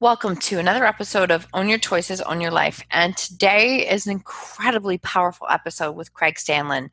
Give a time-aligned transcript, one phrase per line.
[0.00, 2.84] Welcome to another episode of Own Your Choices, Own Your Life.
[2.92, 6.90] And today is an incredibly powerful episode with Craig Stanland.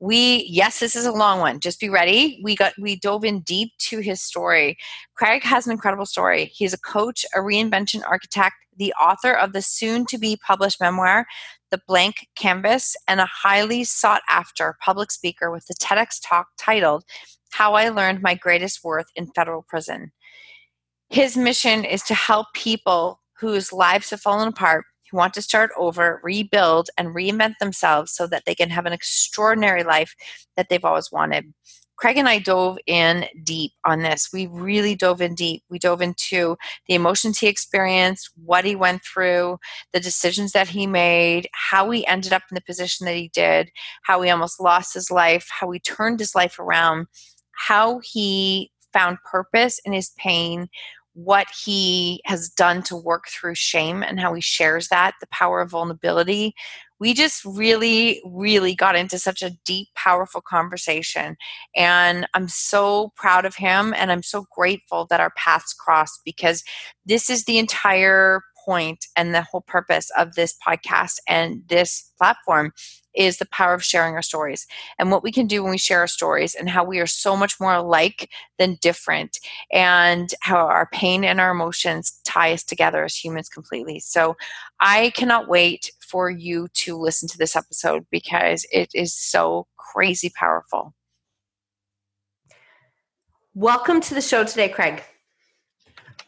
[0.00, 1.60] We, yes, this is a long one.
[1.60, 2.40] Just be ready.
[2.42, 4.78] We got we dove in deep to his story.
[5.14, 6.46] Craig has an incredible story.
[6.46, 11.26] He's a coach, a reinvention architect, the author of the soon to be published memoir,
[11.70, 17.04] The Blank Canvas, and a highly sought after public speaker with the TEDx talk titled
[17.50, 20.12] How I Learned My Greatest Worth in Federal Prison.
[21.08, 25.70] His mission is to help people whose lives have fallen apart, who want to start
[25.76, 30.14] over, rebuild, and reinvent themselves so that they can have an extraordinary life
[30.56, 31.52] that they've always wanted.
[31.96, 34.28] Craig and I dove in deep on this.
[34.30, 35.62] We really dove in deep.
[35.70, 36.56] We dove into
[36.88, 39.58] the emotions he experienced, what he went through,
[39.94, 43.70] the decisions that he made, how he ended up in the position that he did,
[44.02, 47.06] how he almost lost his life, how he turned his life around,
[47.52, 50.68] how he found purpose in his pain,
[51.16, 55.62] what he has done to work through shame and how he shares that, the power
[55.62, 56.54] of vulnerability.
[57.00, 61.36] We just really, really got into such a deep, powerful conversation.
[61.74, 66.62] And I'm so proud of him and I'm so grateful that our paths crossed because
[67.06, 72.72] this is the entire point and the whole purpose of this podcast and this platform
[73.16, 74.66] is the power of sharing our stories
[74.98, 77.36] and what we can do when we share our stories and how we are so
[77.36, 79.38] much more alike than different
[79.72, 83.98] and how our pain and our emotions tie us together as humans completely.
[83.98, 84.36] So
[84.80, 90.30] I cannot wait for you to listen to this episode because it is so crazy
[90.34, 90.94] powerful.
[93.54, 95.02] Welcome to the show today, Craig.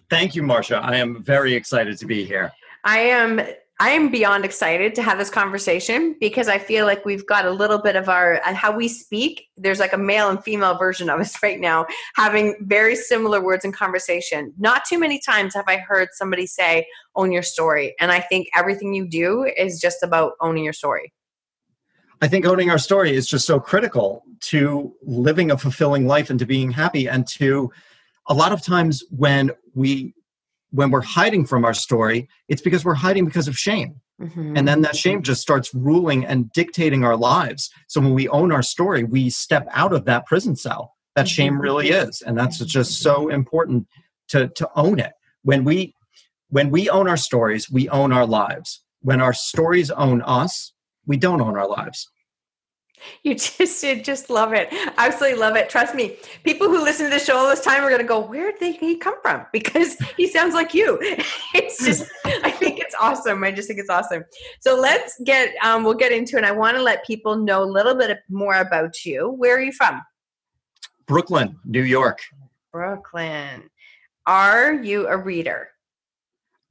[0.08, 0.82] Thank you, Marsha.
[0.82, 2.52] I am very excited to be here.
[2.84, 3.42] I am
[3.80, 7.50] I am beyond excited to have this conversation because I feel like we've got a
[7.52, 9.46] little bit of our uh, how we speak.
[9.56, 11.86] There's like a male and female version of us right now
[12.16, 14.52] having very similar words in conversation.
[14.58, 17.94] Not too many times have I heard somebody say, own your story.
[18.00, 21.12] And I think everything you do is just about owning your story.
[22.20, 26.38] I think owning our story is just so critical to living a fulfilling life and
[26.40, 27.70] to being happy and to
[28.26, 30.14] a lot of times when we
[30.70, 34.00] when we're hiding from our story, it's because we're hiding because of shame.
[34.20, 34.56] Mm-hmm.
[34.56, 37.70] And then that shame just starts ruling and dictating our lives.
[37.86, 40.96] So when we own our story, we step out of that prison cell.
[41.14, 41.28] That mm-hmm.
[41.28, 42.22] shame really is.
[42.22, 43.86] And that's just so important
[44.28, 45.12] to, to own it.
[45.42, 45.94] When we
[46.50, 48.82] when we own our stories, we own our lives.
[49.02, 50.72] When our stories own us,
[51.06, 52.08] we don't own our lives.
[53.22, 54.68] You just you just love it.
[54.96, 55.68] Absolutely love it.
[55.68, 56.16] Trust me.
[56.44, 58.76] People who listen to the show all this time are going to go, "Where did
[58.76, 60.98] he come from?" Because he sounds like you.
[61.54, 63.42] It's just, I think it's awesome.
[63.42, 64.24] I just think it's awesome.
[64.60, 66.44] So let's get, um, we'll get into it.
[66.44, 69.30] I want to let people know a little bit more about you.
[69.30, 70.02] Where are you from?
[71.06, 72.20] Brooklyn, New York.
[72.72, 73.70] Brooklyn.
[74.26, 75.70] Are you a reader?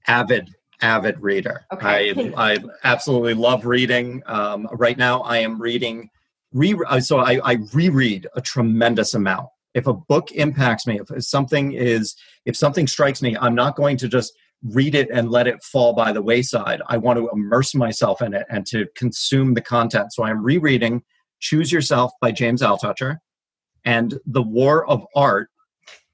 [0.08, 0.50] Avid,
[0.82, 1.66] avid reader.
[1.74, 2.34] Okay.
[2.36, 4.22] I, I absolutely love reading.
[4.26, 6.10] Um, right now, I am reading
[6.58, 9.48] re uh, so I, I reread a tremendous amount.
[9.74, 12.16] If a book impacts me, if something is
[12.46, 14.34] if something strikes me, I'm not going to just
[14.64, 16.82] read it and let it fall by the wayside.
[16.88, 20.14] I want to immerse myself in it and to consume the content.
[20.14, 21.04] So I'm rereading
[21.40, 23.18] Choose Yourself by James Altucher
[23.86, 25.50] and The War of Art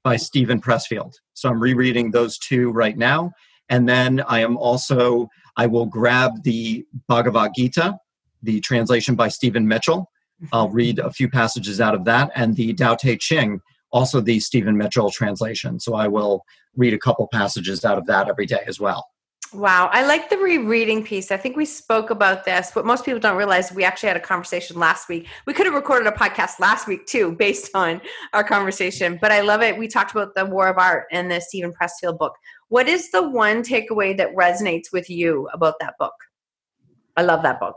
[0.02, 1.14] by Steven Pressfield.
[1.32, 3.32] So I'm rereading those two right now.
[3.70, 7.96] And then I am also, I will grab the Bhagavad Gita,
[8.42, 10.10] the translation by Stephen Mitchell,
[10.52, 13.60] I'll read a few passages out of that, and the Tao Te Ching,
[13.92, 15.78] also the Stephen Mitchell translation.
[15.78, 16.44] So I will
[16.76, 19.06] read a couple passages out of that every day as well.
[19.54, 21.30] Wow, I like the rereading piece.
[21.30, 24.20] I think we spoke about this, but most people don't realize we actually had a
[24.20, 25.28] conversation last week.
[25.46, 28.00] We could have recorded a podcast last week too, based on
[28.32, 29.16] our conversation.
[29.20, 29.78] But I love it.
[29.78, 32.34] We talked about the War of Art and the Steven Pressfield book.
[32.68, 36.14] What is the one takeaway that resonates with you about that book?
[37.16, 37.76] I love that book.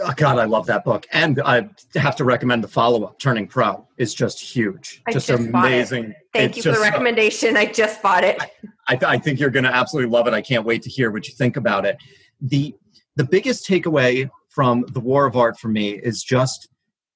[0.00, 3.18] Oh God, I love that book, and I have to recommend the follow-up.
[3.18, 6.14] Turning Pro is just huge, I just, just amazing.
[6.32, 7.56] Thank it's you for the recommendation.
[7.56, 8.40] I just bought it.
[8.88, 10.34] I, I think you're going to absolutely love it.
[10.34, 11.96] I can't wait to hear what you think about it.
[12.40, 12.74] the
[13.16, 16.68] The biggest takeaway from the War of Art for me is just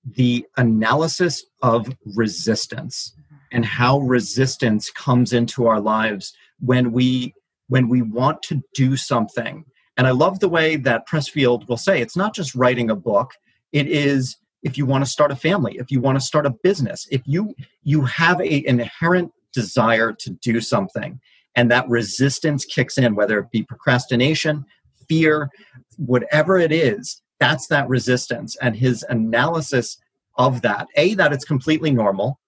[0.05, 3.15] the analysis of resistance
[3.53, 7.35] and how resistance comes into our lives when we
[7.69, 9.65] when we want to do something
[10.01, 13.35] and I love the way that Pressfield will say it's not just writing a book,
[13.71, 16.57] it is if you want to start a family, if you want to start a
[16.63, 21.21] business, if you you have a inherent desire to do something
[21.55, 24.65] and that resistance kicks in whether it be procrastination,
[25.07, 25.51] fear,
[25.99, 29.99] whatever it is, that's that resistance and his analysis
[30.37, 30.87] of that.
[30.97, 32.41] A that it's completely normal,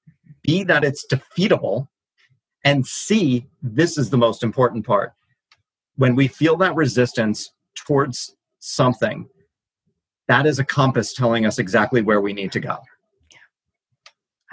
[0.42, 1.88] B that it's defeatable,
[2.64, 5.12] and C this is the most important part
[5.96, 9.28] when we feel that resistance towards something,
[10.28, 12.78] that is a compass telling us exactly where we need to go.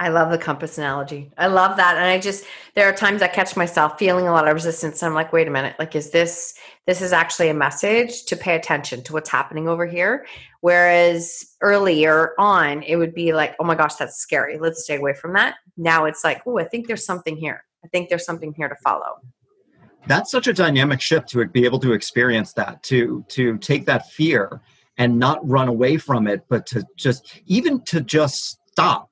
[0.00, 1.30] I love the compass analogy.
[1.36, 1.96] I love that.
[1.96, 5.12] And I just there are times I catch myself feeling a lot of resistance I'm
[5.12, 6.54] like, wait a minute, like is this
[6.86, 10.26] this is actually a message to pay attention to what's happening over here.
[10.62, 14.58] Whereas earlier on, it would be like, oh my gosh, that's scary.
[14.58, 15.56] Let's stay away from that.
[15.76, 17.62] Now it's like, oh, I think there's something here.
[17.84, 19.20] I think there's something here to follow
[20.06, 24.10] that's such a dynamic shift to be able to experience that to to take that
[24.10, 24.60] fear
[24.98, 29.10] and not run away from it but to just even to just stop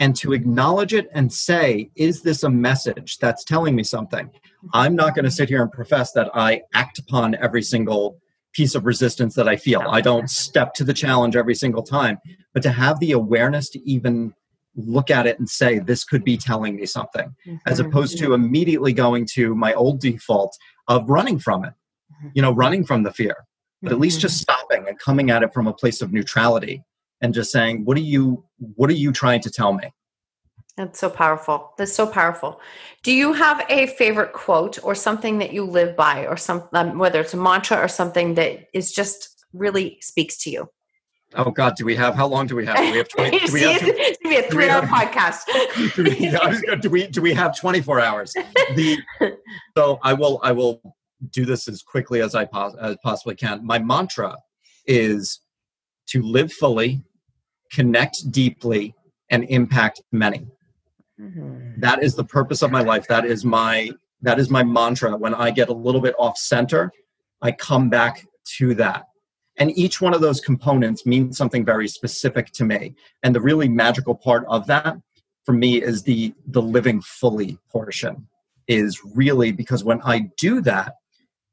[0.00, 4.30] and to acknowledge it and say is this a message that's telling me something?
[4.72, 8.18] I'm not going to sit here and profess that i act upon every single
[8.52, 9.82] piece of resistance that i feel.
[9.88, 12.18] I don't step to the challenge every single time.
[12.52, 14.32] But to have the awareness to even
[14.76, 17.56] look at it and say this could be telling me something mm-hmm.
[17.66, 20.56] as opposed to immediately going to my old default
[20.88, 21.72] of running from it
[22.12, 22.28] mm-hmm.
[22.34, 23.36] you know running from the fear
[23.82, 24.52] but at least just mm-hmm.
[24.52, 26.82] stopping and coming at it from a place of neutrality
[27.20, 28.44] and just saying what are you
[28.74, 29.92] what are you trying to tell me
[30.76, 32.60] that's so powerful that's so powerful
[33.02, 36.98] do you have a favorite quote or something that you live by or some um,
[36.98, 40.68] whether it's a mantra or something that is just really speaks to you
[41.36, 42.14] Oh God, do we have?
[42.14, 42.76] How long do we have?
[42.76, 43.38] Do we have twenty?
[43.38, 43.82] Do we have?
[43.84, 45.40] It's be a three-hour podcast.
[45.94, 48.32] do, we, do we do we have twenty-four hours?
[48.74, 48.98] The
[49.76, 50.80] so I will I will
[51.30, 53.64] do this as quickly as I pos- as possibly can.
[53.64, 54.36] My mantra
[54.86, 55.40] is
[56.08, 57.02] to live fully,
[57.72, 58.94] connect deeply,
[59.30, 60.46] and impact many.
[61.20, 61.80] Mm-hmm.
[61.80, 63.06] That is the purpose of my life.
[63.08, 63.90] That is my
[64.22, 65.16] that is my mantra.
[65.16, 66.92] When I get a little bit off center,
[67.42, 68.26] I come back
[68.58, 69.04] to that
[69.56, 72.94] and each one of those components means something very specific to me.
[73.22, 74.96] And the really magical part of that
[75.44, 78.26] for me is the the living fully portion
[78.66, 80.94] is really because when i do that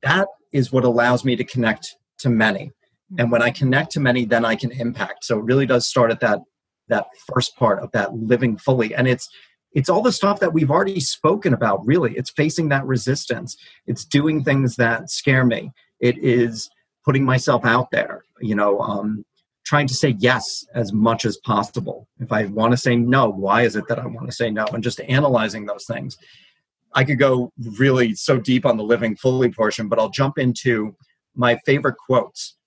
[0.02, 2.72] that is what allows me to connect to many.
[3.18, 5.26] And when i connect to many then i can impact.
[5.26, 6.40] So it really does start at that
[6.88, 8.96] that first part of that living fully.
[8.96, 9.30] And it's
[9.74, 12.14] it's all the stuff that we've already spoken about really.
[12.16, 13.56] It's facing that resistance.
[13.88, 15.72] It's doing things that scare me.
[16.00, 16.70] It is
[17.06, 19.26] putting myself out there, you know, um,
[19.66, 22.08] trying to say yes as much as possible.
[22.20, 24.66] If I want to say no, why is it that I want to say no?
[24.74, 26.18] And just analyzing those things.
[26.94, 30.96] I could go really so deep on the living fully portion, but I'll jump into
[31.36, 32.58] my favorite quotes.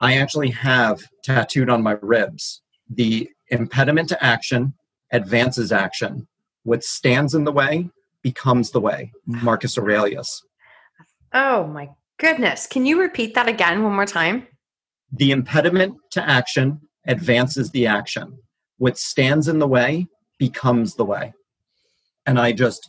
[0.00, 4.74] I actually have tattooed on my ribs the impediment to action
[5.12, 6.26] advances action.
[6.64, 7.90] What stands in the way
[8.22, 9.12] becomes the way.
[9.26, 10.42] Marcus Aurelius.
[11.34, 11.90] Oh my
[12.22, 12.68] Goodness.
[12.68, 14.46] Can you repeat that again one more time?
[15.10, 18.38] The impediment to action advances the action.
[18.78, 20.06] What stands in the way
[20.38, 21.32] becomes the way.
[22.24, 22.88] And I just,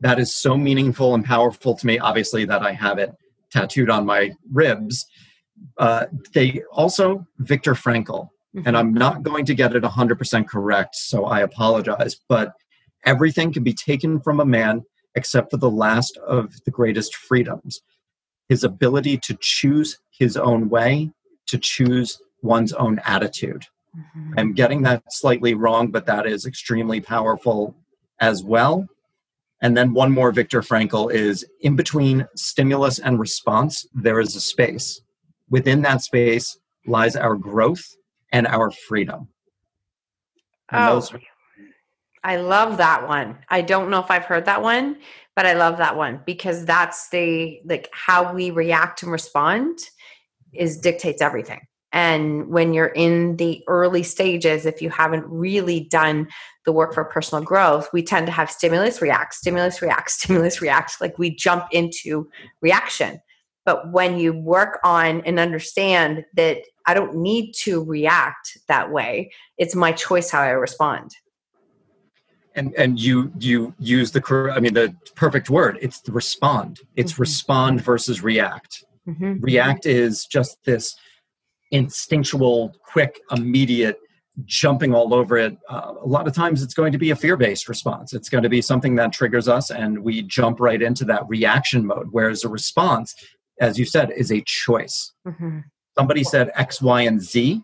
[0.00, 3.12] that is so meaningful and powerful to me, obviously, that I have it
[3.52, 5.04] tattooed on my ribs.
[5.76, 8.62] Uh, they also, Viktor Frankl, mm-hmm.
[8.64, 12.54] and I'm not going to get it 100% correct, so I apologize, but
[13.04, 14.84] everything can be taken from a man
[15.16, 17.82] except for the last of the greatest freedoms
[18.50, 21.08] his ability to choose his own way,
[21.46, 23.64] to choose one's own attitude.
[23.96, 24.34] Mm-hmm.
[24.36, 27.76] I'm getting that slightly wrong, but that is extremely powerful
[28.18, 28.88] as well.
[29.62, 34.40] And then one more Viktor Frankl is in between stimulus and response, there is a
[34.40, 35.00] space.
[35.48, 37.84] Within that space lies our growth
[38.32, 39.28] and our freedom.
[40.70, 41.12] And oh, those,
[42.22, 43.38] I love that one.
[43.48, 44.98] I don't know if I've heard that one,
[45.34, 49.78] but I love that one because that's the like how we react and respond
[50.52, 51.60] is dictates everything.
[51.92, 56.28] And when you're in the early stages, if you haven't really done
[56.64, 61.00] the work for personal growth, we tend to have stimulus react, stimulus react, stimulus react.
[61.00, 62.28] Like we jump into
[62.60, 63.20] reaction.
[63.64, 69.32] But when you work on and understand that I don't need to react that way,
[69.58, 71.10] it's my choice how I respond.
[72.54, 75.78] And and you you use the I mean the perfect word.
[75.80, 76.80] It's the respond.
[76.96, 77.22] It's mm-hmm.
[77.22, 78.84] respond versus react.
[79.08, 79.40] Mm-hmm.
[79.40, 80.96] React is just this
[81.70, 83.98] instinctual, quick, immediate
[84.44, 85.56] jumping all over it.
[85.68, 88.12] Uh, a lot of times it's going to be a fear based response.
[88.12, 91.86] It's going to be something that triggers us and we jump right into that reaction
[91.86, 92.08] mode.
[92.10, 93.14] Whereas a response,
[93.60, 95.12] as you said, is a choice.
[95.26, 95.60] Mm-hmm.
[95.98, 97.62] Somebody said X, Y, and Z.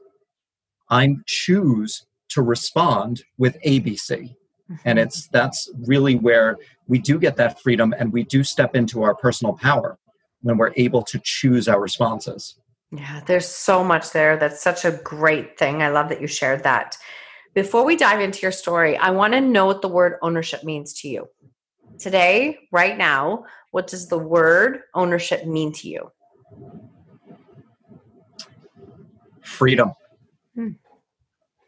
[0.91, 4.35] I choose to respond with ABC.
[4.71, 4.89] Mm-hmm.
[4.89, 6.57] And it's that's really where
[6.89, 9.99] we do get that freedom and we do step into our personal power
[10.43, 12.59] when we're able to choose our responses.
[12.93, 14.37] Yeah, there's so much there.
[14.37, 15.83] That's such a great thing.
[15.83, 16.97] I love that you shared that.
[17.55, 20.93] Before we dive into your story, I want to know what the word ownership means
[21.01, 21.29] to you.
[21.99, 26.13] Today, right now, what does the word ownership mean to you?
[29.43, 29.93] Freedom.
[30.55, 30.73] Hmm.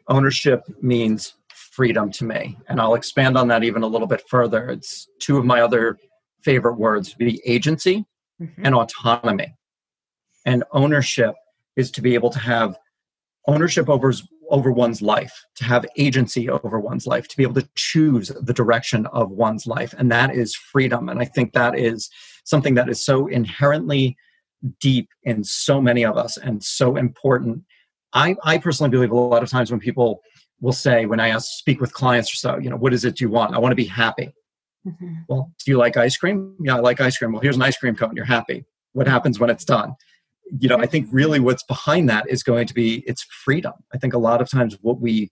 [0.07, 1.33] Ownership means
[1.79, 2.57] freedom to me.
[2.67, 4.67] And I'll expand on that even a little bit further.
[4.69, 5.97] It's two of my other
[6.43, 8.03] favorite words be agency
[8.41, 8.65] mm-hmm.
[8.65, 9.55] and autonomy
[10.45, 11.35] and ownership
[11.77, 12.77] is to be able to have
[13.47, 14.11] ownership over
[14.49, 18.53] over one's life to have agency over one's life to be able to choose the
[18.53, 22.09] direction of one's life and that is freedom and i think that is
[22.45, 24.17] something that is so inherently
[24.79, 27.63] deep in so many of us and so important
[28.13, 30.21] i i personally believe a lot of times when people
[30.61, 33.21] will say when i ask speak with clients or so you know what is it
[33.21, 33.55] you want?
[33.55, 34.33] I want to be happy.
[34.87, 35.13] Mm-hmm.
[35.27, 36.55] well do you like ice cream?
[36.61, 37.33] Yeah i like ice cream.
[37.33, 38.15] Well here's an ice cream cone.
[38.15, 38.65] You're happy.
[38.93, 39.95] What happens when it's done?
[40.57, 43.73] You know i think really what's behind that is going to be it's freedom.
[43.93, 45.31] I think a lot of times what we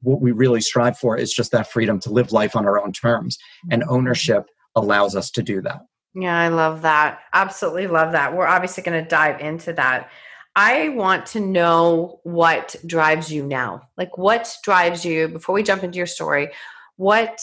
[0.00, 2.92] what we really strive for is just that freedom to live life on our own
[2.92, 3.38] terms
[3.70, 3.92] and mm-hmm.
[3.92, 5.80] ownership allows us to do that.
[6.14, 7.20] Yeah i love that.
[7.32, 8.34] Absolutely love that.
[8.34, 10.10] We're obviously going to dive into that
[10.56, 13.88] i want to know what drives you now.
[13.96, 16.50] Like what drives you before we jump into your story
[16.96, 17.40] what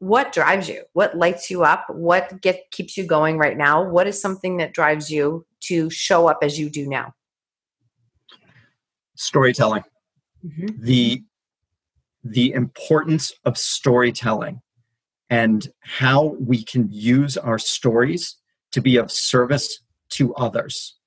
[0.00, 0.84] what drives you?
[0.92, 1.86] What lights you up?
[1.88, 3.82] What get keeps you going right now?
[3.82, 7.14] What is something that drives you to show up as you do now?
[9.16, 9.82] Storytelling.
[10.44, 10.84] Mm-hmm.
[10.84, 11.24] the
[12.22, 14.60] the importance of storytelling
[15.30, 18.36] and how we can use our stories
[18.70, 20.97] to be of service to others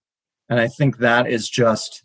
[0.51, 2.03] and i think that is just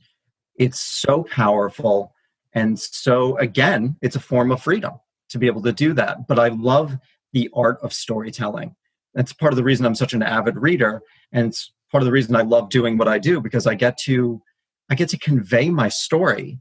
[0.58, 2.14] it's so powerful
[2.54, 4.94] and so again it's a form of freedom
[5.28, 6.26] to be able to do that.
[6.26, 6.96] But I love
[7.32, 8.74] the art of storytelling.
[9.14, 12.12] That's part of the reason I'm such an avid reader, and it's part of the
[12.12, 14.42] reason I love doing what I do because I get to
[14.90, 16.60] I get to convey my story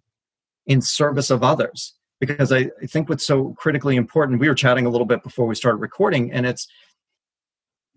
[0.65, 1.93] in service of others.
[2.19, 5.45] Because I, I think what's so critically important, we were chatting a little bit before
[5.45, 6.67] we started recording, and it's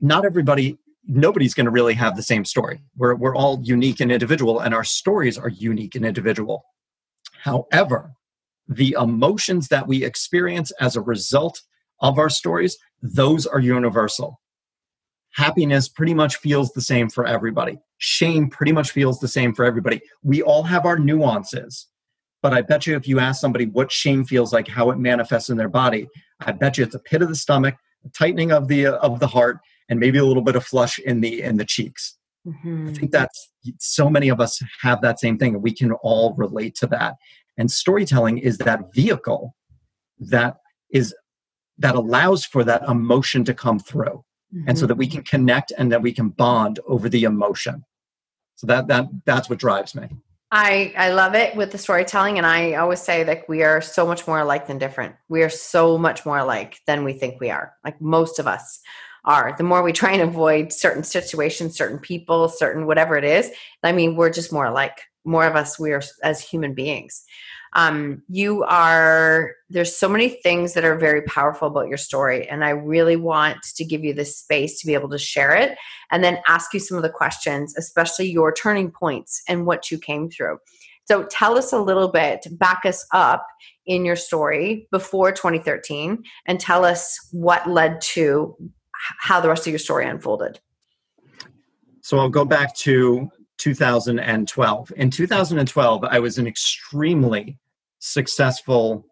[0.00, 0.76] not everybody
[1.09, 2.81] nobody's going to really have the same story.
[2.97, 6.65] We're, we're all unique and individual, and our stories are unique and individual.
[7.43, 8.12] However,
[8.69, 11.62] the emotions that we experience as a result
[12.00, 14.41] of our stories, those are universal.
[15.33, 17.79] Happiness pretty much feels the same for everybody.
[17.97, 20.00] Shame pretty much feels the same for everybody.
[20.23, 21.87] We all have our nuances.
[22.43, 25.49] But I bet you if you ask somebody what shame feels like, how it manifests
[25.49, 26.07] in their body,
[26.41, 27.75] I bet you it's a pit of the stomach,
[28.05, 31.21] a tightening of the of the heart, and maybe a little bit of flush in
[31.21, 32.16] the in the cheeks.
[32.47, 32.88] Mm-hmm.
[32.88, 36.35] I think that's so many of us have that same thing, and we can all
[36.35, 37.16] relate to that.
[37.57, 39.54] And storytelling is that vehicle
[40.21, 40.57] that
[40.90, 41.14] is
[41.78, 44.25] that allows for that emotion to come through.
[44.54, 44.68] Mm-hmm.
[44.68, 47.85] And so that we can connect and that we can bond over the emotion.
[48.57, 50.09] So that that that's what drives me.
[50.50, 54.07] I I love it with the storytelling and I always say that we are so
[54.07, 55.14] much more alike than different.
[55.28, 57.75] We are so much more alike than we think we are.
[57.85, 58.80] Like most of us
[59.25, 59.55] are.
[59.57, 63.51] The more we try and avoid certain situations, certain people, certain whatever it is,
[63.83, 65.01] I mean, we're just more alike.
[65.25, 67.25] More of us we are as human beings
[67.75, 72.65] um, you are there's so many things that are very powerful about your story and
[72.65, 75.77] i really want to give you this space to be able to share it
[76.11, 79.99] and then ask you some of the questions especially your turning points and what you
[79.99, 80.59] came through
[81.05, 83.47] so tell us a little bit back us up
[83.87, 88.57] in your story before 2013 and tell us what led to
[89.21, 90.61] how the rest of your story unfolded
[92.00, 94.93] so i'll go back to 2012.
[94.97, 97.59] In 2012, I was an extremely
[97.99, 99.05] successful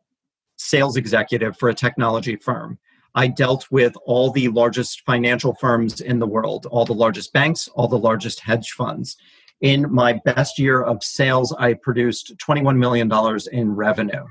[0.56, 2.78] sales executive for a technology firm.
[3.14, 7.68] I dealt with all the largest financial firms in the world, all the largest banks,
[7.68, 9.16] all the largest hedge funds.
[9.60, 13.10] In my best year of sales, I produced $21 million
[13.52, 14.24] in revenue.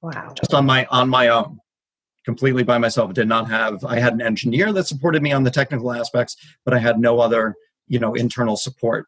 [0.00, 0.32] Wow.
[0.36, 1.58] Just on my on my own.
[2.28, 3.14] Completely by myself.
[3.14, 6.74] Did not have I had an engineer that supported me on the technical aspects, but
[6.74, 7.54] I had no other,
[7.86, 9.06] you know, internal support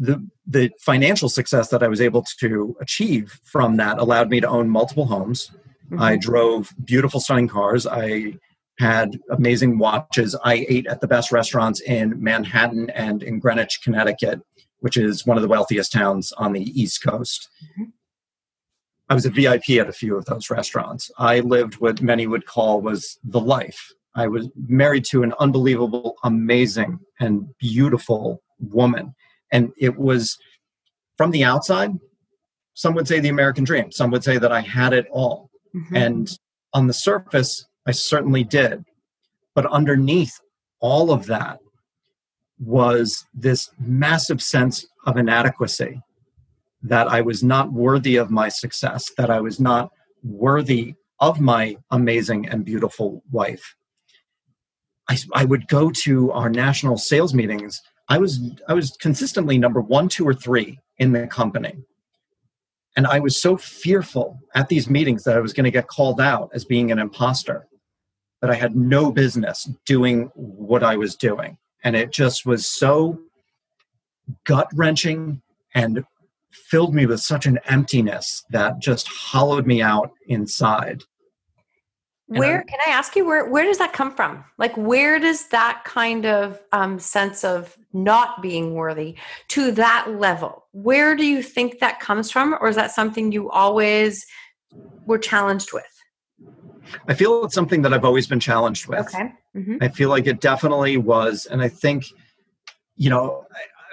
[0.00, 4.48] the the financial success that I was able to achieve from that allowed me to
[4.48, 5.52] own multiple homes.
[5.90, 6.02] Mm-hmm.
[6.02, 7.86] I drove beautiful, stunning cars.
[7.86, 8.38] I
[8.78, 10.34] had amazing watches.
[10.42, 14.40] I ate at the best restaurants in Manhattan and in Greenwich, Connecticut,
[14.78, 17.48] which is one of the wealthiest towns on the East Coast.
[17.62, 17.90] Mm-hmm.
[19.10, 21.10] I was a VIP at a few of those restaurants.
[21.18, 23.92] I lived what many would call was the life.
[24.14, 29.14] I was married to an unbelievable, amazing, and beautiful woman
[29.52, 30.38] and it was
[31.16, 31.92] from the outside,
[32.74, 33.92] some would say the American dream.
[33.92, 35.50] Some would say that I had it all.
[35.74, 35.96] Mm-hmm.
[35.96, 36.38] And
[36.72, 38.84] on the surface, I certainly did.
[39.54, 40.38] But underneath
[40.80, 41.58] all of that
[42.58, 46.00] was this massive sense of inadequacy
[46.82, 49.90] that I was not worthy of my success, that I was not
[50.22, 53.76] worthy of my amazing and beautiful wife.
[55.08, 59.80] I, I would go to our national sales meetings I was I was consistently number
[59.80, 61.76] one, two, or three in the company.
[62.96, 66.20] And I was so fearful at these meetings that I was going to get called
[66.20, 67.68] out as being an imposter
[68.40, 71.56] that I had no business doing what I was doing.
[71.84, 73.20] And it just was so
[74.44, 75.40] gut wrenching
[75.72, 76.04] and
[76.50, 81.02] filled me with such an emptiness that just hollowed me out inside.
[82.26, 84.44] Where can i ask you where where does that come from?
[84.56, 89.16] Like where does that kind of um, sense of not being worthy
[89.48, 90.66] to that level?
[90.70, 94.24] Where do you think that comes from or is that something you always
[95.06, 95.82] were challenged with?
[97.08, 99.12] I feel it's something that i've always been challenged with.
[99.12, 99.32] Okay.
[99.56, 99.78] Mm-hmm.
[99.80, 102.04] i feel like it definitely was and i think
[102.94, 103.44] you know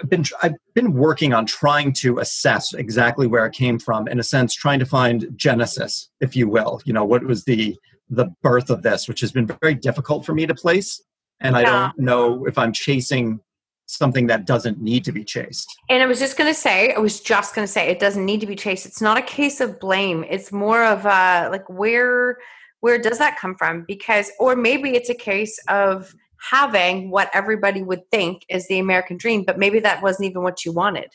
[0.08, 4.22] been I've been working on trying to assess exactly where it came from in a
[4.22, 7.76] sense trying to find genesis if you will you know what was the
[8.10, 11.02] the birth of this, which has been very difficult for me to place.
[11.40, 11.60] And yeah.
[11.60, 13.40] I don't know if I'm chasing
[13.86, 15.68] something that doesn't need to be chased.
[15.88, 18.24] And I was just going to say, I was just going to say, it doesn't
[18.24, 18.84] need to be chased.
[18.86, 20.24] It's not a case of blame.
[20.28, 22.38] It's more of a like where
[22.80, 23.84] where does that come from?
[23.88, 29.16] Because or maybe it's a case of having what everybody would think is the American
[29.16, 31.14] dream, but maybe that wasn't even what you wanted.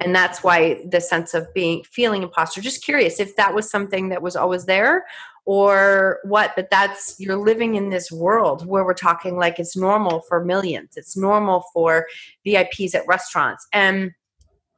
[0.00, 2.60] And that's why the sense of being feeling imposter.
[2.60, 5.04] Just curious if that was something that was always there
[5.46, 10.22] or what but that's you're living in this world where we're talking like it's normal
[10.22, 10.94] for millions.
[10.96, 12.06] It's normal for
[12.46, 13.66] vips at restaurants.
[13.72, 14.12] And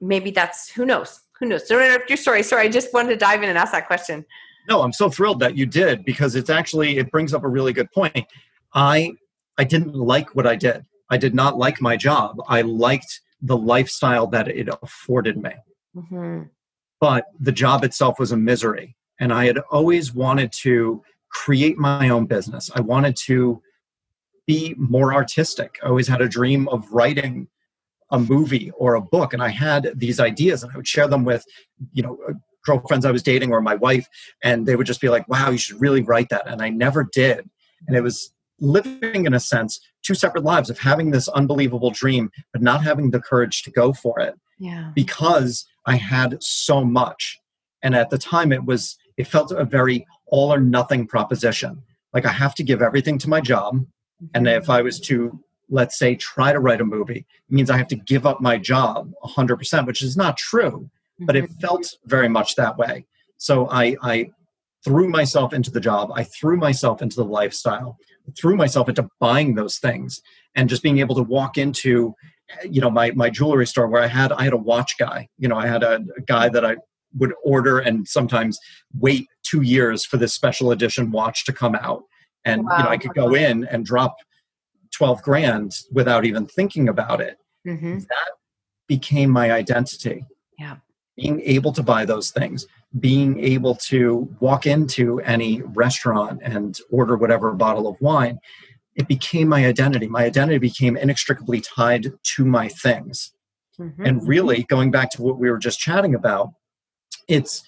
[0.00, 1.20] maybe that's who knows?
[1.38, 1.64] Who knows?
[1.64, 2.42] Don't interrupt your story.
[2.42, 4.24] Sorry i just wanted to dive in and ask that question.
[4.68, 7.72] No i'm so thrilled that you did because it's actually it brings up a really
[7.72, 8.26] good point.
[8.74, 9.12] I
[9.58, 13.56] i didn't like what i did i did not like my job i liked the
[13.56, 15.52] lifestyle that it afforded me
[15.94, 16.42] mm-hmm.
[17.00, 22.08] but the job itself was a misery and I had always wanted to create my
[22.08, 22.70] own business.
[22.74, 23.62] I wanted to
[24.46, 25.78] be more artistic.
[25.82, 27.48] I always had a dream of writing
[28.10, 31.24] a movie or a book, and I had these ideas, and I would share them
[31.24, 31.44] with,
[31.92, 34.08] you know, uh, girlfriends I was dating or my wife,
[34.44, 37.08] and they would just be like, "Wow, you should really write that," and I never
[37.12, 37.50] did.
[37.86, 42.30] And it was living in a sense two separate lives of having this unbelievable dream
[42.52, 47.38] but not having the courage to go for it yeah because i had so much
[47.82, 51.82] and at the time it was it felt a very all or nothing proposition.
[52.12, 53.84] Like I have to give everything to my job.
[54.34, 55.38] And if I was to,
[55.68, 58.56] let's say, try to write a movie, it means I have to give up my
[58.56, 60.88] job 100%, which is not true,
[61.20, 61.60] but it mm-hmm.
[61.60, 63.06] felt very much that way.
[63.36, 64.30] So I, I
[64.84, 66.10] threw myself into the job.
[66.14, 67.98] I threw myself into the lifestyle,
[68.36, 70.20] threw myself into buying those things
[70.54, 72.14] and just being able to walk into
[72.64, 75.48] you know my my jewelry store where i had i had a watch guy you
[75.48, 76.76] know i had a, a guy that i
[77.18, 78.58] would order and sometimes
[78.98, 82.02] wait two years for this special edition watch to come out.
[82.44, 82.78] And wow.
[82.78, 84.16] you know, I could go in and drop
[84.94, 87.38] 12 grand without even thinking about it.
[87.66, 87.98] Mm-hmm.
[87.98, 88.30] That
[88.86, 90.24] became my identity.
[90.58, 90.76] Yeah.
[91.16, 92.66] Being able to buy those things,
[93.00, 98.38] being able to walk into any restaurant and order whatever bottle of wine,
[98.94, 100.08] it became my identity.
[100.08, 103.32] My identity became inextricably tied to my things.
[103.78, 104.04] Mm-hmm.
[104.04, 106.52] And really, going back to what we were just chatting about,
[107.28, 107.62] it's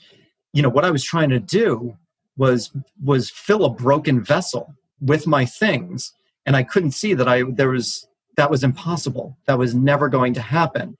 [0.52, 1.96] you know what i was trying to do
[2.36, 2.70] was
[3.02, 6.12] was fill a broken vessel with my things
[6.46, 8.06] and i couldn't see that i there was
[8.36, 10.96] that was impossible that was never going to happen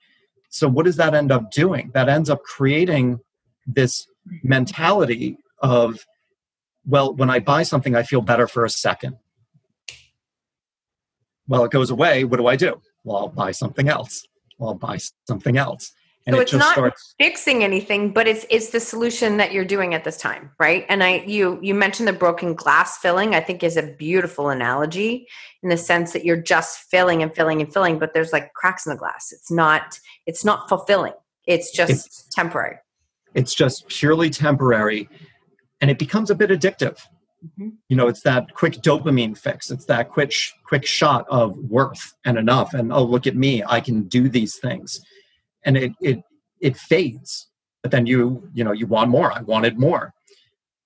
[0.48, 3.20] so what does that end up doing that ends up creating
[3.66, 4.06] this
[4.42, 6.04] mentality of,
[6.86, 9.16] well, when I buy something, I feel better for a second.
[11.46, 12.24] Well, it goes away.
[12.24, 12.80] What do I do?
[13.04, 14.26] Well, I'll buy something else.
[14.58, 15.92] Well, I'll buy something else
[16.28, 17.14] and so it it's not starts...
[17.18, 20.84] fixing anything but it's it's the solution that you're doing at this time right?
[20.88, 25.26] And i you you mentioned the broken glass filling i think is a beautiful analogy
[25.62, 28.86] in the sense that you're just filling and filling and filling but there's like cracks
[28.86, 29.32] in the glass.
[29.32, 31.14] It's not it's not fulfilling.
[31.46, 32.76] It's just it's, temporary.
[33.34, 35.08] It's just purely temporary
[35.80, 36.98] and it becomes a bit addictive.
[37.38, 37.68] Mm-hmm.
[37.88, 39.70] you know it's that quick dopamine fix.
[39.70, 43.80] It's that quick quick shot of worth and enough and oh look at me i
[43.80, 45.00] can do these things
[45.68, 46.18] and it it
[46.60, 47.48] it fades
[47.82, 49.32] but then you you know you want more.
[49.32, 50.12] I wanted more.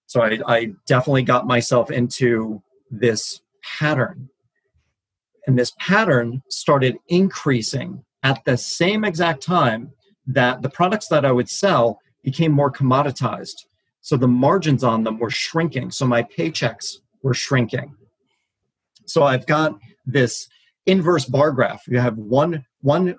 [0.06, 3.40] So i, I definitely got myself into this
[3.78, 4.28] pattern.
[5.46, 9.90] And this pattern started increasing at the same exact time
[10.26, 13.66] that the products that i would sell became more commoditized.
[14.00, 15.90] So the margins on them were shrinking.
[15.90, 17.94] So my paychecks were shrinking.
[19.06, 20.46] So i've got this
[20.86, 21.82] inverse bar graph.
[21.88, 23.16] You have one one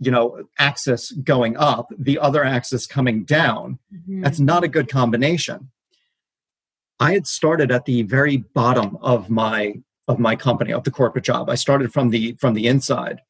[0.00, 3.78] you know axis going up the other axis coming down.
[3.94, 4.22] Mm-hmm.
[4.22, 5.70] that's not a good combination.
[6.98, 9.74] I had started at the very bottom of my
[10.08, 11.48] of my company of the corporate job.
[11.48, 13.20] I started from the from the inside.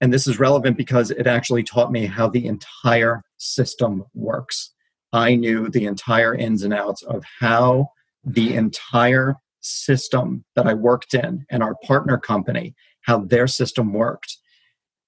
[0.00, 4.72] And this is relevant because it actually taught me how the entire system works.
[5.12, 7.90] I knew the entire ins and outs of how
[8.24, 14.37] the entire system that i worked in and our partner company how their system worked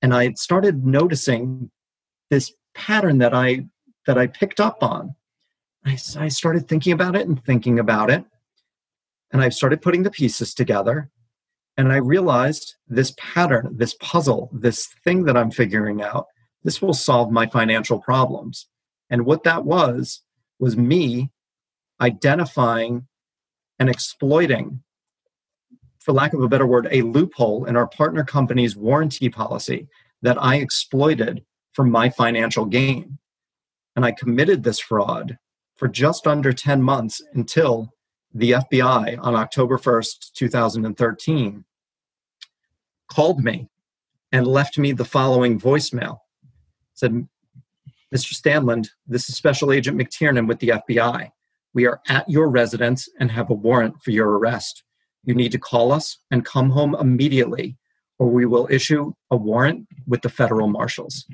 [0.03, 1.71] and I started noticing
[2.31, 3.67] this pattern that I
[4.07, 5.15] that I picked up on.
[5.85, 8.25] I, I started thinking about it and thinking about it,
[9.33, 11.11] and I started putting the pieces together.
[11.77, 16.27] And I realized this pattern, this puzzle, this thing that I'm figuring out,
[16.63, 18.67] this will solve my financial problems.
[19.09, 20.21] And what that was,
[20.59, 21.31] was me
[22.01, 23.07] identifying
[23.79, 24.83] and exploiting
[26.01, 29.87] for lack of a better word, a loophole in our partner company's warranty policy
[30.23, 33.19] that I exploited for my financial gain.
[33.95, 35.39] And I committed this fraud
[35.77, 37.93] for just under 10 months until
[38.33, 41.65] the FBI on October 1st, 2013,
[43.09, 43.69] called me
[44.33, 46.19] and left me the following voicemail.
[46.95, 47.27] Said,
[48.15, 48.35] Mr.
[48.35, 51.31] Stanland, this is Special Agent McTiernan with the FBI.
[51.75, 54.85] We are at your residence and have a warrant for your arrest
[55.25, 57.77] you need to call us and come home immediately,
[58.19, 61.27] or we will issue a warrant with the federal marshals.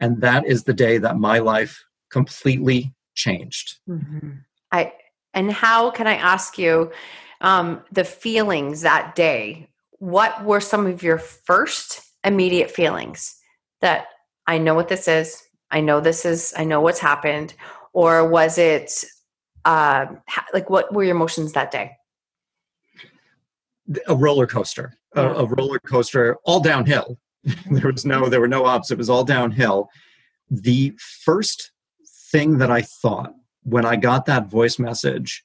[0.00, 3.78] And that is the day that my life completely changed.
[3.88, 4.30] Mm-hmm.
[4.72, 4.92] I
[5.32, 6.92] and how can I ask you
[7.40, 9.68] um, the feelings that day?
[9.98, 13.36] What were some of your first immediate feelings
[13.80, 14.06] that
[14.46, 15.42] I know what this is?
[15.70, 16.54] I know this is.
[16.56, 17.54] I know what's happened,
[17.92, 19.04] or was it
[19.64, 20.06] uh,
[20.52, 21.92] like what were your emotions that day?
[24.06, 27.18] A roller coaster, a, a roller coaster, all downhill.
[27.70, 28.90] there was no, there were no ups.
[28.90, 29.88] It was all downhill.
[30.50, 30.94] The
[31.24, 31.72] first
[32.30, 35.44] thing that I thought when I got that voice message,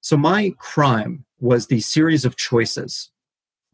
[0.00, 3.10] so my crime was the series of choices.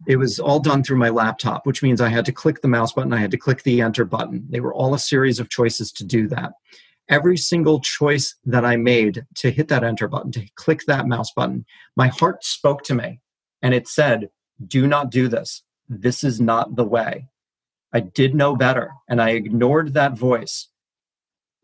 [0.09, 2.93] It was all done through my laptop, which means I had to click the mouse
[2.93, 4.47] button, I had to click the enter button.
[4.49, 6.53] They were all a series of choices to do that.
[7.09, 11.33] Every single choice that I made to hit that enter button, to click that mouse
[11.33, 11.65] button,
[11.97, 13.21] my heart spoke to me
[13.63, 14.31] and it said,
[14.65, 15.63] Do not do this.
[15.89, 17.29] This is not the way.
[17.93, 20.69] I did know better and I ignored that voice.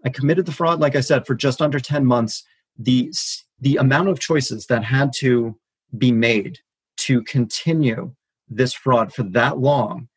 [0.05, 2.45] I committed the fraud, like I said, for just under 10 months.
[2.79, 3.13] The,
[3.59, 5.59] the amount of choices that had to
[5.97, 6.59] be made
[6.99, 8.15] to continue
[8.49, 10.09] this fraud for that long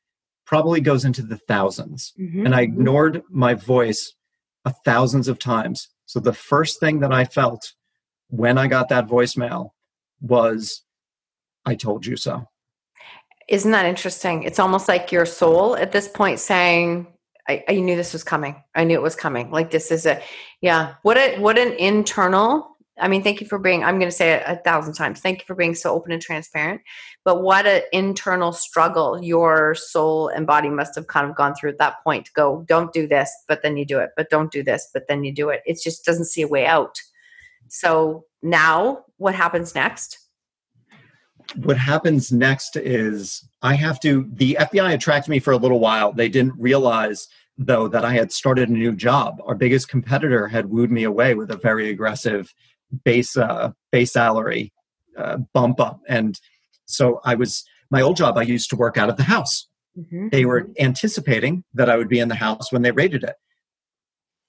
[0.45, 2.45] probably goes into the 1000s mm-hmm.
[2.45, 4.13] And I ignored my voice
[4.65, 5.87] a thousands of times.
[6.05, 7.73] So the first thing that I felt
[8.27, 9.71] when I got that voicemail
[10.19, 10.83] was
[11.65, 12.45] I told you so.
[13.47, 14.43] Isn't that interesting?
[14.43, 17.07] It's almost like your soul at this point saying,
[17.47, 18.55] I, I knew this was coming.
[18.75, 19.51] I knew it was coming.
[19.51, 20.21] Like this is a,
[20.61, 20.95] yeah.
[21.01, 22.67] What a what an internal.
[22.99, 23.83] I mean, thank you for being.
[23.83, 25.21] I'm going to say it a thousand times.
[25.21, 26.81] Thank you for being so open and transparent.
[27.25, 31.71] But what an internal struggle your soul and body must have kind of gone through
[31.71, 34.11] at that point go, don't do this, but then you do it.
[34.15, 35.61] But don't do this, but then you do it.
[35.65, 36.99] It just doesn't see a way out.
[37.69, 40.20] So now, what happens next?
[41.55, 46.11] What happens next is I have to, the FBI attracted me for a little while.
[46.11, 49.41] They didn't realize, though, that I had started a new job.
[49.45, 52.53] Our biggest competitor had wooed me away with a very aggressive
[53.03, 54.73] base, uh, base salary
[55.17, 56.01] uh, bump up.
[56.07, 56.39] And
[56.85, 59.67] so I was, my old job, I used to work out of the house.
[59.97, 60.29] Mm-hmm.
[60.29, 63.35] They were anticipating that I would be in the house when they raided it.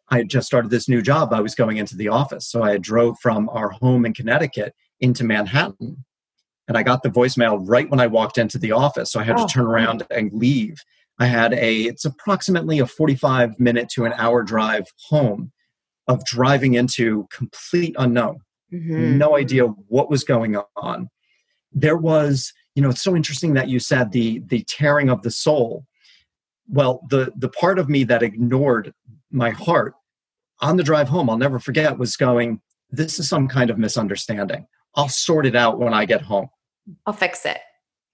[0.09, 1.33] I had just started this new job.
[1.33, 2.47] I was going into the office.
[2.47, 6.05] So I drove from our home in Connecticut into Manhattan.
[6.69, 9.11] And I got the voicemail right when I walked into the office.
[9.11, 9.47] So I had oh.
[9.47, 10.83] to turn around and leave.
[11.19, 15.53] I had a, it's approximately a 45 minute to an hour drive home
[16.09, 18.41] of driving into complete unknown.
[18.73, 19.19] Mm-hmm.
[19.19, 21.09] No idea what was going on.
[21.73, 25.31] There was, you know, it's so interesting that you said the the tearing of the
[25.31, 25.85] soul.
[26.69, 28.95] Well, the the part of me that ignored
[29.31, 29.95] my heart
[30.61, 34.67] on the drive home, I'll never forget, was going, This is some kind of misunderstanding.
[34.95, 36.49] I'll sort it out when I get home.
[37.07, 37.59] I'll fix it.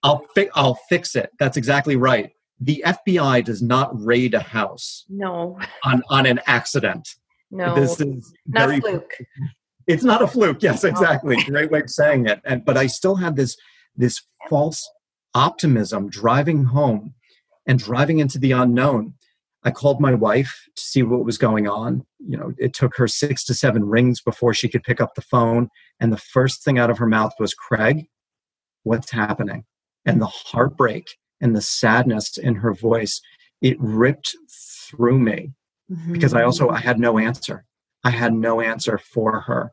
[0.03, 1.31] I'll, fi- I'll fix it.
[1.39, 2.31] That's exactly right.
[2.61, 5.05] The FBI does not raid a house.
[5.09, 5.59] No.
[5.85, 7.09] On, on an accident.
[7.51, 7.75] No.
[7.75, 9.15] This is not very, fluke.
[9.87, 10.63] It's not a fluke.
[10.63, 11.37] Yes, exactly.
[11.39, 11.45] No.
[11.45, 12.43] Great way of saying it.
[12.45, 13.57] And but I still had this
[13.97, 14.87] this false
[15.35, 17.15] optimism driving home
[17.67, 19.15] and driving into the unknown
[19.65, 22.07] I called my wife to see what was going on.
[22.21, 25.23] You know, it took her six to seven rings before she could pick up the
[25.23, 25.69] phone.
[25.99, 28.07] And the first thing out of her mouth was, Craig,
[28.85, 29.65] what's happening?
[30.05, 31.09] And the heartbreak
[31.41, 33.21] and the sadness in her voice,
[33.61, 35.53] it ripped through me
[35.91, 36.13] mm-hmm.
[36.13, 37.65] because I also I had no answer.
[38.05, 39.73] I had no answer for her.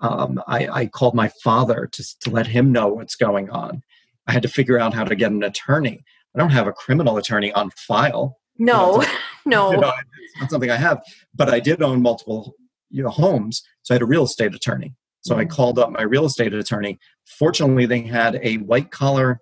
[0.00, 3.82] Um, I, I, called my father to, to let him know what's going on.
[4.26, 6.02] I had to figure out how to get an attorney.
[6.34, 8.38] I don't have a criminal attorney on file.
[8.60, 9.02] No,
[9.46, 9.72] no.
[9.72, 9.92] You know,
[10.22, 11.02] it's not something I have,
[11.34, 12.54] but I did own multiple
[12.90, 14.94] you know homes, so I had a real estate attorney.
[15.22, 15.40] So mm-hmm.
[15.40, 16.98] I called up my real estate attorney.
[17.26, 19.40] Fortunately, they had a white collar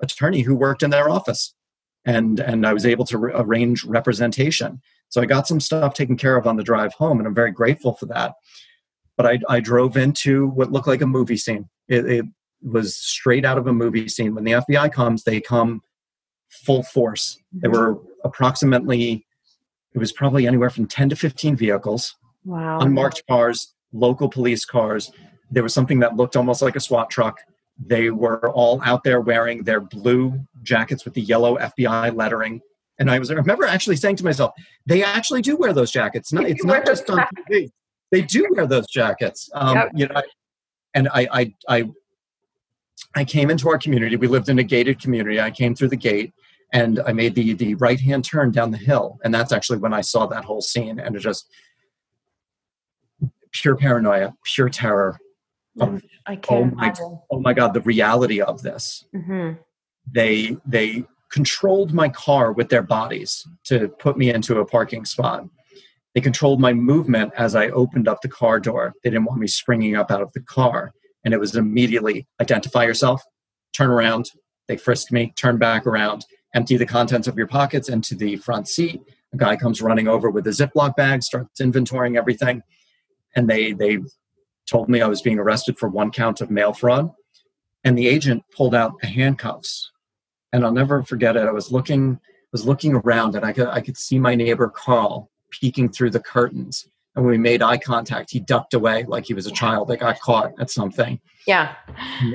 [0.00, 1.54] attorney who worked in their office,
[2.04, 4.80] and and I was able to re- arrange representation.
[5.08, 7.50] So I got some stuff taken care of on the drive home, and I'm very
[7.50, 8.34] grateful for that.
[9.16, 11.68] But I, I drove into what looked like a movie scene.
[11.88, 12.24] It, it
[12.62, 14.34] was straight out of a movie scene.
[14.34, 15.82] When the FBI comes, they come
[16.50, 17.38] full force.
[17.52, 19.26] There were approximately,
[19.94, 22.80] it was probably anywhere from 10 to 15 vehicles, wow.
[22.80, 25.10] unmarked cars, local police cars.
[25.50, 27.40] There was something that looked almost like a SWAT truck.
[27.78, 32.60] They were all out there wearing their blue jackets with the yellow FBI lettering.
[32.98, 34.52] And I was I remember actually saying to myself,
[34.84, 36.32] they actually do wear those jackets.
[36.32, 37.70] No, it's not just on TV.
[38.10, 39.48] They do wear those jackets.
[39.54, 39.90] Um, yep.
[39.94, 40.22] You know,
[40.94, 41.90] and I, I, I,
[43.14, 44.16] I came into our community.
[44.16, 45.40] We lived in a gated community.
[45.40, 46.32] I came through the gate,
[46.72, 49.92] and I made the the right hand turn down the hill, and that's actually when
[49.92, 51.48] I saw that whole scene, and it just
[53.52, 55.18] pure paranoia, pure terror.
[55.80, 56.72] Of, I can't.
[56.72, 56.94] Oh my,
[57.30, 59.04] oh my God, the reality of this.
[59.14, 59.60] Mm-hmm.
[60.12, 65.44] They they controlled my car with their bodies to put me into a parking spot.
[66.14, 68.94] They controlled my movement as I opened up the car door.
[69.02, 70.92] They didn't want me springing up out of the car.
[71.24, 73.22] And it was immediately identify yourself,
[73.72, 74.30] turn around.
[74.68, 78.68] They frisked me, turn back around empty the contents of your pockets into the front
[78.68, 79.00] seat.
[79.32, 82.62] A guy comes running over with a Ziploc bag, starts inventorying everything,
[83.36, 83.98] and they they
[84.68, 87.12] told me I was being arrested for one count of mail fraud.
[87.82, 89.90] And the agent pulled out the handcuffs,
[90.52, 91.46] and I'll never forget it.
[91.46, 92.18] I was looking
[92.52, 96.20] was looking around, and I could I could see my neighbor Carl peeking through the
[96.20, 96.88] curtains.
[97.14, 99.98] And when we made eye contact, he ducked away like he was a child that
[99.98, 101.20] got caught at something.
[101.46, 101.74] Yeah.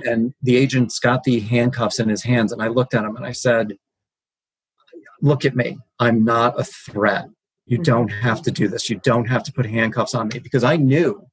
[0.03, 3.25] And the agent's got the handcuffs in his hands, and I looked at him and
[3.25, 3.77] I said,
[5.21, 5.77] look at me.
[5.99, 7.27] I'm not a threat.
[7.65, 7.83] You mm-hmm.
[7.83, 8.89] don't have to do this.
[8.89, 11.25] You don't have to put handcuffs on me because I knew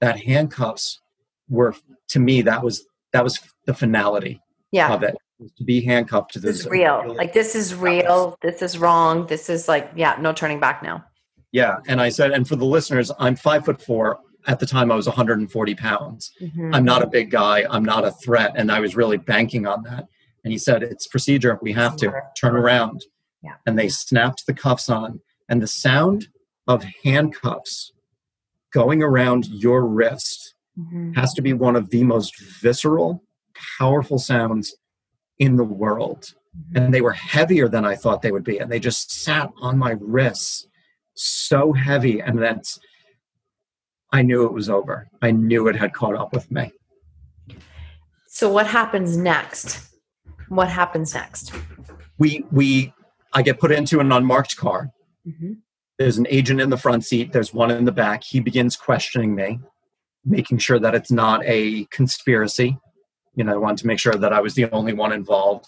[0.00, 1.00] that handcuffs
[1.48, 1.74] were
[2.08, 4.40] to me that was that was the finality
[4.72, 4.92] yeah.
[4.92, 5.16] of it
[5.58, 9.26] to be handcuffed to this, this is real like this is real this is wrong
[9.26, 11.04] this is like yeah no turning back now
[11.56, 14.92] yeah and i said and for the listeners i'm five foot four at the time
[14.92, 16.74] i was 140 pounds mm-hmm.
[16.74, 19.82] i'm not a big guy i'm not a threat and i was really banking on
[19.82, 20.06] that
[20.46, 21.58] and he said, It's procedure.
[21.60, 23.04] We have to turn around.
[23.42, 23.54] Yeah.
[23.66, 25.20] And they snapped the cuffs on.
[25.48, 26.28] And the sound
[26.68, 27.90] of handcuffs
[28.72, 31.14] going around your wrist mm-hmm.
[31.14, 33.24] has to be one of the most visceral,
[33.76, 34.76] powerful sounds
[35.40, 36.34] in the world.
[36.56, 36.76] Mm-hmm.
[36.76, 38.58] And they were heavier than I thought they would be.
[38.58, 40.68] And they just sat on my wrists
[41.16, 42.20] so heavy.
[42.20, 42.78] And that's,
[44.12, 45.08] I knew it was over.
[45.22, 46.72] I knew it had caught up with me.
[48.28, 49.88] So, what happens next?
[50.48, 51.52] What happens next?
[52.18, 52.92] We we
[53.32, 54.90] I get put into an unmarked car.
[55.26, 55.54] Mm-hmm.
[55.98, 57.32] There's an agent in the front seat.
[57.32, 58.22] There's one in the back.
[58.22, 59.58] He begins questioning me,
[60.24, 62.78] making sure that it's not a conspiracy.
[63.34, 65.66] You know, I wanted to make sure that I was the only one involved.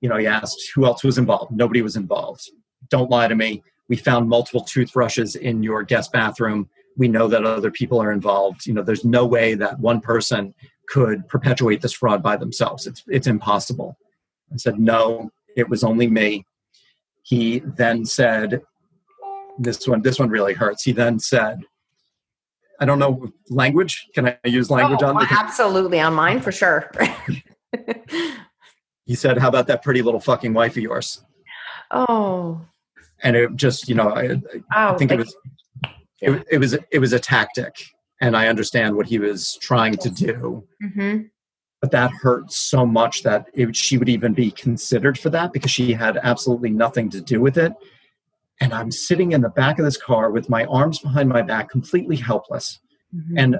[0.00, 1.52] You know, he asked who else was involved.
[1.52, 2.50] Nobody was involved.
[2.88, 3.62] Don't lie to me.
[3.88, 6.68] We found multiple toothbrushes in your guest bathroom.
[6.96, 8.66] We know that other people are involved.
[8.66, 10.54] You know, there's no way that one person
[10.88, 12.86] could perpetuate this fraud by themselves.
[12.86, 13.98] It's it's impossible.
[14.52, 16.46] I said, No, it was only me.
[17.22, 18.62] He then said,
[19.58, 20.82] this one this one really hurts.
[20.82, 21.62] He then said,
[22.80, 24.06] I don't know language.
[24.14, 26.90] Can I use language oh, on the absolutely on mine for sure.
[29.06, 31.24] he said, How about that pretty little fucking wife of yours?
[31.90, 32.60] Oh.
[33.22, 35.36] And it just, you know, I, I oh, think it was
[36.20, 37.74] it, it was it was a tactic
[38.20, 40.66] and I understand what he was trying to do.
[40.82, 41.22] Mm-hmm.
[41.80, 45.70] But that hurt so much that it, she would even be considered for that because
[45.70, 47.72] she had absolutely nothing to do with it.
[48.60, 51.68] And I'm sitting in the back of this car with my arms behind my back,
[51.68, 52.78] completely helpless.
[53.14, 53.38] Mm-hmm.
[53.38, 53.58] And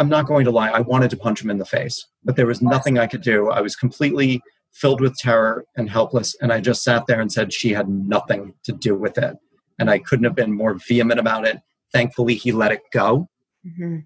[0.00, 2.46] I'm not going to lie, I wanted to punch him in the face, but there
[2.46, 3.50] was nothing I could do.
[3.50, 6.34] I was completely filled with terror and helpless.
[6.40, 9.36] And I just sat there and said she had nothing to do with it.
[9.78, 11.58] And I couldn't have been more vehement about it.
[11.92, 13.28] Thankfully, he let it go.
[13.66, 13.98] Mm-hmm.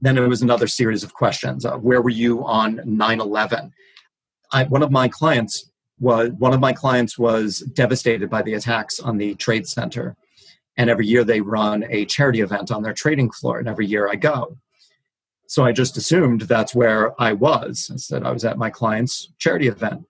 [0.00, 1.64] Then there was another series of questions.
[1.64, 3.70] Uh, where were you on 9/11?
[4.68, 9.16] one of my clients was one of my clients was devastated by the attacks on
[9.16, 10.16] the trade center,
[10.76, 14.08] and every year they run a charity event on their trading floor, and every year
[14.08, 14.56] I go.
[15.46, 17.90] So I just assumed that's where I was.
[17.92, 20.04] I said I was at my client's charity event.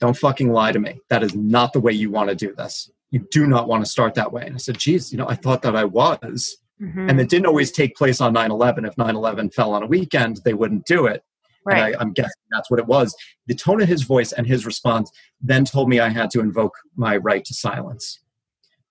[0.00, 1.00] Don't fucking lie to me.
[1.08, 2.90] That is not the way you want to do this.
[3.10, 4.44] You do not want to start that way.
[4.44, 6.56] And I said, geez, you know, I thought that I was.
[6.80, 7.08] Mm-hmm.
[7.08, 8.84] And it didn't always take place on 9 11.
[8.84, 11.22] If 9 11 fell on a weekend, they wouldn't do it.
[11.64, 11.96] Right.
[11.96, 13.16] I, I'm guessing that's what it was.
[13.46, 16.74] The tone of his voice and his response then told me I had to invoke
[16.94, 18.20] my right to silence.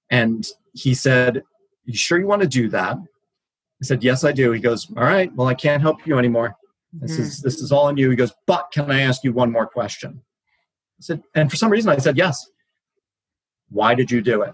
[0.10, 1.43] And he said,
[1.86, 2.97] You sure you want to do that?
[3.81, 4.51] I said, Yes, I do.
[4.51, 6.55] He goes, All right, well, I can't help you anymore.
[6.93, 7.21] This mm-hmm.
[7.23, 8.09] is this is all on you.
[8.09, 10.21] He goes, But can I ask you one more question?
[10.99, 12.49] I said, and for some reason I said yes.
[13.69, 14.53] Why did you do it?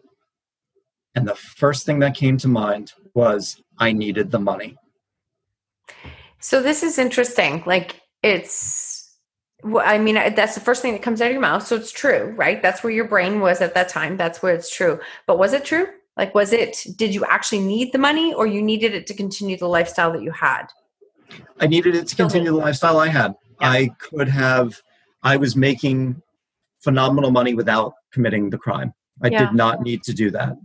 [1.13, 4.77] And the first thing that came to mind was I needed the money.
[6.39, 7.63] So this is interesting.
[7.65, 9.17] Like it's
[9.63, 11.65] I mean, that's the first thing that comes out of your mouth.
[11.67, 12.61] So it's true, right?
[12.61, 14.17] That's where your brain was at that time.
[14.17, 14.99] That's where it's true.
[15.27, 15.87] But was it true?
[16.21, 19.57] Like, was it, did you actually need the money or you needed it to continue
[19.57, 20.67] the lifestyle that you had?
[21.59, 23.33] I needed it to continue the lifestyle I had.
[23.59, 23.71] Yeah.
[23.71, 24.79] I could have,
[25.23, 26.21] I was making
[26.79, 28.93] phenomenal money without committing the crime.
[29.23, 29.45] I yeah.
[29.45, 30.57] did not need to do that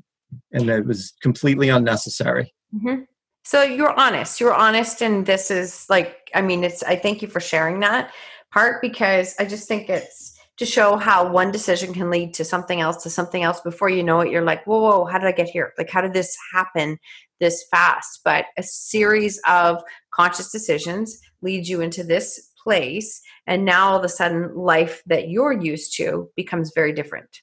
[0.52, 2.52] and it was completely unnecessary.
[2.74, 3.02] Mm-hmm.
[3.44, 4.40] So you're honest.
[4.40, 6.82] You're honest, and this is like, I mean, it's.
[6.82, 8.12] I thank you for sharing that
[8.52, 12.80] part because I just think it's to show how one decision can lead to something
[12.80, 13.60] else to something else.
[13.60, 15.72] Before you know it, you're like, whoa, whoa, how did I get here?
[15.76, 16.98] Like, how did this happen
[17.40, 18.20] this fast?
[18.24, 24.04] But a series of conscious decisions leads you into this place, and now all of
[24.04, 27.42] a sudden, life that you're used to becomes very different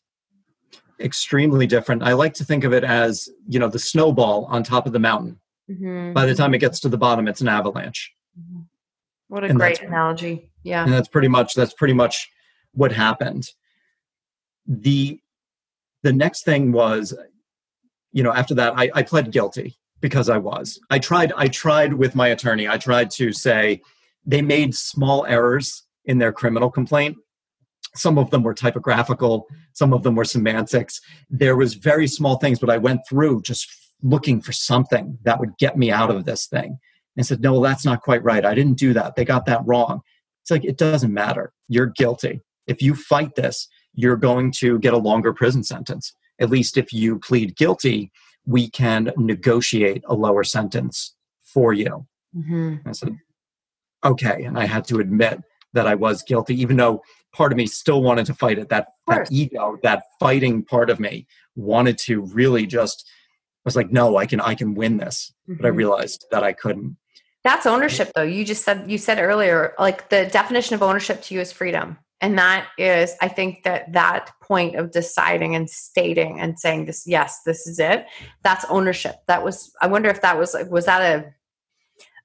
[1.00, 2.04] extremely different.
[2.04, 5.00] I like to think of it as, you know, the snowball on top of the
[5.00, 5.40] mountain.
[5.70, 6.14] Mm-hmm.
[6.14, 8.14] By the time it gets to the bottom, it's an avalanche.
[8.40, 8.62] Mm-hmm.
[9.28, 10.52] What a and great analogy.
[10.64, 10.84] Yeah.
[10.84, 12.30] And that's pretty much that's pretty much
[12.74, 13.50] what happened.
[14.68, 15.20] The
[16.04, 17.16] the next thing was,
[18.12, 20.80] you know, after that I, I pled guilty because I was.
[20.90, 23.82] I tried I tried with my attorney, I tried to say
[24.26, 27.18] they made small errors in their criminal complaint.
[27.96, 31.02] Some of them were typographical some of them were semantics.
[31.32, 33.68] There was very small things but i went through just
[34.02, 36.78] looking for something that would get me out of this thing.
[37.16, 38.46] And said no that's not quite right.
[38.46, 39.16] I didn't do that.
[39.16, 40.02] They got that wrong.
[40.42, 41.54] It's like it doesn't matter.
[41.70, 46.50] You're guilty if you fight this you're going to get a longer prison sentence at
[46.50, 48.12] least if you plead guilty
[48.46, 52.76] we can negotiate a lower sentence for you mm-hmm.
[52.86, 53.18] i said
[54.04, 55.42] okay and i had to admit
[55.74, 57.02] that i was guilty even though
[57.34, 58.70] part of me still wanted to fight it.
[58.70, 63.06] That that ego, that fighting part of me wanted to really just
[63.66, 65.34] I was like, no, I can I can win this.
[65.50, 65.58] Mm-hmm.
[65.58, 65.78] But I mm-hmm.
[65.78, 66.98] realized that I couldn't.
[67.44, 68.24] That's ownership though.
[68.24, 71.98] You just said you said earlier, like the definition of ownership to you is freedom.
[72.24, 77.04] And that is, I think that that point of deciding and stating and saying this,
[77.06, 78.06] yes, this is it.
[78.44, 79.16] That's ownership.
[79.28, 81.34] That was, I wonder if that was like, was that a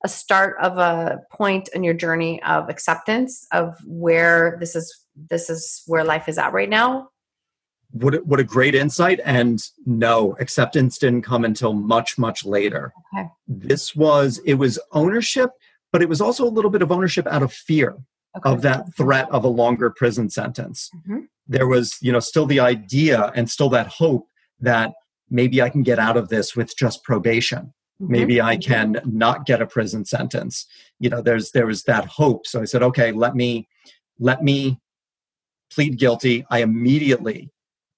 [0.05, 5.51] a start of a point in your journey of acceptance of where this is this
[5.51, 7.09] is where life is at right now
[7.91, 12.93] what a, what a great insight and no acceptance didn't come until much much later
[13.13, 13.29] okay.
[13.49, 15.51] this was it was ownership
[15.91, 17.97] but it was also a little bit of ownership out of fear
[18.39, 18.51] okay.
[18.51, 21.21] of that threat of a longer prison sentence mm-hmm.
[21.47, 24.27] there was you know still the idea and still that hope
[24.61, 24.93] that
[25.31, 28.13] maybe i can get out of this with just probation Mm-hmm.
[28.13, 30.67] maybe i can not get a prison sentence
[31.01, 33.67] you know there's there was that hope so i said okay let me
[34.21, 34.79] let me
[35.73, 37.51] plead guilty i immediately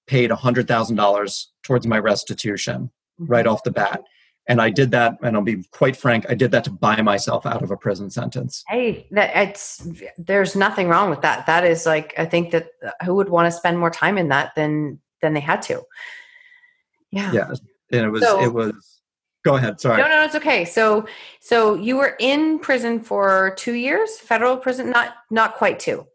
[0.07, 2.89] paid $100000 towards my restitution
[3.21, 3.31] mm-hmm.
[3.31, 4.01] right off the bat
[4.51, 7.45] and i did that and i'll be quite frank i did that to buy myself
[7.45, 8.63] out of a prison sentence.
[8.67, 9.87] Hey that it's
[10.17, 11.45] there's nothing wrong with that.
[11.45, 14.27] That is like i think that uh, who would want to spend more time in
[14.27, 15.83] that than than they had to?
[17.11, 17.31] Yeah.
[17.31, 17.53] Yeah
[17.91, 19.01] and it was so, it was
[19.43, 20.01] go ahead sorry.
[20.01, 20.65] No no it's okay.
[20.65, 21.05] So
[21.39, 24.17] so you were in prison for two years?
[24.17, 24.89] Federal prison?
[24.89, 26.05] Not not quite two.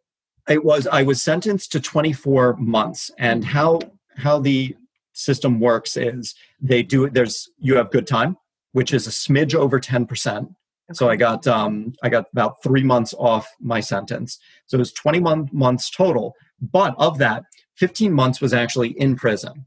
[0.49, 3.11] It was i was sentenced to 24 months.
[3.19, 3.81] And how
[4.17, 4.77] how the
[5.17, 8.37] system works is they do there's you have good time
[8.73, 10.49] which is a smidge over 10% okay.
[10.93, 14.93] so i got um i got about three months off my sentence so it was
[14.93, 17.45] 21 months total but of that
[17.77, 19.67] 15 months was actually in prison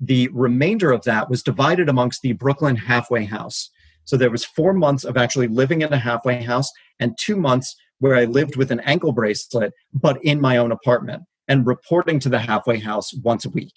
[0.00, 3.70] the remainder of that was divided amongst the Brooklyn halfway house.
[4.04, 6.70] So there was four months of actually living in a halfway house
[7.00, 11.24] and two months where I lived with an ankle bracelet, but in my own apartment
[11.48, 13.74] and reporting to the halfway house once a week.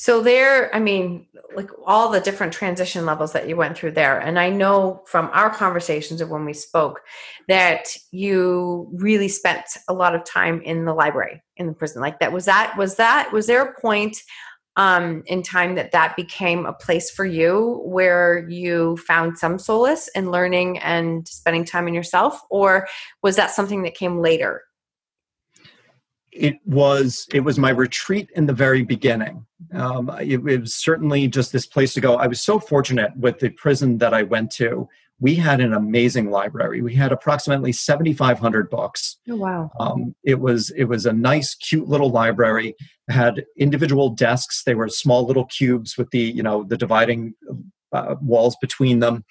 [0.00, 1.26] So there, I mean,
[1.56, 4.20] like all the different transition levels that you went through there.
[4.20, 7.00] And I know from our conversations of when we spoke
[7.48, 12.00] that you really spent a lot of time in the library in the prison.
[12.00, 14.16] Like that was that was that was there a point
[14.76, 20.06] um, in time that that became a place for you where you found some solace
[20.14, 22.86] in learning and spending time in yourself, or
[23.24, 24.62] was that something that came later
[26.32, 29.46] it was it was my retreat in the very beginning.
[29.72, 32.16] Um, it, it, was certainly just this place to go.
[32.16, 34.88] I was so fortunate with the prison that i went to.
[35.20, 36.80] We had an amazing library.
[36.80, 39.18] We had approximately 7500 books.
[39.28, 39.70] Oh wow.
[39.80, 42.76] Um, it was it was a nice cute little library.
[43.08, 44.62] It had individual desks.
[44.64, 47.34] They were small little cubes with the you know the dividing
[47.92, 49.24] uh, walls between them.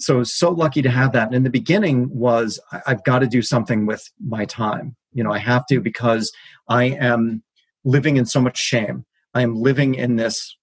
[0.00, 1.26] So I was so lucky to have that.
[1.26, 4.94] And in the beginning was I've got to do something with my time.
[5.12, 6.32] You know, I have to because
[6.68, 7.42] I am
[7.84, 9.04] living in so much shame.
[9.34, 10.56] I am living in this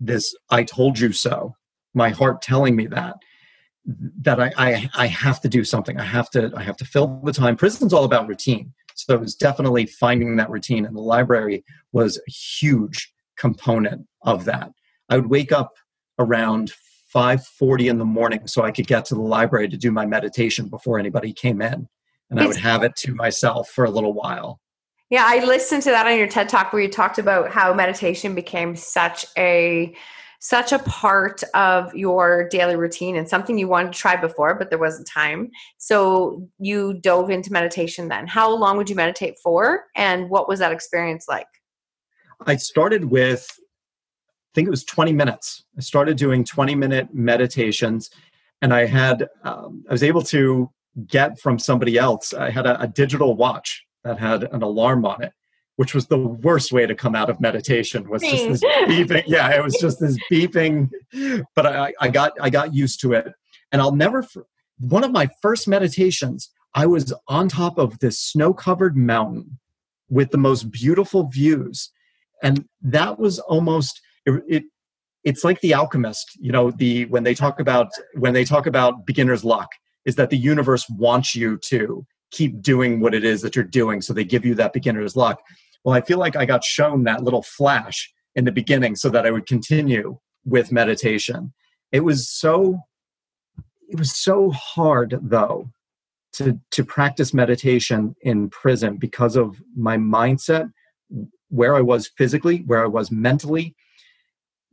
[0.00, 1.54] this I told you so.
[1.94, 3.16] My heart telling me that
[4.20, 5.98] that I, I I have to do something.
[5.98, 7.56] I have to I have to fill the time.
[7.56, 8.72] Prison's all about routine.
[8.94, 14.44] So it was definitely finding that routine and the library was a huge component of
[14.46, 14.72] that.
[15.08, 15.74] I would wake up
[16.18, 16.72] around
[17.14, 20.68] 5:40 in the morning so I could get to the library to do my meditation
[20.68, 21.88] before anybody came in
[22.30, 24.60] and I would have it to myself for a little while.
[25.10, 28.34] Yeah, I listened to that on your TED talk where you talked about how meditation
[28.34, 29.94] became such a
[30.40, 34.70] such a part of your daily routine and something you wanted to try before but
[34.70, 35.50] there wasn't time.
[35.78, 38.28] So you dove into meditation then.
[38.28, 41.48] How long would you meditate for and what was that experience like?
[42.46, 45.64] I started with I think it was 20 minutes.
[45.76, 48.10] I started doing 20 minute meditations
[48.60, 50.70] and I had um, I was able to
[51.06, 52.34] get from somebody else.
[52.34, 55.32] I had a, a digital watch that had an alarm on it
[55.76, 59.22] which was the worst way to come out of meditation was just this beeping.
[59.28, 60.90] Yeah it was just this beeping
[61.54, 63.32] but I, I got i got used to it.
[63.70, 64.26] And i'll never
[64.80, 69.58] one of my first meditations i was on top of this snow covered mountain
[70.10, 71.90] with the most beautiful views.
[72.42, 74.64] And that was almost it, it
[75.24, 79.04] it's like the alchemist you know the when they talk about when they talk about
[79.04, 79.68] beginner's luck
[80.08, 84.00] is that the universe wants you to keep doing what it is that you're doing.
[84.00, 85.38] So they give you that beginner's luck.
[85.84, 89.26] Well, I feel like I got shown that little flash in the beginning so that
[89.26, 91.52] I would continue with meditation.
[91.92, 92.78] It was so
[93.86, 95.70] it was so hard though
[96.34, 100.70] to to practice meditation in prison because of my mindset
[101.50, 103.74] where I was physically, where I was mentally,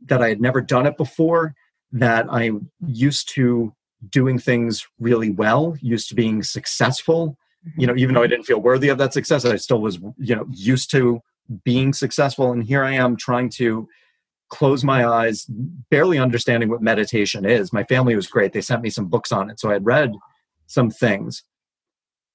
[0.06, 1.54] that I had never done it before,
[1.92, 2.52] that I
[2.86, 3.74] used to
[4.10, 7.36] doing things really well, used to being successful.
[7.76, 10.36] You know, even though I didn't feel worthy of that success, I still was, you
[10.36, 11.20] know, used to
[11.64, 12.52] being successful.
[12.52, 13.88] And here I am trying to
[14.48, 15.46] close my eyes,
[15.90, 17.72] barely understanding what meditation is.
[17.72, 18.52] My family was great.
[18.52, 19.58] They sent me some books on it.
[19.58, 20.12] So I had read
[20.66, 21.42] some things,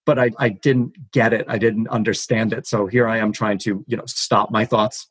[0.06, 1.46] but I, I didn't get it.
[1.48, 2.68] I didn't understand it.
[2.68, 5.08] So here I am trying to, you know, stop my thoughts,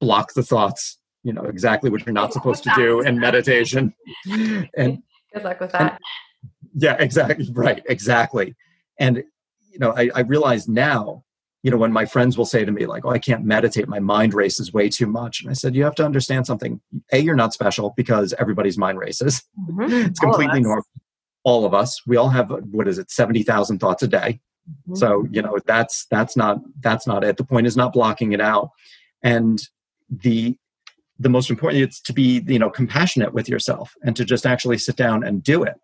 [0.00, 3.94] block the thoughts, you know, exactly what you're not supposed to do in meditation.
[4.76, 5.02] And
[5.34, 5.80] Good luck with that.
[5.80, 5.98] And,
[6.74, 7.48] yeah, exactly.
[7.52, 8.54] Right, exactly.
[8.98, 9.24] And
[9.72, 11.24] you know, I, I realize now,
[11.62, 14.00] you know, when my friends will say to me, like, oh, I can't meditate, my
[14.00, 15.42] mind races way too much.
[15.42, 16.80] And I said, you have to understand something.
[17.12, 19.42] A, you're not special because everybody's mind races.
[19.68, 19.92] Mm-hmm.
[20.06, 20.84] it's completely normal.
[21.44, 22.02] All of us.
[22.06, 24.40] We all have what is it, seventy thousand thoughts a day.
[24.68, 24.94] Mm-hmm.
[24.94, 27.36] So, you know, that's that's not that's not it.
[27.36, 28.70] The point is not blocking it out.
[29.24, 29.60] And
[30.08, 30.56] the
[31.22, 34.78] the most important it's to be you know compassionate with yourself and to just actually
[34.78, 35.74] sit down and do it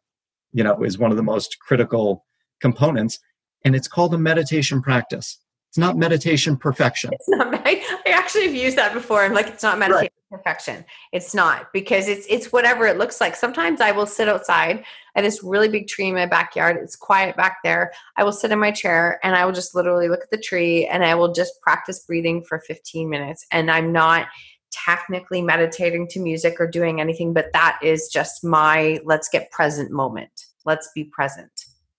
[0.53, 2.25] you know is one of the most critical
[2.61, 3.19] components.
[3.65, 5.39] And it's called a meditation practice.
[5.71, 7.11] It's not meditation perfection.
[7.13, 9.23] It's not i actually have used that before.
[9.23, 10.39] I'm like it's not meditation right.
[10.39, 10.85] perfection.
[11.13, 13.37] It's not because it's it's whatever it looks like.
[13.37, 14.85] Sometimes i will sit outside
[15.15, 16.77] at this really big tree in my backyard.
[16.77, 17.93] It's quiet back there.
[18.17, 20.87] I will sit in my chair and i will just literally look at the tree
[20.87, 23.47] and i will just practice breathing for 15 minutes.
[23.51, 24.29] And i'm not
[24.73, 29.91] technically meditating to music or doing anything, but that is just my let's get present
[29.91, 30.31] moment.
[30.65, 31.51] Let's be present.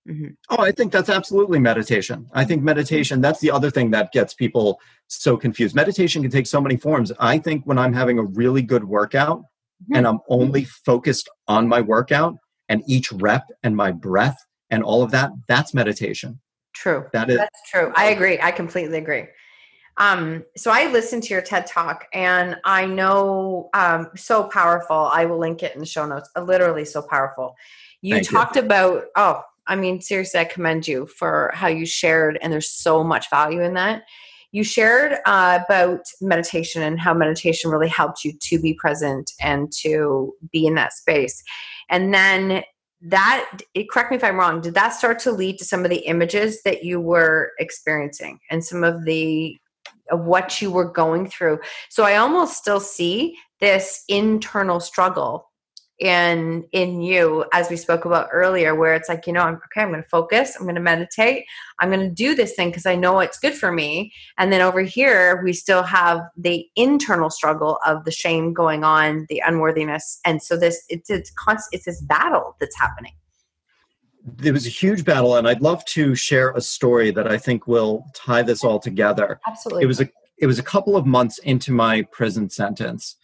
[0.08, 0.30] Mm-hmm.
[0.50, 2.28] Oh, I think that's absolutely meditation.
[2.34, 5.76] I think meditation, that's the other thing that gets people so confused.
[5.76, 7.12] Meditation can take so many forms.
[7.20, 9.96] I think when I'm having a really good workout mm-hmm.
[9.96, 12.36] and I'm only focused on my workout
[12.70, 14.38] and each rep and my breath
[14.70, 16.40] and all of that, that's meditation.
[16.74, 17.06] True.
[17.14, 17.92] That is that's true.
[17.96, 18.40] I agree.
[18.42, 19.26] I completely agree.
[20.00, 24.96] Um, so I listened to your TED talk and I know um, so powerful.
[24.96, 26.30] I will link it in the show notes.
[26.36, 27.56] Uh, literally so powerful.
[28.02, 28.62] You Thank talked you.
[28.62, 33.04] about, oh, I mean, seriously, I commend you for how you shared, and there's so
[33.04, 34.04] much value in that.
[34.52, 39.72] You shared uh, about meditation and how meditation really helped you to be present and
[39.82, 41.44] to be in that space.
[41.90, 42.64] And then
[43.02, 46.00] that correct me if i'm wrong did that start to lead to some of the
[46.00, 49.58] images that you were experiencing and some of the
[50.12, 51.60] what you were going through.
[51.90, 55.50] So i almost still see this internal struggle
[56.00, 59.82] in in you as we spoke about earlier where it's like you know i'm okay
[59.82, 61.44] i'm going to focus i'm going to meditate
[61.82, 64.12] i'm going to do this thing because i know it's good for me.
[64.38, 69.26] And then over here we still have the internal struggle of the shame going on
[69.30, 70.20] the unworthiness.
[70.26, 73.14] And so this it's it's constant it's this battle that's happening
[74.38, 77.68] there was a huge battle and i'd love to share a story that i think
[77.68, 81.38] will tie this all together absolutely it was a it was a couple of months
[81.40, 83.18] into my prison sentence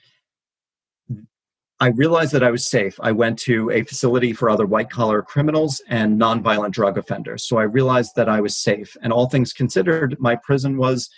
[1.79, 2.97] I realized that I was safe.
[3.01, 7.47] I went to a facility for other white collar criminals and nonviolent drug offenders.
[7.47, 8.95] So I realized that I was safe.
[9.01, 11.09] And all things considered, my prison was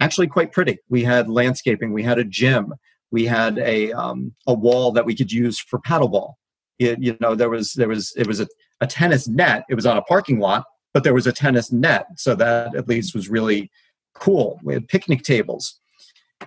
[0.00, 0.78] actually quite pretty.
[0.90, 2.74] We had landscaping, we had a gym,
[3.10, 6.34] we had a, um, a wall that we could use for paddleball.
[6.78, 8.48] It, you know, there was, there was, it was a,
[8.82, 9.64] a tennis net.
[9.70, 12.06] It was on a parking lot, but there was a tennis net.
[12.16, 13.70] So that at least was really
[14.14, 14.60] cool.
[14.62, 15.80] We had picnic tables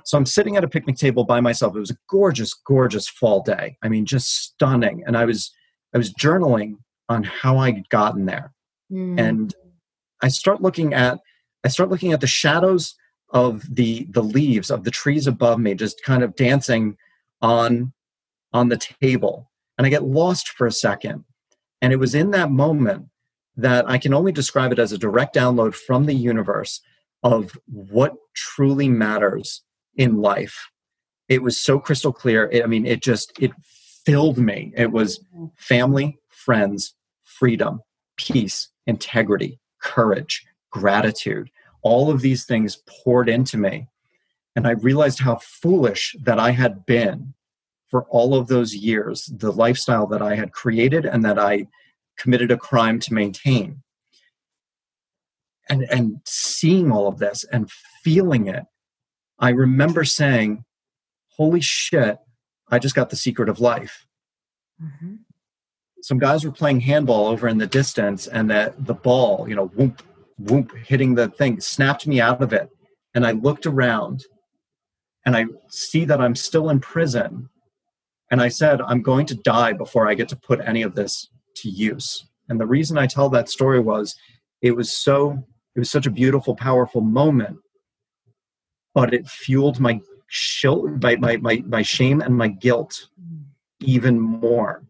[0.03, 1.75] so I'm sitting at a picnic table by myself.
[1.75, 3.77] It was a gorgeous, gorgeous fall day.
[3.81, 5.03] I mean, just stunning.
[5.05, 5.51] And I was
[5.93, 6.77] I was journaling
[7.07, 8.53] on how I'd gotten there.
[8.91, 9.19] Mm.
[9.19, 9.55] And
[10.21, 11.19] I start looking at
[11.63, 12.95] I start looking at the shadows
[13.29, 16.97] of the the leaves of the trees above me just kind of dancing
[17.41, 17.93] on
[18.53, 19.51] on the table.
[19.77, 21.25] And I get lost for a second.
[21.85, 23.09] And it was in that moment
[23.57, 26.81] that I can only describe it as a direct download from the universe
[27.21, 29.61] of what truly matters
[29.95, 30.71] in life.
[31.29, 32.49] It was so crystal clear.
[32.51, 33.51] It, I mean, it just it
[34.03, 34.73] filled me.
[34.75, 35.45] It was mm-hmm.
[35.57, 37.81] family, friends, freedom,
[38.17, 41.51] peace, integrity, courage, gratitude.
[41.83, 43.89] All of these things poured into me.
[44.55, 47.35] And I realized how foolish that I had been
[47.89, 51.67] for all of those years, the lifestyle that I had created and that I
[52.17, 53.81] committed a crime to maintain.
[55.69, 57.71] And, and seeing all of this and
[58.03, 58.65] feeling it
[59.39, 60.63] I remember saying,
[61.29, 62.17] Holy shit,
[62.71, 64.05] I just got the secret of life.
[64.81, 65.15] Mm-hmm.
[66.01, 69.67] Some guys were playing handball over in the distance, and that the ball, you know,
[69.67, 70.01] whoop,
[70.37, 72.69] whoop, hitting the thing, snapped me out of it.
[73.13, 74.23] And I looked around
[75.25, 77.49] and I see that I'm still in prison.
[78.31, 81.29] And I said, I'm going to die before I get to put any of this
[81.57, 82.25] to use.
[82.49, 84.15] And the reason I tell that story was
[84.61, 85.45] it was so,
[85.75, 87.59] it was such a beautiful, powerful moment
[88.95, 90.01] but it fueled my
[90.73, 93.09] my, my, my, my shame and my guilt
[93.81, 94.83] even more.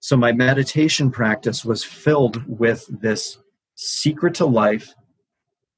[0.00, 3.38] So my meditation practice was filled with this
[3.74, 4.94] secret to life,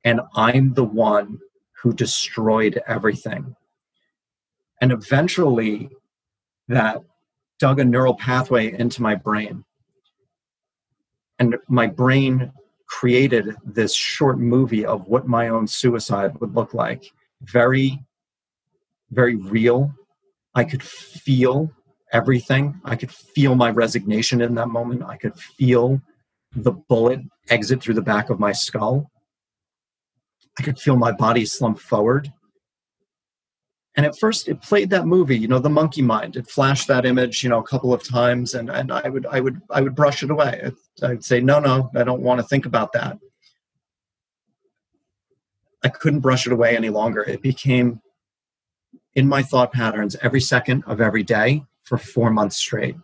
[0.04, 1.40] and I'm the one
[1.82, 3.56] who destroyed everything.
[4.80, 5.90] And eventually,
[6.68, 7.02] that
[7.58, 9.64] dug a neural pathway into my brain.
[11.38, 12.52] And my brain
[12.86, 17.10] created this short movie of what my own suicide would look like
[17.42, 18.00] very,
[19.10, 19.92] very real.
[20.54, 21.70] I could feel
[22.12, 22.80] everything.
[22.84, 25.02] I could feel my resignation in that moment.
[25.02, 26.00] I could feel
[26.54, 29.10] the bullet exit through the back of my skull.
[30.58, 32.32] I could feel my body slump forward.
[33.96, 36.36] And at first it played that movie, you know, the monkey mind.
[36.36, 39.40] It flashed that image, you know, a couple of times and, and I would I
[39.40, 40.72] would I would brush it away.
[41.02, 43.18] I'd say, no, no, I don't want to think about that.
[45.84, 47.22] I couldn't brush it away any longer.
[47.22, 48.00] It became
[49.14, 52.96] in my thought patterns every second of every day for four months straight.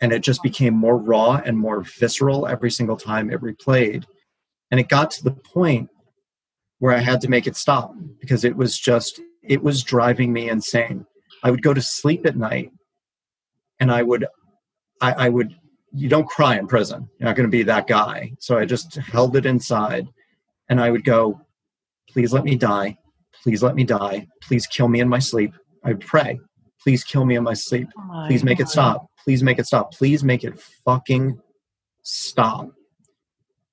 [0.00, 4.04] And it just became more raw and more visceral every single time it replayed.
[4.70, 5.90] And it got to the point
[6.78, 9.20] where I had to make it stop because it was just,
[9.50, 11.04] it was driving me insane.
[11.42, 12.70] I would go to sleep at night
[13.80, 14.24] and I would,
[15.00, 15.56] I, I would,
[15.92, 17.08] you don't cry in prison.
[17.18, 18.32] You're not going to be that guy.
[18.38, 20.06] So I just held it inside
[20.68, 21.40] and I would go,
[22.08, 22.96] please let me die.
[23.42, 24.28] please let me die.
[24.40, 25.52] Please kill me in my sleep.
[25.84, 26.38] I would pray,
[26.80, 27.88] please kill me in my sleep.
[27.98, 28.64] Oh please make God.
[28.64, 29.06] it stop.
[29.24, 29.92] Please make it stop.
[29.92, 31.40] Please make it fucking
[32.04, 32.68] stop.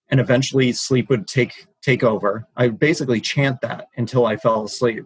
[0.09, 2.47] And eventually sleep would take take over.
[2.55, 5.05] I would basically chant that until I fell asleep.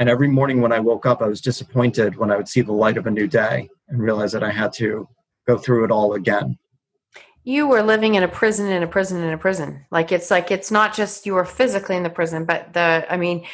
[0.00, 2.72] And every morning when I woke up, I was disappointed when I would see the
[2.72, 5.06] light of a new day and realize that I had to
[5.46, 6.58] go through it all again.
[7.44, 9.84] You were living in a prison, in a prison, in a prison.
[9.90, 13.18] Like it's like it's not just you were physically in the prison, but the I
[13.18, 13.46] mean,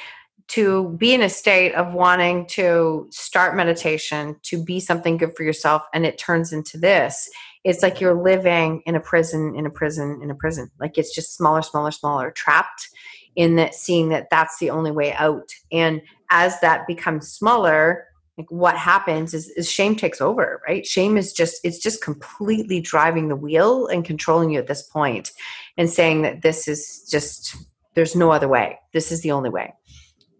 [0.49, 5.43] to be in a state of wanting to start meditation, to be something good for
[5.43, 7.29] yourself, and it turns into this.
[7.65, 10.71] It's like you're living in a prison, in a prison, in a prison.
[10.79, 12.89] Like it's just smaller, smaller, smaller, trapped
[13.37, 15.49] in that seeing that that's the only way out.
[15.71, 18.07] And as that becomes smaller,
[18.37, 20.85] like what happens is, is shame takes over, right?
[20.85, 25.31] Shame is just, it's just completely driving the wheel and controlling you at this point
[25.79, 27.57] and saying that this is just,
[27.95, 28.79] there's no other way.
[28.93, 29.73] This is the only way.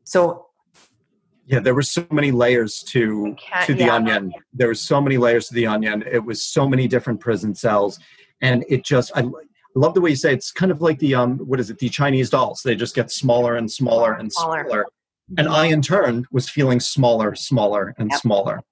[0.05, 0.47] So
[1.47, 3.37] yeah, there were so many layers to
[3.67, 3.95] to the yeah.
[3.95, 4.33] onion.
[4.53, 6.03] There were so many layers to the onion.
[6.11, 8.01] It was so many different prison cells,
[8.41, 9.23] and it just I
[9.79, 11.89] love the way you say it's kind of like the um what is it the
[11.89, 12.63] Chinese dolls?
[12.63, 14.65] They just get smaller and smaller and smaller.
[14.67, 14.87] smaller.
[15.39, 18.21] And I in turn was feeling smaller, smaller, and yep.
[18.21, 18.63] smaller.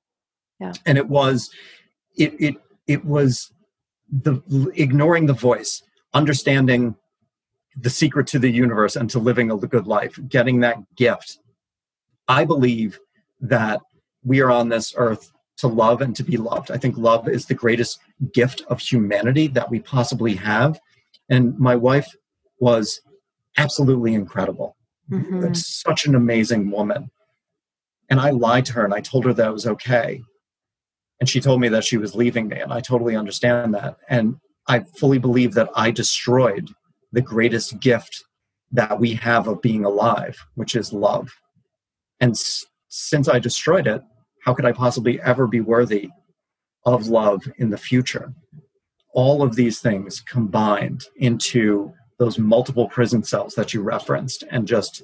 [0.61, 0.73] Yeah.
[0.87, 1.51] And it was
[2.17, 3.53] it it it was
[4.11, 4.41] the
[4.75, 5.83] ignoring the voice,
[6.13, 6.95] understanding
[7.77, 11.39] the secret to the universe and to living a good life, getting that gift.
[12.29, 12.99] I believe
[13.41, 13.81] that
[14.25, 16.71] we are on this earth to love and to be loved.
[16.71, 18.01] I think love is the greatest
[18.33, 20.81] gift of humanity that we possibly have.
[21.29, 22.15] And my wife
[22.61, 23.01] was
[23.57, 24.77] absolutely incredible.
[25.11, 25.53] Mm-hmm.
[25.53, 27.11] such an amazing woman.
[28.09, 30.23] And I lied to her and I told her that it was okay.
[31.21, 32.59] And she told me that she was leaving me.
[32.59, 33.97] And I totally understand that.
[34.09, 36.71] And I fully believe that I destroyed
[37.13, 38.25] the greatest gift
[38.73, 41.31] that we have of being alive, which is love.
[42.21, 44.03] And s- since I destroyed it,
[44.45, 46.09] how could I possibly ever be worthy
[46.85, 48.33] of love in the future?
[49.15, 55.03] All of these things combined into those multiple prison cells that you referenced and just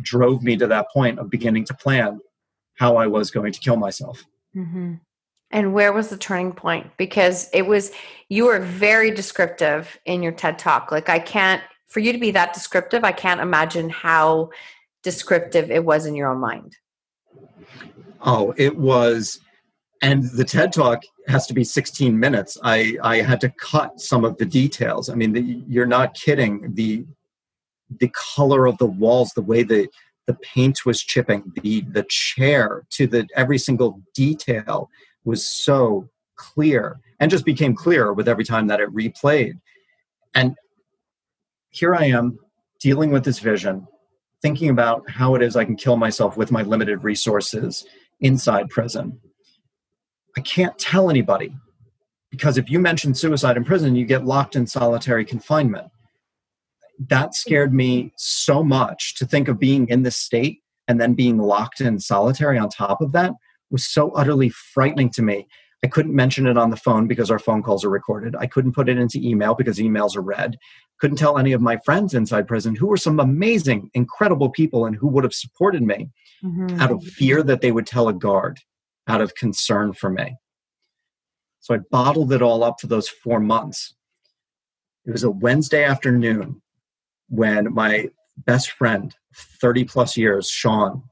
[0.00, 2.20] drove me to that point of beginning to plan
[2.76, 4.24] how I was going to kill myself.
[4.54, 4.94] Mm-hmm.
[5.50, 6.86] And where was the turning point?
[6.96, 7.90] Because it was,
[8.28, 10.92] you were very descriptive in your TED talk.
[10.92, 14.50] Like, I can't, for you to be that descriptive, I can't imagine how
[15.02, 16.76] descriptive it was in your own mind.
[18.22, 19.40] Oh, it was,
[20.02, 22.56] and the TED talk has to be 16 minutes.
[22.62, 25.10] I, I had to cut some of the details.
[25.10, 26.74] I mean, the, you're not kidding.
[26.74, 27.04] The,
[27.98, 29.88] the color of the walls, the way the,
[30.26, 34.88] the paint was chipping, the, the chair to the every single detail
[35.24, 39.60] was so clear and just became clearer with every time that it replayed.
[40.34, 40.54] And
[41.68, 42.38] here I am
[42.80, 43.86] dealing with this vision,
[44.40, 47.84] thinking about how it is I can kill myself with my limited resources
[48.20, 49.20] inside prison.
[50.36, 51.52] I can't tell anybody
[52.30, 55.88] because if you mention suicide in prison, you get locked in solitary confinement.
[57.08, 61.38] That scared me so much to think of being in this state and then being
[61.38, 63.32] locked in solitary on top of that
[63.70, 65.46] was so utterly frightening to me.
[65.82, 68.36] I couldn't mention it on the phone because our phone calls are recorded.
[68.36, 70.58] I couldn't put it into email because emails are read.
[71.00, 74.94] Couldn't tell any of my friends inside prison who were some amazing, incredible people and
[74.94, 76.10] who would have supported me
[76.44, 76.78] mm-hmm.
[76.80, 78.60] out of fear that they would tell a guard,
[79.10, 80.36] out of concern for me.
[81.58, 83.94] So I bottled it all up for those four months.
[85.04, 86.62] It was a Wednesday afternoon
[87.28, 89.14] when my best friend,
[89.60, 91.02] 30 plus years, Sean,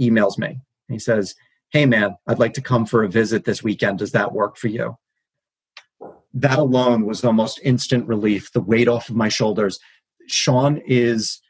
[0.00, 0.60] emails me.
[0.88, 1.34] He says,
[1.70, 3.98] hey man, I'd like to come for a visit this weekend.
[3.98, 4.96] Does that work for you?
[6.34, 9.78] That alone was almost instant relief, the weight off of my shoulders.
[10.28, 11.40] Sean is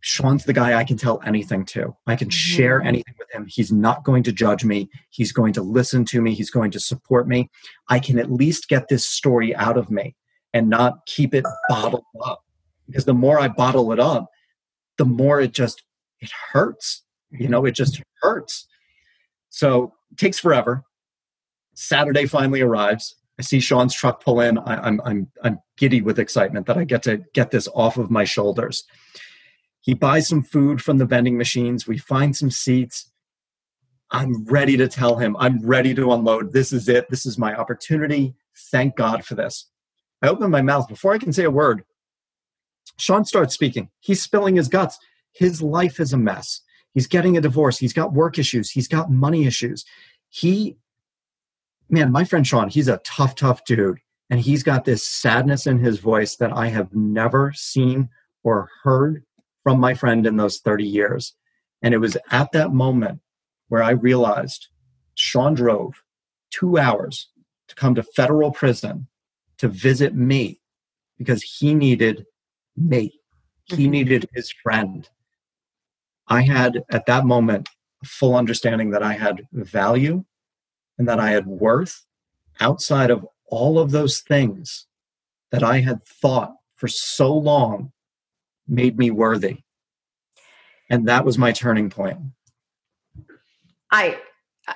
[0.00, 1.96] Sean's the guy I can tell anything to.
[2.06, 2.88] I can share mm-hmm.
[2.88, 3.46] anything with him.
[3.48, 4.88] He's not going to judge me.
[5.10, 6.34] He's going to listen to me.
[6.34, 7.50] He's going to support me.
[7.88, 10.14] I can at least get this story out of me
[10.54, 12.44] and not keep it bottled up.
[12.86, 14.30] Because the more I bottle it up,
[14.96, 15.82] the more it just
[16.20, 17.02] it hurts.
[17.30, 18.66] You know, it just hurts.
[19.50, 20.84] So it takes forever.
[21.74, 23.14] Saturday finally arrives.
[23.38, 24.58] I see Sean's truck pull in.
[24.58, 28.10] I, I'm I'm I'm giddy with excitement that I get to get this off of
[28.10, 28.84] my shoulders.
[29.88, 31.88] He buys some food from the vending machines.
[31.88, 33.10] We find some seats.
[34.10, 35.34] I'm ready to tell him.
[35.38, 36.52] I'm ready to unload.
[36.52, 37.08] This is it.
[37.08, 38.34] This is my opportunity.
[38.70, 39.70] Thank God for this.
[40.20, 41.84] I open my mouth before I can say a word.
[42.98, 43.88] Sean starts speaking.
[44.00, 44.98] He's spilling his guts.
[45.32, 46.60] His life is a mess.
[46.92, 47.78] He's getting a divorce.
[47.78, 48.70] He's got work issues.
[48.70, 49.86] He's got money issues.
[50.28, 50.76] He,
[51.88, 54.00] man, my friend Sean, he's a tough, tough dude.
[54.28, 58.10] And he's got this sadness in his voice that I have never seen
[58.44, 59.24] or heard
[59.68, 61.34] from my friend in those 30 years.
[61.82, 63.20] And it was at that moment
[63.68, 64.68] where I realized
[65.14, 66.02] Sean drove
[66.50, 67.28] two hours
[67.68, 69.08] to come to federal prison
[69.58, 70.62] to visit me
[71.18, 72.24] because he needed
[72.78, 73.20] me.
[73.64, 73.90] He mm-hmm.
[73.90, 75.06] needed his friend.
[76.28, 77.68] I had at that moment
[78.02, 80.24] a full understanding that I had value
[80.96, 82.06] and that I had worth
[82.58, 84.86] outside of all of those things
[85.52, 87.92] that I had thought for so long
[88.68, 89.58] made me worthy.
[90.90, 92.18] And that was my turning point.
[93.90, 94.18] I,
[94.66, 94.74] I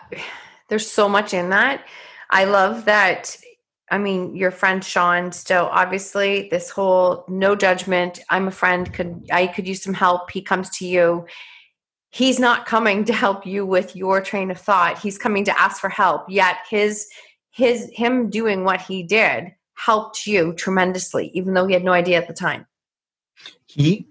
[0.68, 1.84] there's so much in that.
[2.30, 3.36] I love that
[3.92, 8.20] I mean, your friend Sean still obviously this whole no judgment.
[8.30, 8.90] I'm a friend.
[8.90, 10.30] Could I could use some help?
[10.30, 11.26] He comes to you.
[12.10, 14.98] He's not coming to help you with your train of thought.
[14.98, 16.24] He's coming to ask for help.
[16.30, 17.06] Yet his
[17.50, 22.16] his him doing what he did helped you tremendously, even though he had no idea
[22.16, 22.66] at the time.
[23.66, 24.06] He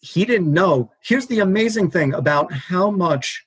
[0.00, 0.90] he didn't know.
[1.02, 3.46] Here's the amazing thing about how much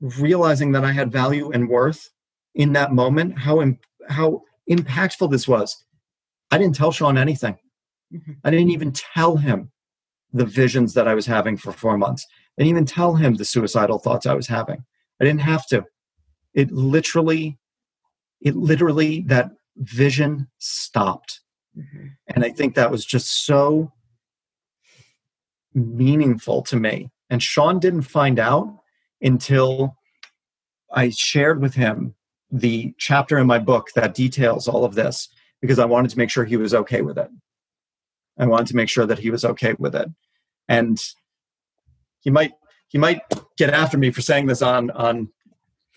[0.00, 2.10] realizing that I had value and worth
[2.54, 3.64] in that moment, how
[4.08, 5.84] how impactful this was.
[6.50, 7.58] I didn't tell Sean anything.
[8.12, 8.32] Mm-hmm.
[8.44, 9.70] I didn't even tell him
[10.32, 12.26] the visions that I was having for four months.
[12.58, 14.84] I didn't even tell him the suicidal thoughts I was having.
[15.20, 15.84] I didn't have to.
[16.54, 17.58] It literally,
[18.40, 21.40] it literally, that vision stopped.
[21.76, 22.06] Mm-hmm.
[22.28, 23.92] And I think that was just so
[25.74, 27.10] meaningful to me.
[27.30, 28.78] And Sean didn't find out
[29.20, 29.96] until
[30.92, 32.14] I shared with him
[32.50, 35.28] the chapter in my book that details all of this
[35.60, 37.28] because I wanted to make sure he was okay with it.
[38.38, 40.08] I wanted to make sure that he was okay with it.
[40.68, 40.98] And
[42.20, 42.52] he might
[42.88, 43.20] he might
[43.56, 45.28] get after me for saying this on on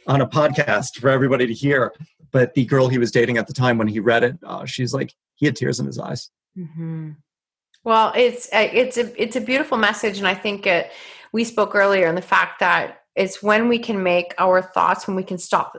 [0.08, 1.94] on a podcast for everybody to hear.
[2.32, 4.94] But the girl he was dating at the time, when he read it, uh, she's
[4.94, 6.30] like he had tears in his eyes.
[6.58, 7.12] Mm-hmm.
[7.84, 10.92] Well, it's uh, it's a it's a beautiful message, and I think it.
[11.34, 15.16] We spoke earlier on the fact that it's when we can make our thoughts when
[15.16, 15.76] we can stop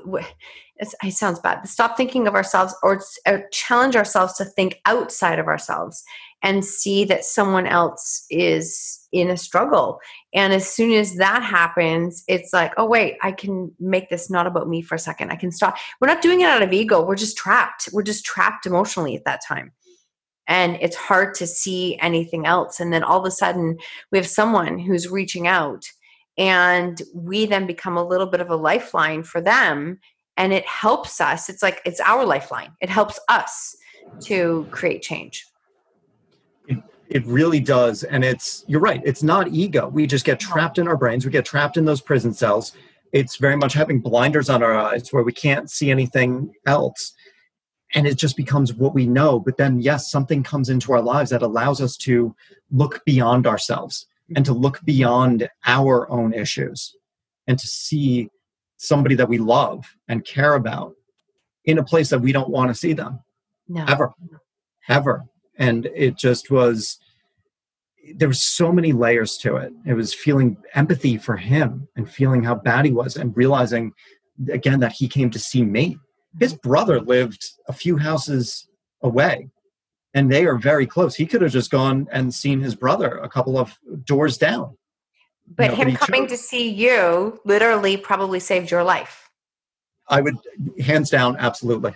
[1.02, 5.46] it sounds bad stop thinking of ourselves or, or, challenge ourselves to think outside of
[5.46, 6.02] ourselves
[6.42, 10.00] and see that someone else is in a struggle.
[10.34, 14.46] And as soon as that happens it's like oh wait i can make this not
[14.46, 15.30] about me for a second.
[15.30, 15.76] I can stop.
[16.00, 17.04] We're not doing it out of ego.
[17.04, 17.88] We're just trapped.
[17.92, 19.72] We're just trapped emotionally at that time
[20.52, 22.78] and it's hard to see anything else.
[22.78, 23.78] And then all of a sudden
[24.10, 25.86] we have someone who's reaching out
[26.36, 29.98] and we then become a little bit of a lifeline for them.
[30.36, 31.48] And it helps us.
[31.48, 32.72] It's like it's our lifeline.
[32.82, 33.74] It helps us
[34.24, 35.46] to create change.
[36.68, 38.04] It, it really does.
[38.04, 39.00] And it's you're right.
[39.06, 39.88] It's not ego.
[39.88, 41.24] We just get trapped in our brains.
[41.24, 42.74] We get trapped in those prison cells.
[43.12, 47.14] It's very much having blinders on our eyes where we can't see anything else
[47.94, 49.38] and it just becomes what we know.
[49.38, 52.34] But then yes something comes into our lives that allows us to
[52.70, 56.96] look beyond ourselves and to look beyond our own issues
[57.46, 58.28] and to see
[58.76, 60.94] somebody that we love and care about
[61.64, 63.20] in a place that we don't want to see them
[63.68, 63.84] no.
[63.86, 64.12] ever
[64.88, 65.24] ever.
[65.56, 66.98] And it just was
[68.16, 69.72] there was so many layers to it.
[69.86, 73.92] It was feeling empathy for him and feeling how bad he was and realizing
[74.50, 75.98] again that he came to see me
[76.38, 78.68] his brother lived a few houses
[79.02, 79.48] away
[80.14, 81.14] and they are very close.
[81.14, 84.76] He could have just gone and seen his brother a couple of doors down.
[85.46, 86.30] But you know, him but coming chose.
[86.30, 89.30] to see you literally probably saved your life.
[90.08, 90.36] I would,
[90.80, 91.94] hands down, absolutely.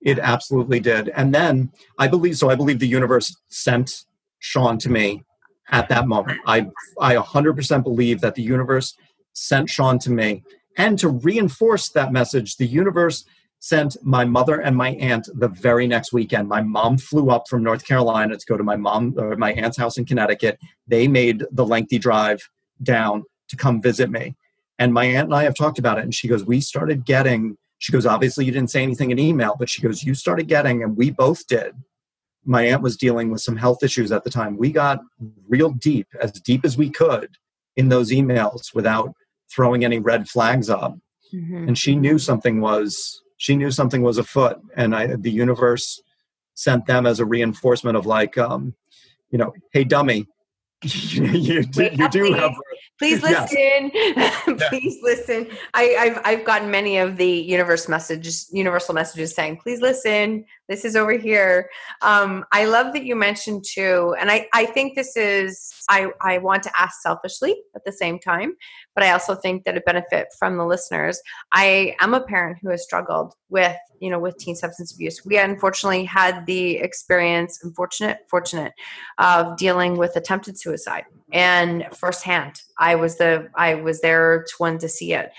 [0.00, 1.08] It absolutely did.
[1.10, 4.04] And then I believe, so I believe the universe sent
[4.38, 5.24] Sean to me
[5.70, 6.40] at that moment.
[6.46, 6.68] I,
[7.00, 8.96] I 100% believe that the universe
[9.32, 10.44] sent Sean to me.
[10.76, 13.24] And to reinforce that message, the universe
[13.66, 16.48] sent my mother and my aunt the very next weekend.
[16.48, 19.76] My mom flew up from North Carolina to go to my mom or my aunt's
[19.76, 20.58] house in Connecticut.
[20.86, 22.48] They made the lengthy drive
[22.82, 24.36] down to come visit me.
[24.78, 26.04] And my aunt and I have talked about it.
[26.04, 29.56] And she goes, We started getting, she goes, Obviously, you didn't say anything in email,
[29.58, 31.74] but she goes, You started getting, and we both did.
[32.44, 34.56] My aunt was dealing with some health issues at the time.
[34.56, 35.00] We got
[35.48, 37.30] real deep, as deep as we could,
[37.76, 39.12] in those emails without
[39.50, 40.96] throwing any red flags up.
[41.34, 41.68] Mm-hmm.
[41.68, 46.00] And she knew something was she knew something was afoot and I, the universe
[46.54, 48.74] sent them as a reinforcement of like um,
[49.30, 50.26] you know hey dummy
[50.82, 52.52] you, you, you do have
[52.98, 53.90] please listen.
[54.70, 55.48] Please listen.
[55.74, 60.44] I, have I've gotten many of the universe messages universal messages saying please listen.
[60.68, 61.70] This is over here.
[62.02, 66.38] Um, i love that you mentioned too and i i think this is i i
[66.38, 68.54] want to ask selfishly at the same time
[68.96, 71.20] but i also think that it benefit from the listeners
[71.52, 75.38] i am a parent who has struggled with you know with teen substance abuse we
[75.38, 78.72] unfortunately had the experience unfortunate fortunate
[79.18, 82.62] of dealing with attempted suicide and firsthand.
[82.78, 85.32] I was the I was there to one to see it.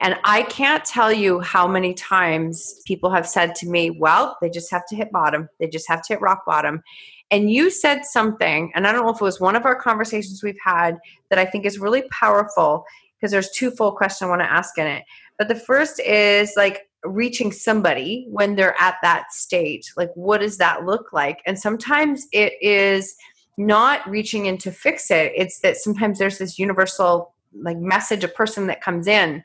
[0.00, 4.50] And I can't tell you how many times people have said to me, well, they
[4.50, 5.48] just have to hit bottom.
[5.60, 6.82] They just have to hit rock bottom.
[7.30, 10.42] And you said something, and I don't know if it was one of our conversations
[10.42, 10.98] we've had
[11.30, 12.84] that I think is really powerful
[13.24, 15.02] because there's two full questions I want to ask in it.
[15.38, 19.90] But the first is like reaching somebody when they're at that state.
[19.96, 21.38] Like, what does that look like?
[21.46, 23.16] And sometimes it is
[23.56, 28.28] not reaching in to fix it, it's that sometimes there's this universal like message, a
[28.28, 29.42] person that comes in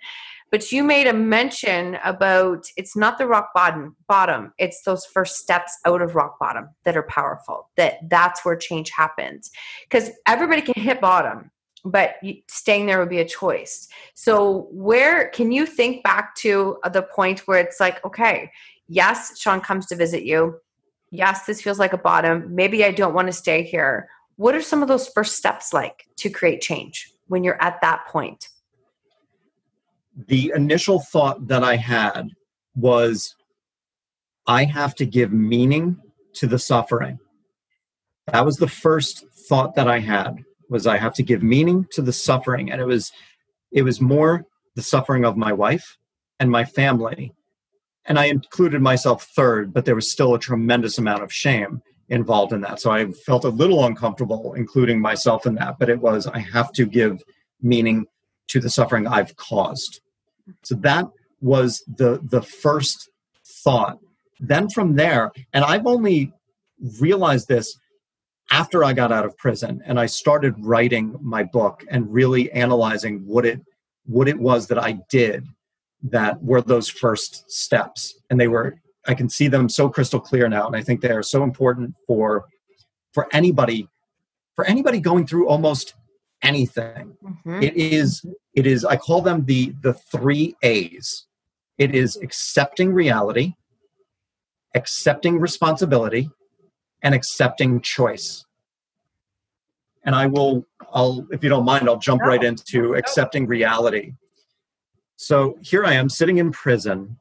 [0.51, 5.35] but you made a mention about it's not the rock bottom bottom it's those first
[5.35, 9.51] steps out of rock bottom that are powerful that that's where change happens
[9.87, 11.51] because everybody can hit bottom
[11.85, 12.15] but
[12.47, 13.87] staying there would be a choice.
[14.13, 18.51] So where can you think back to uh, the point where it's like okay
[18.87, 20.59] yes sean comes to visit you.
[21.11, 22.53] Yes this feels like a bottom.
[22.53, 24.09] Maybe i don't want to stay here.
[24.35, 28.05] What are some of those first steps like to create change when you're at that
[28.07, 28.49] point?
[30.27, 32.29] The initial thought that I had
[32.75, 33.35] was
[34.47, 35.97] I have to give meaning
[36.33, 37.19] to the suffering.
[38.27, 42.01] That was the first thought that I had was I have to give meaning to
[42.01, 43.11] the suffering and it was
[43.71, 44.45] it was more
[44.75, 45.97] the suffering of my wife
[46.39, 47.33] and my family.
[48.05, 52.53] And I included myself third, but there was still a tremendous amount of shame involved
[52.53, 52.79] in that.
[52.79, 56.71] So I felt a little uncomfortable including myself in that, but it was I have
[56.73, 57.21] to give
[57.61, 58.05] meaning
[58.47, 60.01] to the suffering I've caused.
[60.63, 61.05] So that
[61.41, 63.09] was the the first
[63.63, 63.99] thought.
[64.39, 66.31] Then from there, and I've only
[66.99, 67.77] realized this
[68.51, 73.25] after I got out of prison and I started writing my book and really analyzing
[73.25, 73.61] what it
[74.05, 75.45] what it was that I did
[76.01, 78.19] that were those first steps.
[78.29, 78.75] And they were
[79.07, 81.95] I can see them so crystal clear now and I think they are so important
[82.07, 82.45] for
[83.13, 83.87] for anybody
[84.55, 85.95] for anybody going through almost
[86.41, 87.15] anything.
[87.23, 87.63] Mm-hmm.
[87.63, 91.25] It is it is I call them the the 3 A's.
[91.77, 93.53] It is accepting reality,
[94.75, 96.29] accepting responsibility,
[97.03, 98.45] and accepting choice.
[100.03, 102.27] And I will I'll if you don't mind I'll jump no.
[102.27, 104.13] right into accepting reality.
[105.15, 107.17] So here I am sitting in prison.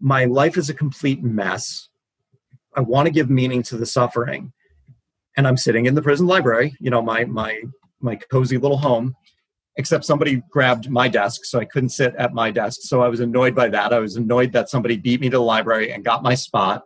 [0.00, 1.88] My life is a complete mess.
[2.76, 4.52] I want to give meaning to the suffering
[5.36, 7.60] and I'm sitting in the prison library, you know, my my
[8.00, 9.16] my cozy little home
[9.78, 13.20] except somebody grabbed my desk so i couldn't sit at my desk so i was
[13.20, 16.22] annoyed by that i was annoyed that somebody beat me to the library and got
[16.22, 16.82] my spot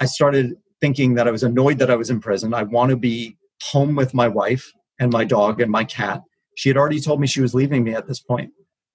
[0.00, 2.96] i started thinking that i was annoyed that i was in prison i want to
[2.96, 6.22] be home with my wife and my dog and my cat
[6.56, 8.50] she had already told me she was leaving me at this point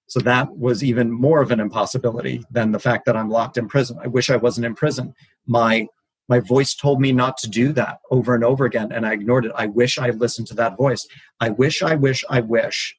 [0.08, 3.68] so that was even more of an impossibility than the fact that i'm locked in
[3.68, 5.14] prison i wish i wasn't in prison
[5.46, 5.86] my
[6.28, 9.46] my voice told me not to do that over and over again, and I ignored
[9.46, 9.52] it.
[9.54, 11.06] I wish I listened to that voice.
[11.40, 12.96] I wish, I wish, I wish.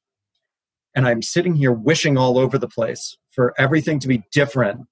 [0.96, 4.88] And I'm sitting here wishing all over the place for everything to be different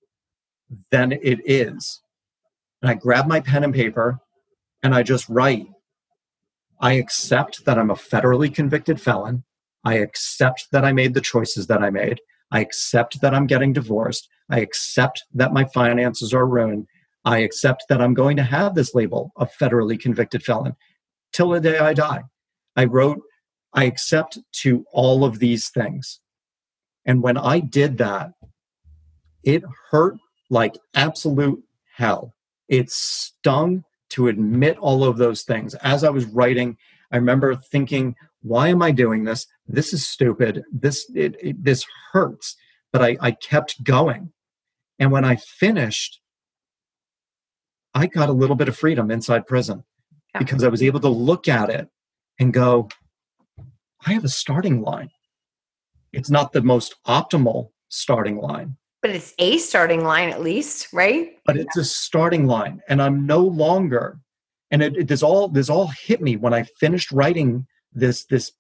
[0.92, 2.02] than it is.
[2.86, 4.20] And I grab my pen and paper
[4.84, 5.66] and I just write.
[6.80, 9.44] I accept that I'm a federally convicted felon.
[9.84, 12.22] I accept that I made the choices that I made.
[12.52, 14.30] I accept that I'm getting divorced.
[14.52, 16.86] I accept that my finances are ruined.
[17.24, 20.76] I accept that I'm going to have this label of federally convicted felon
[21.34, 22.22] till the day I die.
[22.76, 23.20] I wrote,
[23.74, 26.20] I accept to all of these things.
[27.04, 28.34] And when I did that,
[29.44, 30.18] it hurt
[30.52, 31.64] like absolute
[31.96, 32.35] hell.
[32.68, 35.76] It stung to admit all of those things.
[35.76, 36.78] As I was writing,
[37.12, 39.48] I remember thinking, why am I doing this?
[39.68, 40.64] This is stupid.
[40.72, 42.56] This it, it, this hurts.
[42.92, 44.32] But I, I kept going.
[45.00, 46.22] And when I finished,
[47.94, 49.84] I got a little bit of freedom inside prison
[50.34, 50.40] yeah.
[50.40, 51.90] because I was able to look at it
[52.40, 52.90] and go,
[54.06, 55.10] I have a starting line.
[56.14, 58.78] It's not the most optimal starting line.
[59.06, 61.38] But it's a starting line at least, right?
[61.46, 62.82] But it's a starting line.
[62.90, 64.20] And I'm no longer,
[64.72, 68.52] and it, it this all this all hit me when I finished writing this this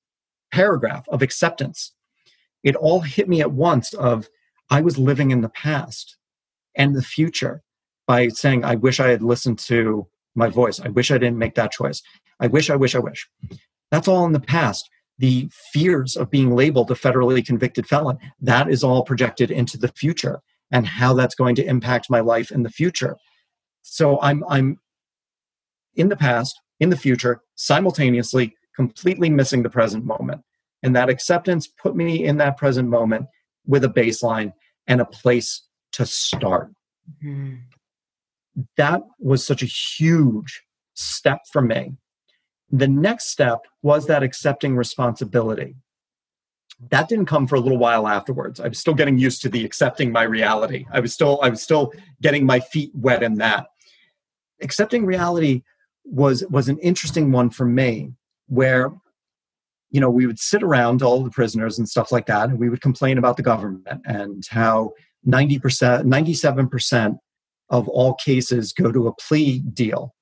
[0.51, 1.93] paragraph of acceptance.
[2.63, 4.27] It all hit me at once of
[4.69, 6.15] I was living in the past
[6.75, 7.63] and the future
[8.05, 10.79] by saying, I wish I had listened to my voice.
[10.79, 12.03] I wish I didn't make that choice.
[12.39, 13.27] I wish, I wish, I wish.
[13.89, 14.87] That's all in the past.
[15.17, 19.87] The fears of being labeled a federally convicted felon, that is all projected into the
[19.89, 20.41] future
[20.71, 23.15] and how that's going to impact my life in the future.
[23.81, 24.79] So I'm I'm
[25.95, 30.41] in the past, in the future, simultaneously completely missing the present moment.
[30.83, 33.27] And that acceptance put me in that present moment
[33.65, 34.51] with a baseline
[34.87, 35.63] and a place
[35.93, 36.71] to start.
[37.23, 37.55] Mm-hmm
[38.77, 40.63] that was such a huge
[40.93, 41.93] step for me.
[42.71, 45.75] The next step was that accepting responsibility.
[46.89, 48.59] That didn't come for a little while afterwards.
[48.59, 50.85] I was still getting used to the accepting my reality.
[50.91, 53.67] I was still I was still getting my feet wet in that.
[54.61, 55.63] Accepting reality
[56.03, 58.13] was was an interesting one for me
[58.47, 58.91] where
[59.89, 62.69] you know we would sit around all the prisoners and stuff like that and we
[62.69, 64.91] would complain about the government and how
[65.27, 67.17] 90% 97%
[67.69, 70.14] of all cases go to a plea deal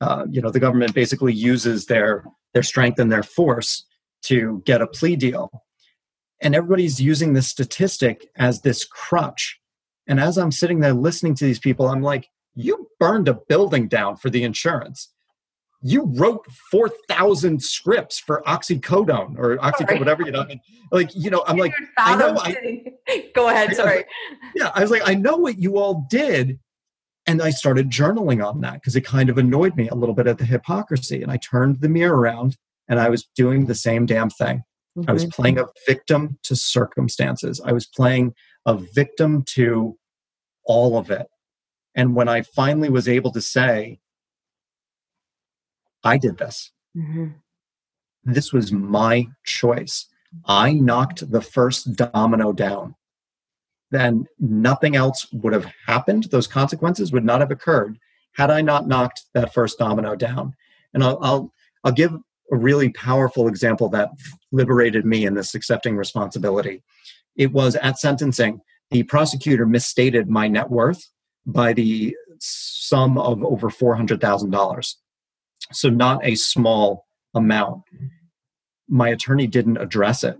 [0.00, 2.24] uh, you know the government basically uses their
[2.54, 3.84] their strength and their force
[4.22, 5.50] to get a plea deal
[6.40, 9.58] and everybody's using this statistic as this crutch
[10.06, 13.88] and as i'm sitting there listening to these people i'm like you burned a building
[13.88, 15.10] down for the insurance
[15.82, 20.46] you wrote 4,000 scripts for OxyContin or oxycodone, whatever, you know,
[20.90, 23.76] like, you know, I'm like, I know, I, go ahead.
[23.76, 24.04] Sorry.
[24.54, 24.70] Yeah.
[24.74, 26.58] I was like, I know what you all did.
[27.26, 30.28] And I started journaling on that because it kind of annoyed me a little bit
[30.28, 31.22] at the hypocrisy.
[31.22, 32.56] And I turned the mirror around
[32.88, 34.62] and I was doing the same damn thing.
[34.96, 35.10] Mm-hmm.
[35.10, 35.30] I was mm-hmm.
[35.42, 37.60] playing a victim to circumstances.
[37.64, 39.98] I was playing a victim to
[40.64, 41.26] all of it.
[41.94, 43.98] And when I finally was able to say,
[46.04, 46.70] I did this.
[46.96, 47.28] Mm-hmm.
[48.24, 50.06] This was my choice.
[50.44, 52.94] I knocked the first domino down.
[53.90, 56.24] Then nothing else would have happened.
[56.24, 57.98] Those consequences would not have occurred
[58.34, 60.54] had I not knocked that first domino down.
[60.92, 61.52] And I'll, I'll,
[61.84, 62.12] I'll give
[62.52, 64.10] a really powerful example that
[64.52, 66.82] liberated me in this accepting responsibility.
[67.36, 68.60] It was at sentencing,
[68.90, 71.10] the prosecutor misstated my net worth
[71.44, 74.94] by the sum of over $400,000.
[75.72, 77.82] So, not a small amount.
[78.88, 80.36] My attorney didn't address it.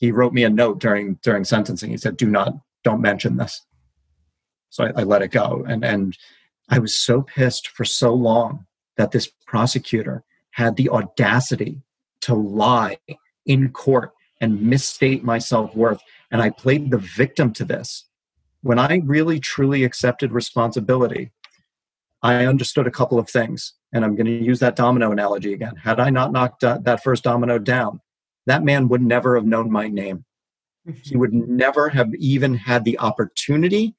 [0.00, 1.90] He wrote me a note during during sentencing.
[1.90, 3.60] He said, "Do not, don't mention this."
[4.70, 6.16] So I, I let it go, and and
[6.68, 11.82] I was so pissed for so long that this prosecutor had the audacity
[12.22, 12.98] to lie
[13.46, 16.00] in court and misstate my self worth.
[16.30, 18.06] And I played the victim to this.
[18.62, 21.32] When I really truly accepted responsibility,
[22.22, 23.74] I understood a couple of things.
[23.92, 25.76] And I'm going to use that domino analogy again.
[25.76, 28.00] Had I not knocked that first domino down,
[28.46, 30.24] that man would never have known my name.
[31.02, 33.94] He would never have even had the opportunity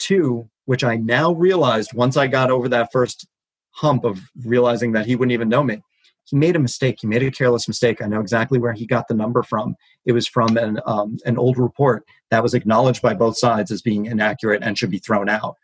[0.00, 3.26] to, which I now realized once I got over that first
[3.70, 5.82] hump of realizing that he wouldn't even know me.
[6.24, 6.98] He made a mistake.
[7.00, 8.02] He made a careless mistake.
[8.02, 9.76] I know exactly where he got the number from.
[10.06, 13.80] It was from an um, an old report that was acknowledged by both sides as
[13.80, 15.56] being inaccurate and should be thrown out.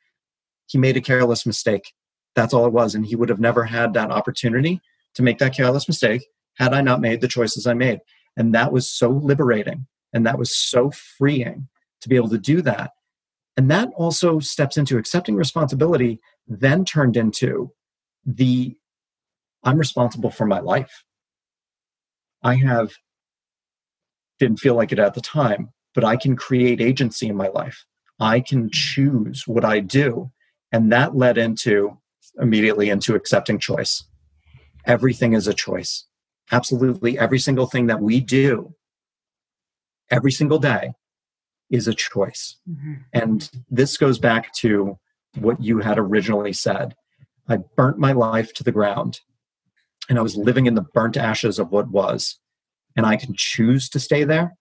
[0.67, 1.93] He made a careless mistake.
[2.37, 2.95] That's all it was.
[2.95, 4.81] And he would have never had that opportunity
[5.15, 6.25] to make that careless mistake
[6.59, 8.01] had I not made the choices I made.
[8.37, 11.69] And that was so liberating and that was so freeing
[12.01, 12.93] to be able to do that.
[13.57, 17.73] And that also steps into accepting responsibility, then turned into
[18.25, 18.77] the
[19.65, 21.05] I'm responsible for my life.
[22.43, 22.95] I have,
[24.41, 27.85] didn't feel like it at the time, but I can create agency in my life.
[28.19, 30.33] I can choose what I do.
[30.73, 31.99] And that led into
[32.41, 34.05] immediately into accepting choice.
[34.85, 36.07] Everything is a choice.
[36.53, 38.75] Absolutely every single thing that we do
[40.11, 40.93] every single day
[41.71, 42.57] is a choice.
[42.71, 42.95] Mm-hmm.
[43.15, 44.99] And this goes back to
[45.39, 46.95] what you had originally said.
[47.49, 49.21] I burnt my life to the ground
[50.09, 52.39] and I was living in the burnt ashes of what was.
[52.95, 54.55] And I can choose to stay there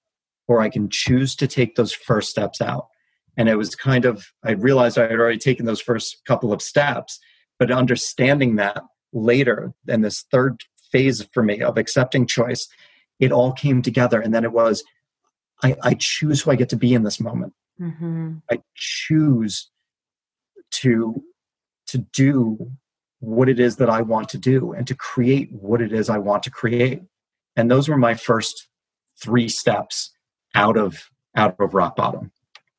[0.47, 2.87] or I can choose to take those first steps out.
[3.35, 6.61] And it was kind of, I realized I had already taken those first couple of
[6.61, 7.19] steps
[7.61, 8.81] but understanding that
[9.13, 12.67] later, and this third phase for me of accepting choice,
[13.19, 14.19] it all came together.
[14.19, 14.83] And then it was,
[15.63, 17.53] I, I choose who I get to be in this moment.
[17.79, 18.37] Mm-hmm.
[18.51, 19.69] I choose
[20.71, 21.23] to
[21.87, 22.71] to do
[23.19, 26.17] what it is that I want to do and to create what it is I
[26.17, 27.01] want to create.
[27.55, 28.67] And those were my first
[29.21, 30.11] three steps
[30.55, 32.31] out of out of rock bottom.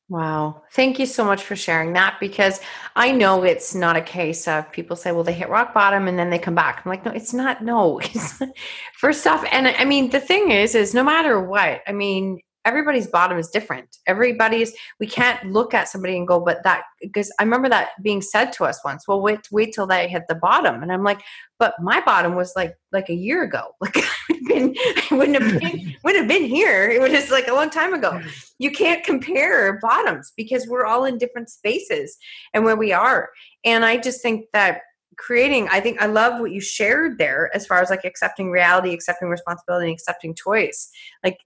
[0.09, 0.63] Wow.
[0.73, 2.59] Thank you so much for sharing that because
[2.95, 6.19] I know it's not a case of people say, well, they hit rock bottom and
[6.19, 6.81] then they come back.
[6.85, 7.63] I'm like, no, it's not.
[7.63, 7.99] No.
[8.99, 13.07] First off, and I mean, the thing is, is no matter what, I mean, everybody's
[13.07, 13.97] bottom is different.
[14.07, 18.21] Everybody's we can't look at somebody and go, but that because I remember that being
[18.21, 19.07] said to us once.
[19.07, 21.21] Well, wait, wait till they hit the bottom, and I'm like,
[21.59, 23.69] but my bottom was like like a year ago.
[23.81, 24.75] Like I, been,
[25.11, 26.89] I wouldn't have been wouldn't have been here.
[26.89, 28.21] It was just like a long time ago.
[28.59, 32.17] You can't compare bottoms because we're all in different spaces
[32.53, 33.29] and where we are.
[33.65, 34.81] And I just think that
[35.17, 38.93] creating i think i love what you shared there as far as like accepting reality
[38.93, 40.89] accepting responsibility accepting choice
[41.23, 41.37] like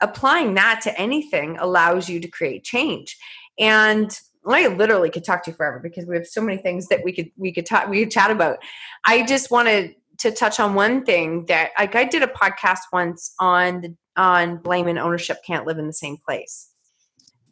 [0.00, 3.16] applying that to anything allows you to create change.
[3.58, 4.10] And
[4.48, 7.12] I literally could talk to you forever because we have so many things that we
[7.12, 8.58] could we could talk we could chat about.
[9.04, 12.80] I just wanted to to touch on one thing that like I did a podcast
[12.92, 16.70] once on the on blame and ownership can't live in the same place.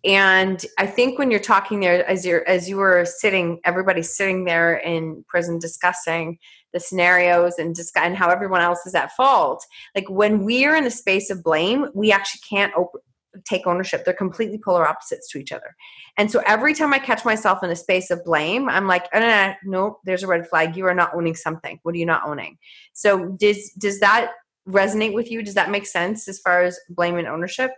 [0.04, 4.44] And I think when you're talking there, as you're as you were sitting, everybody's sitting
[4.44, 6.38] there in prison discussing
[6.74, 9.64] the scenarios and just and how everyone else is at fault.
[9.94, 13.00] Like when we are in the space of blame, we actually can't op-
[13.48, 14.04] take ownership.
[14.04, 15.74] They're completely polar opposites to each other.
[16.18, 19.20] And so every time I catch myself in a space of blame, I'm like, oh,
[19.20, 20.76] no, no, no, there's a red flag.
[20.76, 21.78] You are not owning something.
[21.82, 22.58] What are you not owning?
[22.92, 24.32] So does does that
[24.68, 25.42] resonate with you?
[25.42, 27.70] Does that make sense as far as blame and ownership?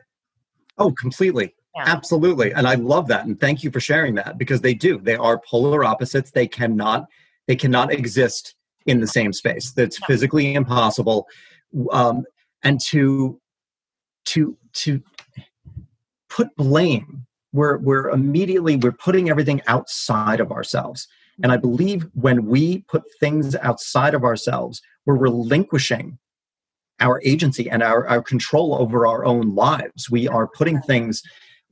[0.78, 1.54] Oh, completely.
[1.76, 1.84] Yeah.
[1.86, 2.54] Absolutely.
[2.54, 3.26] And I love that.
[3.26, 4.98] And thank you for sharing that because they do.
[4.98, 6.30] They are polar opposites.
[6.30, 7.06] They cannot
[7.46, 8.54] they cannot exist
[8.86, 9.72] in the same space.
[9.72, 10.06] That's yeah.
[10.06, 11.28] physically impossible.
[11.92, 12.24] Um,
[12.62, 13.38] and to
[14.26, 15.02] to to
[16.30, 21.06] put blame, we're we're immediately we're putting everything outside of ourselves.
[21.42, 26.18] And I believe when we put things outside of ourselves, we're relinquishing
[27.00, 30.10] our agency and our, our control over our own lives.
[30.10, 31.22] We are putting things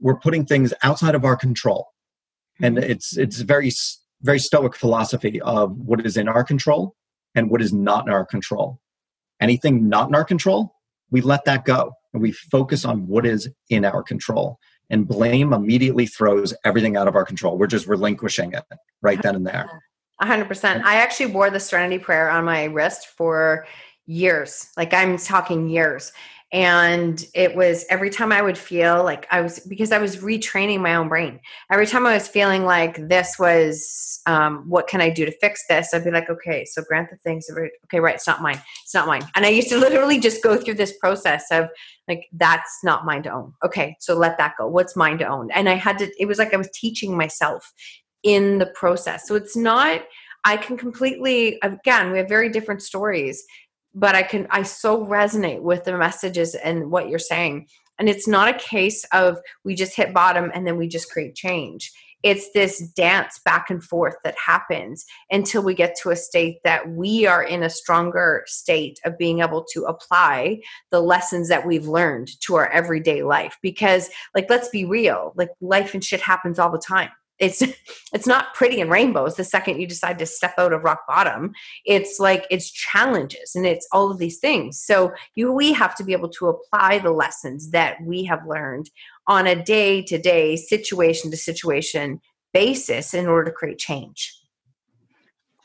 [0.00, 1.88] we're putting things outside of our control.
[2.60, 2.90] And mm-hmm.
[2.90, 3.70] it's it's very
[4.22, 6.94] very stoic philosophy of what is in our control
[7.34, 8.80] and what is not in our control.
[9.40, 10.74] Anything not in our control
[11.14, 14.58] we let that go and we focus on what is in our control.
[14.90, 17.56] And blame immediately throws everything out of our control.
[17.56, 18.64] We're just relinquishing it
[19.00, 19.82] right then and there.
[20.22, 23.66] 100% i actually wore the serenity prayer on my wrist for
[24.06, 24.68] years.
[24.76, 26.12] Like i'm talking years
[26.54, 30.80] and it was every time i would feel like i was because i was retraining
[30.80, 31.40] my own brain.
[31.70, 35.64] Every time i was feeling like this was um, what can i do to fix
[35.68, 35.92] this?
[35.92, 37.46] I'd be like okay so grant the things
[37.84, 39.26] okay right it's not mine it's not mine.
[39.34, 41.68] And i used to literally just go through this process of
[42.06, 43.52] like that's not mine to own.
[43.64, 44.68] Okay so let that go.
[44.68, 45.50] What's mine to own?
[45.50, 47.72] And i had to it was like i was teaching myself
[48.22, 49.26] in the process.
[49.26, 50.02] So it's not
[50.44, 53.44] i can completely again we have very different stories
[53.94, 57.68] but I can I so resonate with the messages and what you're saying.
[57.98, 61.36] And it's not a case of we just hit bottom and then we just create
[61.36, 61.92] change.
[62.24, 66.88] It's this dance back and forth that happens until we get to a state that
[66.88, 71.86] we are in a stronger state of being able to apply the lessons that we've
[71.86, 73.58] learned to our everyday life.
[73.60, 77.62] Because, like, let's be real, like, life and shit happens all the time it's
[78.12, 81.52] it's not pretty and rainbows the second you decide to step out of rock bottom.
[81.84, 84.80] It's like it's challenges and it's all of these things.
[84.80, 88.90] So you we have to be able to apply the lessons that we have learned
[89.26, 92.20] on a day to day situation to situation
[92.52, 94.32] basis in order to create change.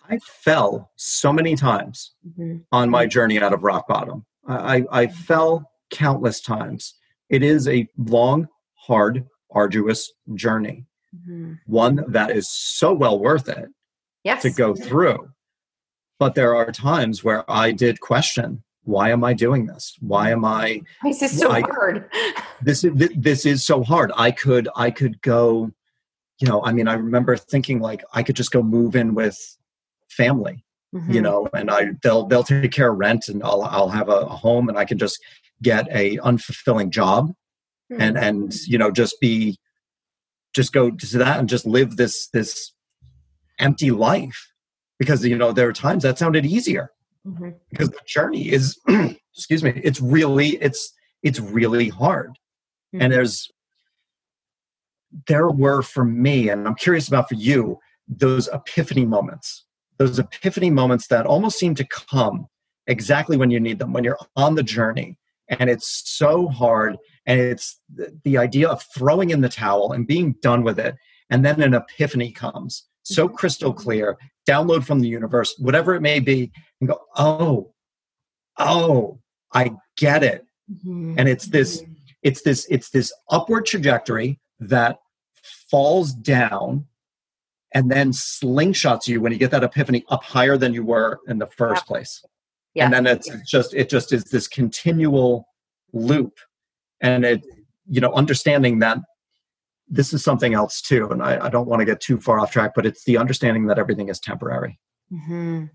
[0.09, 2.57] I fell so many times mm-hmm.
[2.72, 4.26] on my journey out of rock bottom.
[4.47, 6.95] I, I fell countless times.
[7.30, 10.86] It is a long hard arduous journey
[11.16, 11.53] mm-hmm.
[11.66, 13.70] one that is so well worth it
[14.24, 14.41] yes.
[14.43, 15.30] to go through.
[16.20, 19.95] But there are times where I did question why am I doing this?
[19.99, 20.82] Why am I?
[21.03, 22.10] This is so I, hard.
[22.62, 24.12] this is this is so hard.
[24.16, 25.72] I could I could go,
[26.39, 26.64] you know.
[26.66, 29.38] I mean, I remember thinking like I could just go move in with
[30.10, 31.12] family, mm-hmm.
[31.12, 34.22] you know, and I they'll they'll take care of rent, and I'll I'll have a,
[34.22, 35.20] a home, and I can just
[35.62, 37.30] get a unfulfilling job,
[37.91, 38.01] mm-hmm.
[38.01, 39.60] and and you know just be
[40.56, 42.74] just go to that and just live this this
[43.60, 44.52] empty life.
[44.97, 46.91] Because you know there are times that sounded easier.
[47.28, 47.50] Mm-hmm.
[47.70, 52.30] because the journey is excuse me it's really it's it's really hard.
[52.30, 53.02] Mm-hmm.
[53.02, 53.52] and there's
[55.28, 57.78] there were for me and i'm curious about for you
[58.10, 59.66] those epiphany moments.
[59.97, 62.47] Those epiphany moments that almost seem to come
[62.88, 65.17] exactly when you need them when you're on the journey.
[65.47, 66.97] And it's so hard
[67.30, 67.80] and it's
[68.24, 70.96] the, idea of throwing in the towel and being done with it
[71.30, 73.36] and then an epiphany comes so mm-hmm.
[73.36, 76.51] crystal clear download from the universe whatever it may be
[76.82, 77.72] and go oh
[78.58, 79.20] oh
[79.54, 81.16] i get it mm-hmm.
[81.18, 81.84] and it's this
[82.24, 84.97] it's this it's this upward trajectory that
[85.70, 86.86] falls down
[87.74, 91.38] and then slingshots you when you get that epiphany up higher than you were in
[91.38, 91.88] the first yeah.
[91.88, 92.26] place
[92.74, 92.86] yeah.
[92.86, 95.47] and then it's just it just is this continual
[95.93, 96.39] loop
[97.01, 97.43] and it
[97.89, 98.97] you know understanding that
[99.88, 102.51] this is something else too and i, I don't want to get too far off
[102.51, 104.80] track but it's the understanding that everything is temporary.
[105.12, 105.66] Mm-hmm.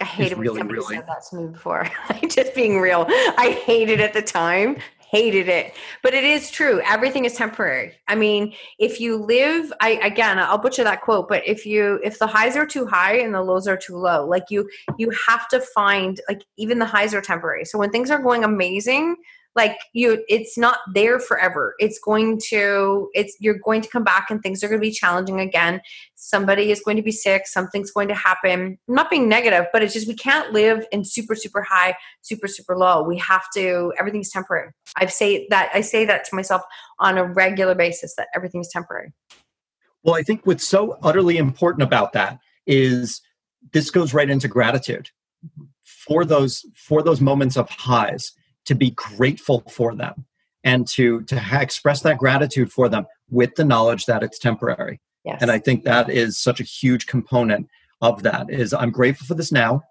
[0.00, 0.96] i hated when really, somebody really...
[0.96, 1.88] said that to me before
[2.28, 3.06] just being real.
[3.08, 4.76] I hated at the time
[5.10, 5.74] hated it.
[6.04, 7.94] But it is true everything is temporary.
[8.06, 12.18] I mean if you live i again i'll butcher that quote but if you if
[12.18, 14.68] the highs are too high and the lows are too low like you
[14.98, 17.64] you have to find like even the highs are temporary.
[17.64, 19.16] So when things are going amazing
[19.56, 21.74] like you it's not there forever.
[21.78, 24.92] It's going to it's you're going to come back and things are going to be
[24.92, 25.80] challenging again.
[26.14, 27.46] Somebody is going to be sick.
[27.46, 28.78] Something's going to happen.
[28.88, 32.46] I'm not being negative but it's just we can't live in super super high super
[32.46, 33.02] super low.
[33.02, 34.70] We have to everything's temporary.
[34.96, 36.62] I say that i say that to myself
[36.98, 39.12] on a regular basis that everything's temporary.
[40.02, 43.20] Well i think what's so utterly important about that is
[43.72, 45.10] this goes right into gratitude.
[45.44, 45.64] Mm-hmm.
[45.82, 48.34] for those for those moments of highs
[48.66, 50.26] to be grateful for them
[50.64, 55.00] and to to ha- express that gratitude for them with the knowledge that it's temporary
[55.24, 55.38] yes.
[55.40, 57.68] and i think that is such a huge component
[58.00, 59.82] of that is i'm grateful for this now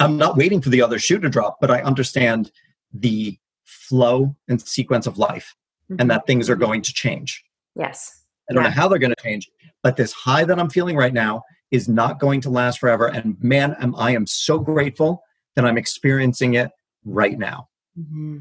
[0.00, 2.50] i'm not waiting for the other shoe to drop but i understand
[2.92, 5.54] the flow and sequence of life
[5.90, 6.00] mm-hmm.
[6.00, 7.44] and that things are going to change
[7.74, 8.68] yes i don't yeah.
[8.68, 9.48] know how they're going to change
[9.82, 13.36] but this high that i'm feeling right now is not going to last forever and
[13.42, 15.22] man am i am so grateful
[15.54, 16.70] that i'm experiencing it
[17.04, 17.68] right now
[17.98, 18.38] Mm-hmm.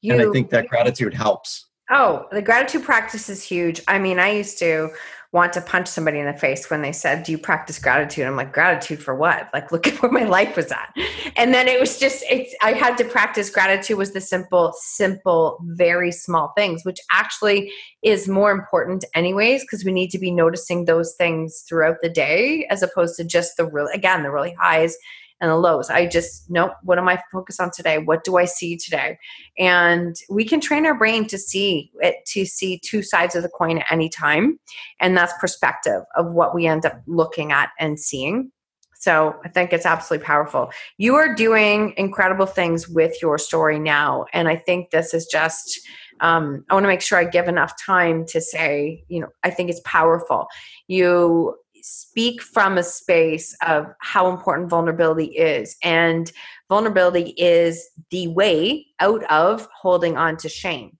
[0.00, 1.66] You, and I think that gratitude helps.
[1.90, 3.80] Oh, the gratitude practice is huge.
[3.86, 4.90] I mean, I used to
[5.32, 8.26] want to punch somebody in the face when they said, Do you practice gratitude?
[8.26, 9.48] I'm like, Gratitude for what?
[9.52, 10.94] Like, look at where my life was at.
[11.36, 15.58] And then it was just, it's, I had to practice gratitude was the simple, simple,
[15.62, 20.84] very small things, which actually is more important, anyways, because we need to be noticing
[20.84, 24.96] those things throughout the day as opposed to just the real, again, the really highs
[25.42, 25.90] and the lows.
[25.90, 27.98] I just, nope, what am I focused on today?
[27.98, 29.18] What do I see today?
[29.58, 33.48] And we can train our brain to see it, to see two sides of the
[33.48, 34.60] coin at any time.
[35.00, 38.52] And that's perspective of what we end up looking at and seeing.
[38.94, 40.70] So I think it's absolutely powerful.
[40.96, 44.26] You are doing incredible things with your story now.
[44.32, 45.80] And I think this is just,
[46.20, 49.50] um, I want to make sure I give enough time to say, you know, I
[49.50, 50.46] think it's powerful.
[50.86, 55.76] You speak from a space of how important vulnerability is.
[55.82, 56.30] And
[56.68, 60.96] vulnerability is the way out of holding on to shame.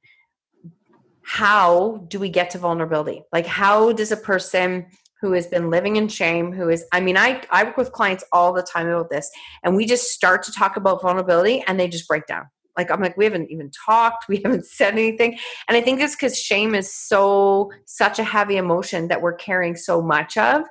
[1.25, 3.23] How do we get to vulnerability?
[3.33, 4.87] Like, how does a person
[5.21, 8.25] who has been living in shame, who is, I mean, I, I work with clients
[8.33, 9.31] all the time about this,
[9.63, 12.47] and we just start to talk about vulnerability and they just break down
[12.77, 15.39] like i'm like we haven't even talked we haven't said anything.
[15.69, 19.77] And i think it's because shame is so such a heavy emotion that we're carrying
[19.77, 20.65] so much of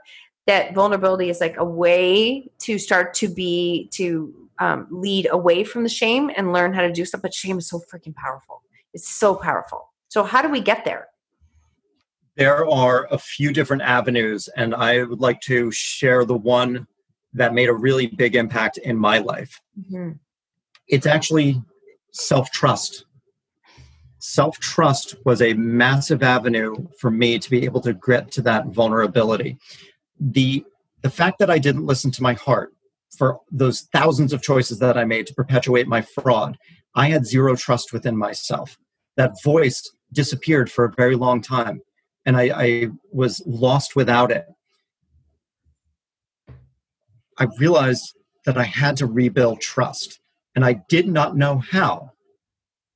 [0.47, 5.83] that vulnerability is like a way to start to be to um, lead away from
[5.83, 8.61] the shame and learn how to do stuff but shame is so freaking powerful.
[8.93, 9.91] It's so powerful.
[10.09, 11.07] So how do we get there?
[12.35, 16.87] There are a few different avenues and i would like to share the one
[17.33, 19.61] that made a really big impact in my life.
[19.79, 20.11] Mm-hmm.
[20.87, 21.61] it's actually
[22.11, 23.05] self trust.
[24.19, 28.67] Self trust was a massive avenue for me to be able to get to that
[28.67, 29.57] vulnerability.
[30.19, 30.63] The,
[31.01, 32.71] the fact that I didn't listen to my heart
[33.17, 36.57] for those thousands of choices that I made to perpetuate my fraud,
[36.95, 38.77] I had zero trust within myself.
[39.17, 41.81] That voice disappeared for a very long time,
[42.25, 44.45] and I, I was lost without it.
[47.39, 48.15] I realized
[48.45, 50.20] that I had to rebuild trust
[50.55, 52.11] and I did not know how.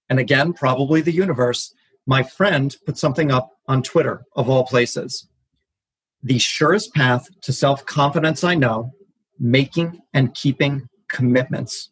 [0.09, 1.73] And again, probably the universe,
[2.05, 5.27] my friend put something up on Twitter, of all places.
[6.21, 8.91] The surest path to self confidence I know,
[9.39, 11.91] making and keeping commitments.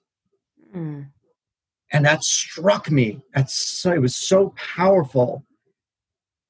[0.76, 1.08] Mm.
[1.92, 3.22] And that struck me.
[3.36, 5.46] That's so, it was so powerful.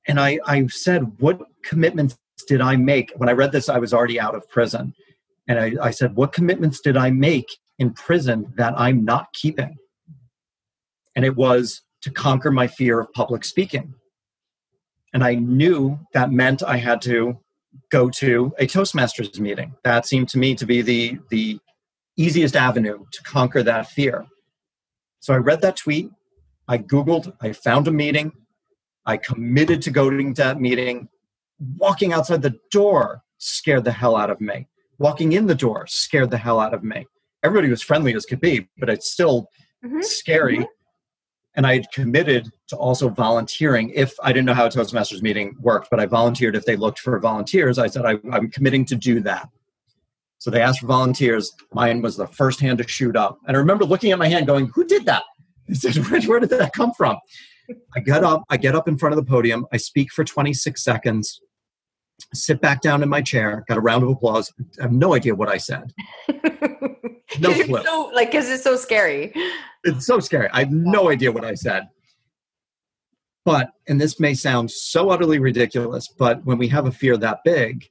[0.08, 2.18] And I, I said, What commitments
[2.48, 3.12] did I make?
[3.18, 4.94] When I read this, I was already out of prison.
[5.48, 7.48] And I, I said, What commitments did I make
[7.80, 9.78] in prison that I'm not keeping.
[11.16, 13.94] And it was to conquer my fear of public speaking.
[15.14, 17.40] And I knew that meant I had to
[17.92, 19.76] go to a Toastmasters meeting.
[19.84, 21.60] That seemed to me to be the, the
[22.18, 24.26] easiest avenue to conquer that fear.
[25.20, 26.10] So I read that tweet,
[26.68, 28.32] I Googled, I found a meeting,
[29.06, 31.10] I committed to going to that meeting.
[31.78, 34.68] Walking outside the door scared the hell out of me.
[34.98, 37.06] Walking in the door scared the hell out of me
[37.44, 39.50] everybody was friendly as could be, but it's still
[39.84, 40.02] mm-hmm.
[40.02, 40.58] scary.
[40.58, 40.66] Mm-hmm.
[41.56, 45.56] And I had committed to also volunteering if I didn't know how a Toastmasters meeting
[45.60, 47.78] worked, but I volunteered if they looked for volunteers.
[47.78, 49.48] I said, I, I'm committing to do that.
[50.40, 51.54] So they asked for volunteers.
[51.74, 53.38] Mine was the first hand to shoot up.
[53.46, 55.24] And I remember looking at my hand going, Who did that?
[55.68, 57.18] He said, where, where did that come from?
[57.96, 60.84] I get up, I get up in front of the podium, I speak for 26
[60.84, 61.40] seconds,
[62.34, 64.52] sit back down in my chair, got a round of applause.
[64.80, 65.94] I have no idea what I said.
[67.40, 67.84] no clue.
[67.84, 69.34] So, like, because it's so scary.
[69.84, 70.50] It's so scary.
[70.52, 71.90] I have no idea what I said.
[73.46, 77.40] But, and this may sound so utterly ridiculous, but when we have a fear that
[77.44, 77.90] big,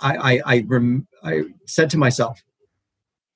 [0.00, 2.42] I, I, I, rem, I said to myself,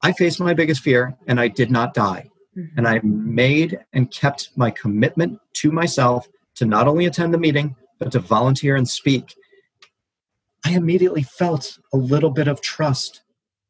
[0.03, 2.29] I faced my biggest fear and I did not die.
[2.57, 2.79] Mm-hmm.
[2.79, 6.27] And I made and kept my commitment to myself
[6.57, 9.35] to not only attend the meeting, but to volunteer and speak.
[10.65, 13.23] I immediately felt a little bit of trust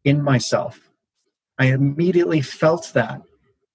[0.04, 0.90] in myself.
[1.58, 3.22] I immediately felt that.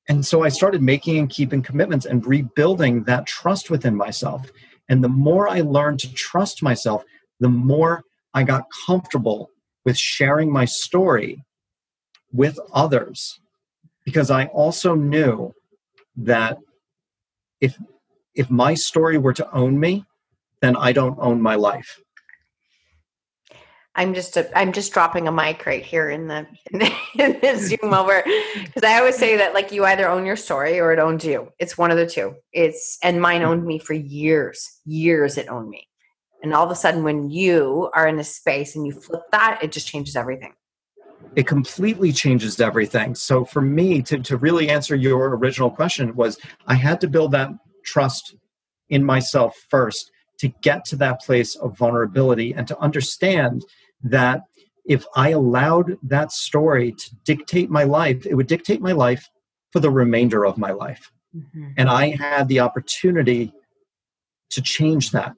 [0.09, 4.49] And so I started making and keeping commitments and rebuilding that trust within myself.
[4.89, 7.03] And the more I learned to trust myself,
[7.39, 8.03] the more
[8.33, 9.49] I got comfortable
[9.83, 11.43] with sharing my story
[12.31, 13.39] with others
[14.05, 15.53] because I also knew
[16.15, 16.57] that
[17.59, 17.77] if
[18.35, 20.05] if my story were to own me,
[20.61, 21.99] then I don't own my life.
[23.97, 27.39] I'm just a, I'm just dropping a mic right here in the in, the, in
[27.41, 28.23] the Zoom over
[28.63, 31.51] because I always say that like you either own your story or it owns you.
[31.59, 32.35] It's one of the two.
[32.53, 34.79] It's and mine owned me for years.
[34.85, 35.87] Years it owned me.
[36.43, 39.59] And all of a sudden when you are in a space and you flip that,
[39.61, 40.53] it just changes everything
[41.35, 43.13] it completely changes everything.
[43.13, 47.31] So for me to, to really answer your original question was I had to build
[47.31, 47.51] that
[47.83, 48.35] trust
[48.89, 53.65] in myself first to get to that place of vulnerability and to understand
[54.03, 54.43] that
[54.85, 59.29] if I allowed that story to dictate my life, it would dictate my life
[59.71, 61.11] for the remainder of my life.
[61.35, 61.71] Mm-hmm.
[61.77, 63.51] And I had the opportunity
[64.51, 65.33] to change that.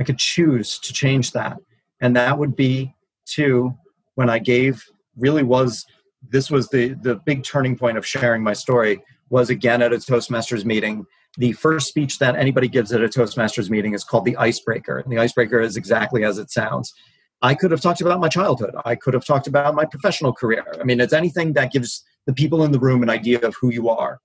[0.00, 1.58] I could choose to change that.
[2.00, 2.94] And that would be
[3.34, 3.74] to
[4.14, 4.84] when I gave
[5.16, 5.84] really was
[6.30, 9.96] this was the the big turning point of sharing my story was again at a
[9.96, 11.04] toastmasters meeting
[11.36, 15.12] the first speech that anybody gives at a toastmasters meeting is called the icebreaker and
[15.12, 16.94] the icebreaker is exactly as it sounds
[17.42, 18.74] i could have talked about my childhood.
[18.84, 20.64] I could have talked about my professional career.
[20.80, 23.72] I mean it's anything that gives the people in the room an idea of who
[23.72, 24.20] you are.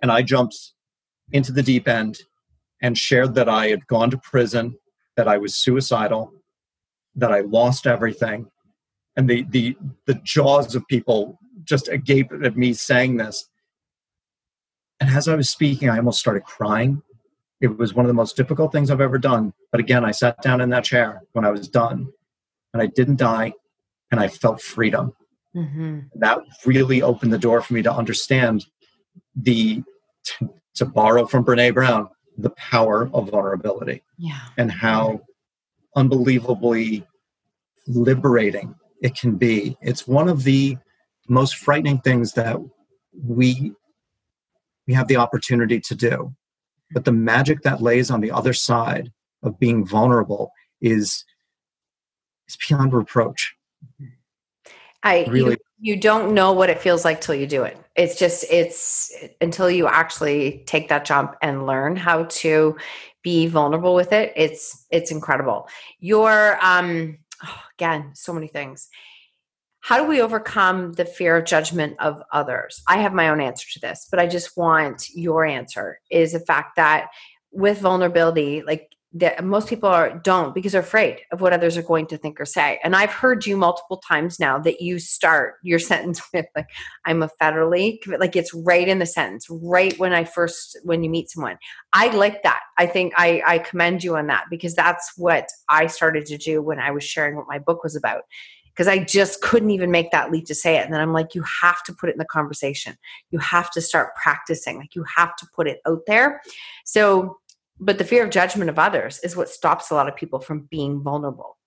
[0.00, 0.56] And i jumped
[1.32, 2.18] into the deep end
[2.80, 4.76] and shared that i had gone to prison
[5.16, 6.32] that i was suicidal
[7.14, 8.50] that i lost everything.
[9.16, 9.76] And the the
[10.06, 13.48] the jaws of people just agape at me saying this.
[15.00, 17.02] And as i was speaking i almost started crying
[17.62, 20.40] it was one of the most difficult things i've ever done but again i sat
[20.42, 22.08] down in that chair when i was done
[22.74, 23.52] and i didn't die
[24.10, 25.12] and i felt freedom
[25.56, 26.00] mm-hmm.
[26.14, 28.66] that really opened the door for me to understand
[29.34, 29.82] the
[30.74, 32.08] to borrow from brene brown
[32.38, 34.40] the power of vulnerability yeah.
[34.56, 35.20] and how
[35.96, 37.06] unbelievably
[37.86, 39.76] liberating it can be.
[39.80, 40.78] It's one of the
[41.28, 42.58] most frightening things that
[43.12, 43.72] we
[44.86, 46.34] we have the opportunity to do.
[46.92, 49.12] But the magic that lays on the other side
[49.42, 51.24] of being vulnerable is
[52.48, 53.54] is beyond reproach.
[55.02, 57.76] I really you, you don't know what it feels like till you do it.
[57.96, 62.76] It's just it's until you actually take that jump and learn how to
[63.22, 64.32] be vulnerable with it.
[64.36, 65.68] It's it's incredible.
[65.98, 68.88] Your um oh, again, so many things.
[69.82, 72.80] How do we overcome the fear of judgment of others?
[72.86, 76.40] I have my own answer to this, but I just want your answer is the
[76.40, 77.08] fact that
[77.50, 81.82] with vulnerability, like that most people are don't because they're afraid of what others are
[81.82, 82.78] going to think or say.
[82.82, 86.68] And I've heard you multiple times now that you start your sentence with like
[87.04, 91.10] I'm a federally like it's right in the sentence, right when I first when you
[91.10, 91.58] meet someone.
[91.92, 92.60] I like that.
[92.78, 96.62] I think I I commend you on that because that's what I started to do
[96.62, 98.22] when I was sharing what my book was about.
[98.72, 100.84] Because I just couldn't even make that leap to say it.
[100.84, 102.96] And then I'm like, you have to put it in the conversation.
[103.30, 104.78] You have to start practicing.
[104.78, 106.40] Like you have to put it out there.
[106.84, 107.38] So
[107.82, 110.68] but the fear of judgment of others is what stops a lot of people from
[110.70, 111.58] being vulnerable.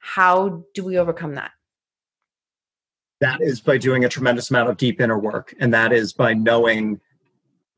[0.00, 1.52] How do we overcome that?
[3.20, 6.34] That is by doing a tremendous amount of deep inner work, and that is by
[6.34, 7.00] knowing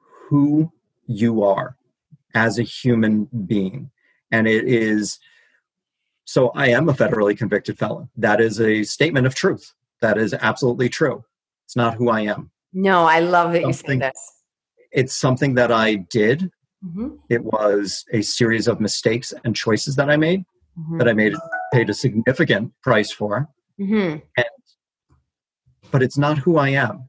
[0.01, 0.73] who
[1.07, 1.77] you are
[2.35, 3.91] as a human being.
[4.31, 5.19] And it is
[6.29, 8.09] so I am a federally convicted felon.
[8.17, 9.75] That is a statement of truth.
[10.01, 11.25] That is absolutely true.
[11.65, 12.51] It's not who I am.
[12.73, 14.43] No, I love that something, you say this.
[14.93, 16.51] It's something that I did
[16.85, 17.09] Mm-hmm.
[17.29, 20.45] It was a series of mistakes and choices that I made
[20.79, 20.99] mm-hmm.
[20.99, 21.35] that I made
[21.73, 23.49] paid a significant price for.
[23.81, 24.19] Mm-hmm.
[24.37, 24.47] And,
[25.91, 27.09] but it's not who I am.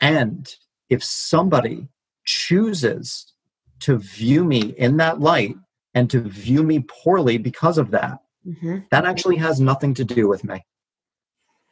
[0.00, 0.48] And
[0.88, 1.88] if somebody
[2.24, 3.32] chooses
[3.80, 5.56] to view me in that light
[5.94, 8.78] and to view me poorly because of that, mm-hmm.
[8.90, 10.64] that actually has nothing to do with me.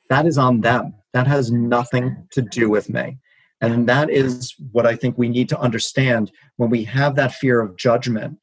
[0.09, 0.95] That is on them.
[1.13, 3.19] That has nothing to do with me.
[3.61, 7.61] And that is what I think we need to understand when we have that fear
[7.61, 8.39] of judgment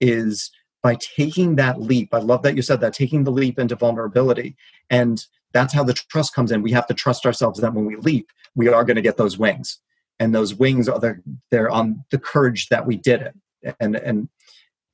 [0.00, 0.50] is
[0.82, 2.12] by taking that leap.
[2.12, 4.56] I love that you said that, taking the leap into vulnerability.
[4.90, 6.62] And that's how the trust comes in.
[6.62, 9.38] We have to trust ourselves that when we leap, we are going to get those
[9.38, 9.78] wings.
[10.18, 13.34] And those wings are there, they're on the courage that we did it.
[13.78, 14.28] And and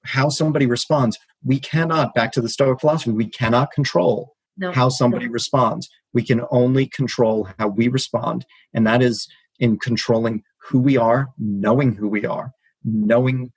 [0.05, 4.73] how somebody responds, we cannot, back to the Stoic philosophy, we cannot control no.
[4.73, 5.89] how somebody responds.
[6.12, 8.47] We can only control how we respond.
[8.75, 12.53] And that is in controlling who we are, knowing who we are,
[12.85, 13.53] knowing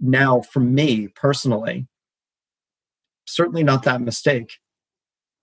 [0.00, 1.86] now for me personally,
[3.26, 4.58] certainly not that mistake.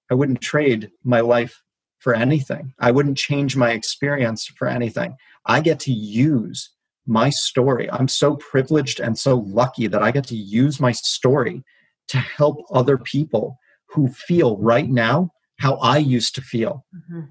[0.09, 1.61] I wouldn't trade my life
[1.99, 2.73] for anything.
[2.79, 5.15] I wouldn't change my experience for anything.
[5.45, 6.71] I get to use
[7.07, 7.89] my story.
[7.91, 11.63] I'm so privileged and so lucky that I get to use my story
[12.07, 13.57] to help other people
[13.89, 16.85] who feel right now how I used to feel.
[16.95, 17.21] Mm-hmm.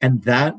[0.00, 0.54] And that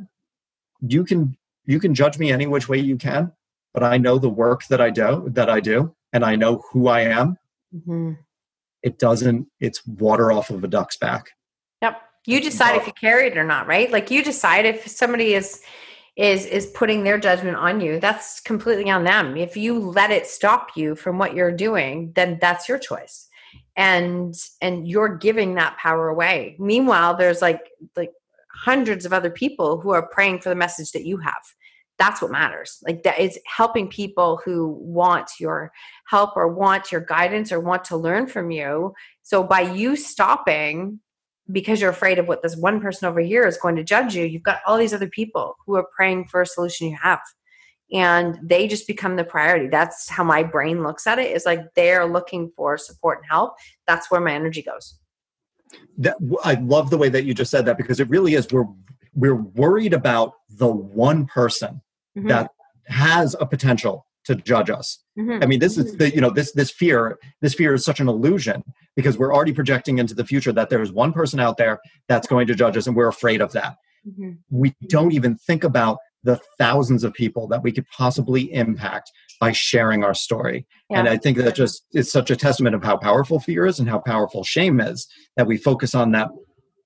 [0.81, 3.31] you can you can judge me any which way you can,
[3.73, 6.87] but I know the work that I do that I do and I know who
[6.87, 7.37] I am.
[7.73, 8.13] Mm-hmm.
[8.83, 11.31] It doesn't it's water off of a duck's back.
[11.81, 12.01] Yep.
[12.25, 13.91] You decide if you carry it or not, right?
[13.91, 15.61] Like you decide if somebody is
[16.17, 17.99] is is putting their judgment on you.
[17.99, 19.37] That's completely on them.
[19.37, 23.29] If you let it stop you from what you're doing then that's your choice.
[23.75, 26.55] And and you're giving that power away.
[26.59, 27.61] Meanwhile there's like
[27.95, 28.11] like
[28.51, 31.43] hundreds of other people who are praying for the message that you have.
[31.99, 32.79] That's what matters.
[32.85, 35.71] Like that is helping people who want your
[36.07, 38.93] help or want your guidance or want to learn from you.
[39.21, 40.99] So by you stopping
[41.51, 44.25] because you're afraid of what this one person over here is going to judge you,
[44.25, 47.21] you've got all these other people who are praying for a solution you have.
[47.91, 49.67] And they just become the priority.
[49.67, 51.31] That's how my brain looks at it.
[51.33, 53.53] Is like they're looking for support and help.
[53.87, 54.99] That's where my energy goes.
[55.97, 58.47] That I love the way that you just said that because it really is.
[58.51, 58.67] We're
[59.13, 61.81] we're worried about the one person
[62.17, 62.27] mm-hmm.
[62.27, 62.51] that
[62.87, 64.99] has a potential to judge us.
[65.17, 65.41] Mm-hmm.
[65.41, 68.09] I mean, this is the, you know this this fear this fear is such an
[68.09, 68.65] illusion
[68.97, 71.79] because we're already projecting into the future that there is one person out there
[72.09, 73.75] that's going to judge us, and we're afraid of that.
[74.05, 74.31] Mm-hmm.
[74.49, 79.51] We don't even think about the thousands of people that we could possibly impact by
[79.51, 80.65] sharing our story.
[80.89, 80.99] Yeah.
[80.99, 83.87] And I think that just is such a testament of how powerful fear is and
[83.87, 85.07] how powerful shame is
[85.37, 86.29] that we focus on that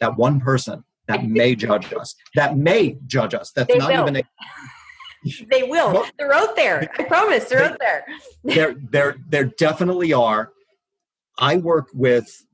[0.02, 4.02] that one person that may judge us, that may judge us, that's they not will.
[4.02, 4.24] even a
[5.50, 6.06] they will.
[6.18, 6.90] they're out there.
[7.00, 7.46] I promise.
[7.46, 8.06] They're out there.
[8.44, 10.52] there, there, there definitely are.
[11.42, 12.46] I work with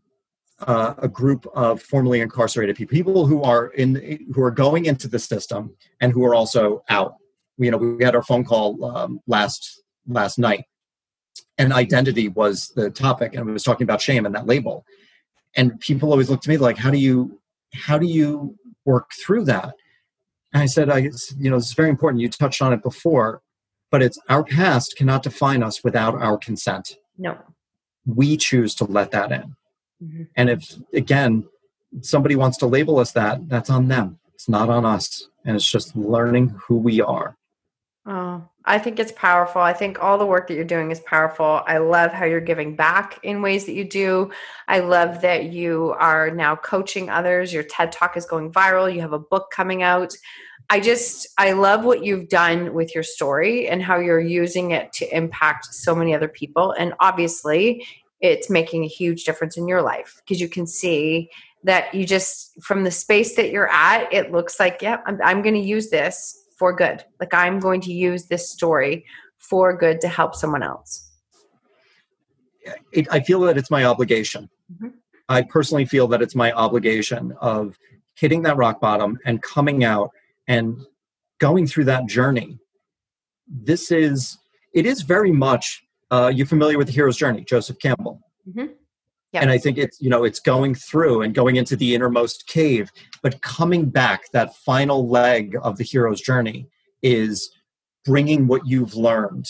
[0.62, 5.08] uh, a group of formerly incarcerated people, people who are in, who are going into
[5.08, 7.16] the system and who are also out.
[7.60, 10.66] You know, we had our phone call um, last last night,
[11.58, 14.86] and identity was the topic, and we was talking about shame and that label.
[15.56, 17.40] And people always look to me like, "How do you,
[17.74, 18.56] how do you
[18.86, 19.74] work through that?"
[20.54, 22.22] And I said, I, you know, it's very important.
[22.22, 23.42] You touched on it before,
[23.92, 26.96] but it's our past cannot define us without our consent.
[27.18, 27.38] No.
[28.08, 29.56] We choose to let that in.
[30.04, 30.24] Mm-hmm.
[30.36, 31.46] And if, again,
[32.02, 34.20] somebody wants to label us that, that's on them.
[34.34, 35.28] It's not on us.
[35.46, 37.38] And it's just learning who we are.
[38.06, 39.62] Oh, I think it's powerful.
[39.62, 41.62] I think all the work that you're doing is powerful.
[41.68, 44.32] I love how you're giving back in ways that you do.
[44.70, 47.52] I love that you are now coaching others.
[47.52, 48.94] Your TED Talk is going viral.
[48.94, 50.16] You have a book coming out.
[50.70, 54.92] I just, I love what you've done with your story and how you're using it
[54.94, 56.74] to impact so many other people.
[56.78, 57.86] And obviously,
[58.20, 61.30] it's making a huge difference in your life because you can see
[61.64, 65.42] that you just, from the space that you're at, it looks like, yeah, I'm, I'm
[65.42, 67.04] going to use this for good.
[67.20, 69.06] Like I'm going to use this story
[69.38, 71.12] for good to help someone else.
[72.92, 74.50] It, I feel that it's my obligation.
[74.74, 74.90] Mm-hmm.
[75.30, 77.78] I personally feel that it's my obligation of
[78.16, 80.12] hitting that rock bottom and coming out
[80.48, 80.80] and
[81.40, 82.60] going through that journey.
[83.48, 84.38] This is,
[84.74, 88.22] it is very much, uh, you're familiar with the hero's journey, Joseph Campbell.
[88.48, 88.74] Mm-hmm.
[89.34, 89.42] Yep.
[89.44, 92.90] And I think it's, you know, it's going through and going into the innermost cave,
[93.22, 96.68] but coming back, that final leg of the hero's journey
[97.02, 97.52] is
[98.06, 99.46] bringing what you've learned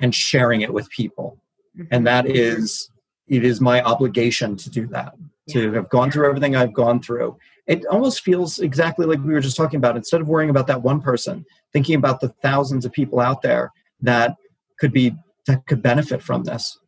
[0.00, 1.42] and sharing it with people.
[1.76, 1.88] Mm-hmm.
[1.90, 2.90] And that is,
[3.28, 5.14] it is my obligation to do that,
[5.46, 5.54] yeah.
[5.54, 7.38] to have gone through everything I've gone through.
[7.66, 9.96] It almost feels exactly like we were just talking about.
[9.96, 13.70] Instead of worrying about that one person, thinking about the thousands of people out there
[14.00, 14.36] that
[14.78, 15.14] could be,
[15.46, 16.78] that could benefit from this.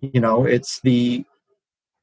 [0.00, 1.24] You know, it's the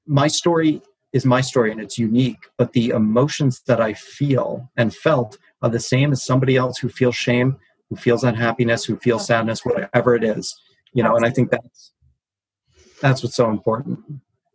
[0.07, 0.81] my story
[1.13, 5.69] is my story and it's unique, but the emotions that I feel and felt are
[5.69, 7.57] the same as somebody else who feels shame,
[7.89, 10.59] who feels unhappiness, who feels sadness, whatever it is.
[10.93, 11.91] You know, and I think that's
[13.01, 13.99] that's what's so important.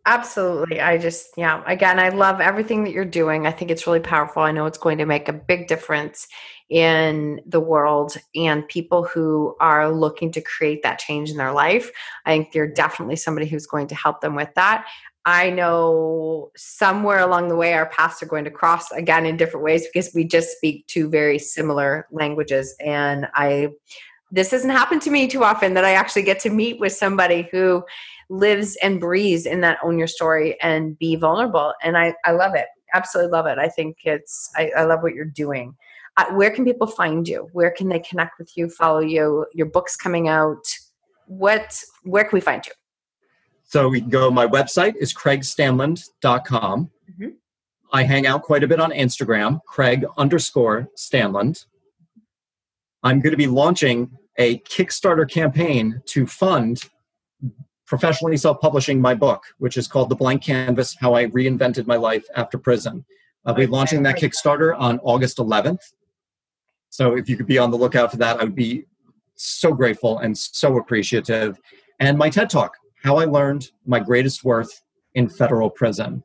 [0.07, 0.79] Absolutely.
[0.79, 3.47] I just, yeah, again, I love everything that you're doing.
[3.47, 4.43] I think it's really powerful.
[4.43, 6.27] I know it's going to make a big difference
[6.69, 11.89] in the world and people who are looking to create that change in their life.
[12.25, 14.85] I think you're definitely somebody who's going to help them with that.
[15.25, 19.63] I know somewhere along the way our paths are going to cross again in different
[19.63, 22.75] ways because we just speak two very similar languages.
[22.79, 23.69] And I,
[24.31, 27.47] this doesn't happen to me too often that I actually get to meet with somebody
[27.51, 27.83] who
[28.29, 31.73] lives and breathes in that own your story and be vulnerable.
[31.83, 32.65] And I, I love it.
[32.93, 33.57] Absolutely love it.
[33.59, 35.75] I think it's, I, I love what you're doing.
[36.17, 37.49] uh, where can people find you?
[37.53, 39.45] Where can they connect with you, follow you?
[39.53, 40.65] Your book's coming out.
[41.27, 42.71] What, where can we find you?
[43.63, 46.91] So we can go, my website is craigstanland.com.
[47.11, 47.29] Mm-hmm.
[47.91, 51.65] I hang out quite a bit on Instagram, Craig underscore Stanland.
[53.05, 56.89] I'm going to be launching a Kickstarter campaign to fund
[57.85, 61.97] professionally self publishing my book, which is called The Blank Canvas How I Reinvented My
[61.97, 63.05] Life After Prison.
[63.45, 65.93] I'll be launching that Kickstarter on August 11th.
[66.89, 68.85] So if you could be on the lookout for that, I would be
[69.35, 71.59] so grateful and so appreciative.
[71.99, 74.81] And my TED Talk, How I Learned My Greatest Worth
[75.13, 76.23] in Federal Prison.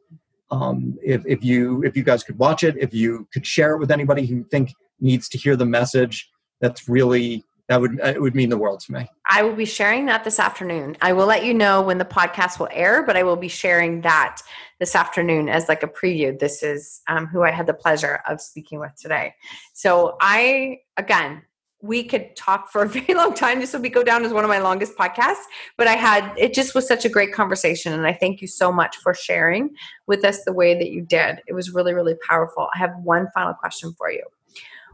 [0.51, 3.79] Um, if, if you if you guys could watch it, if you could share it
[3.79, 6.31] with anybody who you think needs to hear the message,
[6.61, 9.09] that's really that would it would mean the world to me.
[9.31, 10.97] I will be sharing that this afternoon.
[11.01, 14.01] I will let you know when the podcast will air, but I will be sharing
[14.01, 14.43] that
[14.81, 16.37] this afternoon as like a preview.
[16.37, 19.35] This is um, who I had the pleasure of speaking with today.
[19.73, 21.43] So I again,
[21.81, 23.61] we could talk for a very long time.
[23.61, 25.45] This will be go down as one of my longest podcasts,
[25.79, 28.73] but I had it just was such a great conversation, and I thank you so
[28.73, 29.71] much for sharing
[30.09, 31.41] with us the way that you did.
[31.47, 32.69] It was really really powerful.
[32.75, 34.25] I have one final question for you.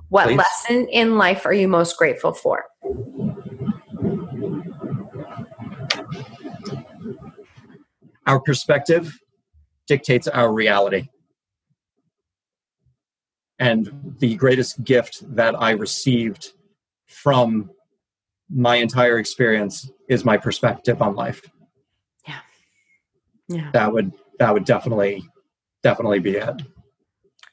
[0.09, 0.39] What Please.
[0.39, 2.65] lesson in life are you most grateful for?
[8.27, 9.19] Our perspective
[9.87, 11.09] dictates our reality.
[13.59, 16.53] And the greatest gift that I received
[17.07, 17.71] from
[18.49, 21.43] my entire experience is my perspective on life.
[22.27, 22.39] Yeah.
[23.49, 23.71] Yeah.
[23.73, 25.25] That would that would definitely
[25.83, 26.63] definitely be it.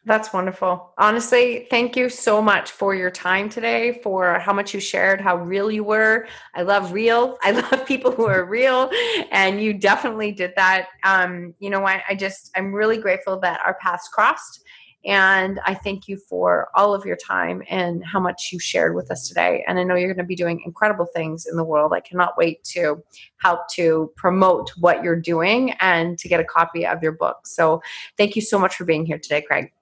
[0.06, 0.94] That's wonderful.
[0.98, 5.38] Honestly, thank you so much for your time today, for how much you shared, how
[5.38, 6.28] real you were.
[6.54, 7.38] I love real.
[7.42, 8.92] I love people who are real,
[9.32, 10.88] and you definitely did that.
[11.06, 12.02] Um, you know, what?
[12.10, 14.62] I just, I'm really grateful that our paths crossed.
[15.06, 19.12] And I thank you for all of your time and how much you shared with
[19.12, 19.64] us today.
[19.68, 21.92] And I know you're going to be doing incredible things in the world.
[21.94, 23.04] I cannot wait to
[23.38, 27.46] help to promote what you're doing and to get a copy of your book.
[27.46, 27.82] So
[28.18, 29.74] thank you so much for being here today, Craig.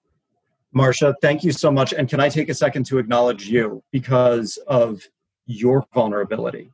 [0.75, 1.93] Marsha, thank you so much.
[1.93, 5.01] And can I take a second to acknowledge you because of
[5.45, 6.71] your vulnerability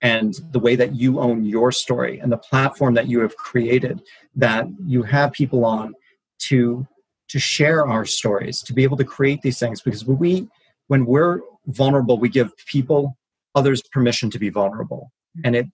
[0.00, 4.00] and the way that you own your story and the platform that you have created
[4.34, 5.94] that you have people on
[6.38, 6.86] to
[7.28, 10.48] to share our stories to be able to create these things because when we
[10.86, 13.16] when we're vulnerable we give people
[13.54, 15.10] others permission to be vulnerable
[15.44, 15.66] and it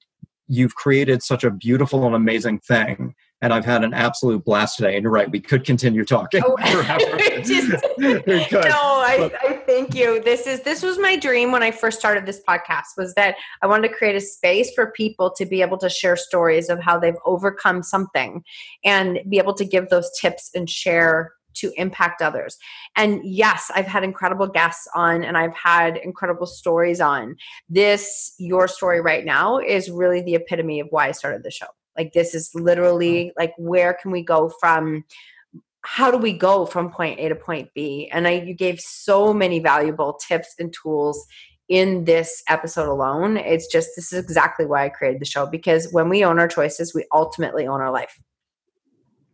[0.48, 3.14] you've created such a beautiful and amazing thing
[3.44, 4.96] and I've had an absolute blast today.
[4.96, 6.56] And you're right, we could continue talking oh,
[7.44, 10.22] Just, no, I, I thank you.
[10.22, 13.66] This is this was my dream when I first started this podcast was that I
[13.66, 16.98] wanted to create a space for people to be able to share stories of how
[16.98, 18.42] they've overcome something
[18.82, 22.56] and be able to give those tips and share to impact others.
[22.96, 27.36] And yes, I've had incredible guests on and I've had incredible stories on.
[27.68, 31.66] This, your story right now, is really the epitome of why I started the show.
[31.96, 35.04] Like this is literally like where can we go from
[35.86, 38.08] how do we go from point A to point B?
[38.10, 41.26] And I you gave so many valuable tips and tools
[41.68, 43.36] in this episode alone.
[43.36, 46.48] It's just this is exactly why I created the show because when we own our
[46.48, 48.18] choices, we ultimately own our life.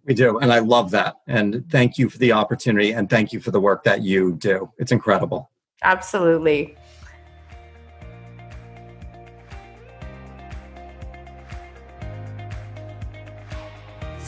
[0.05, 0.39] We do.
[0.39, 1.17] And I love that.
[1.27, 4.71] And thank you for the opportunity and thank you for the work that you do.
[4.79, 5.51] It's incredible.
[5.83, 6.77] Absolutely.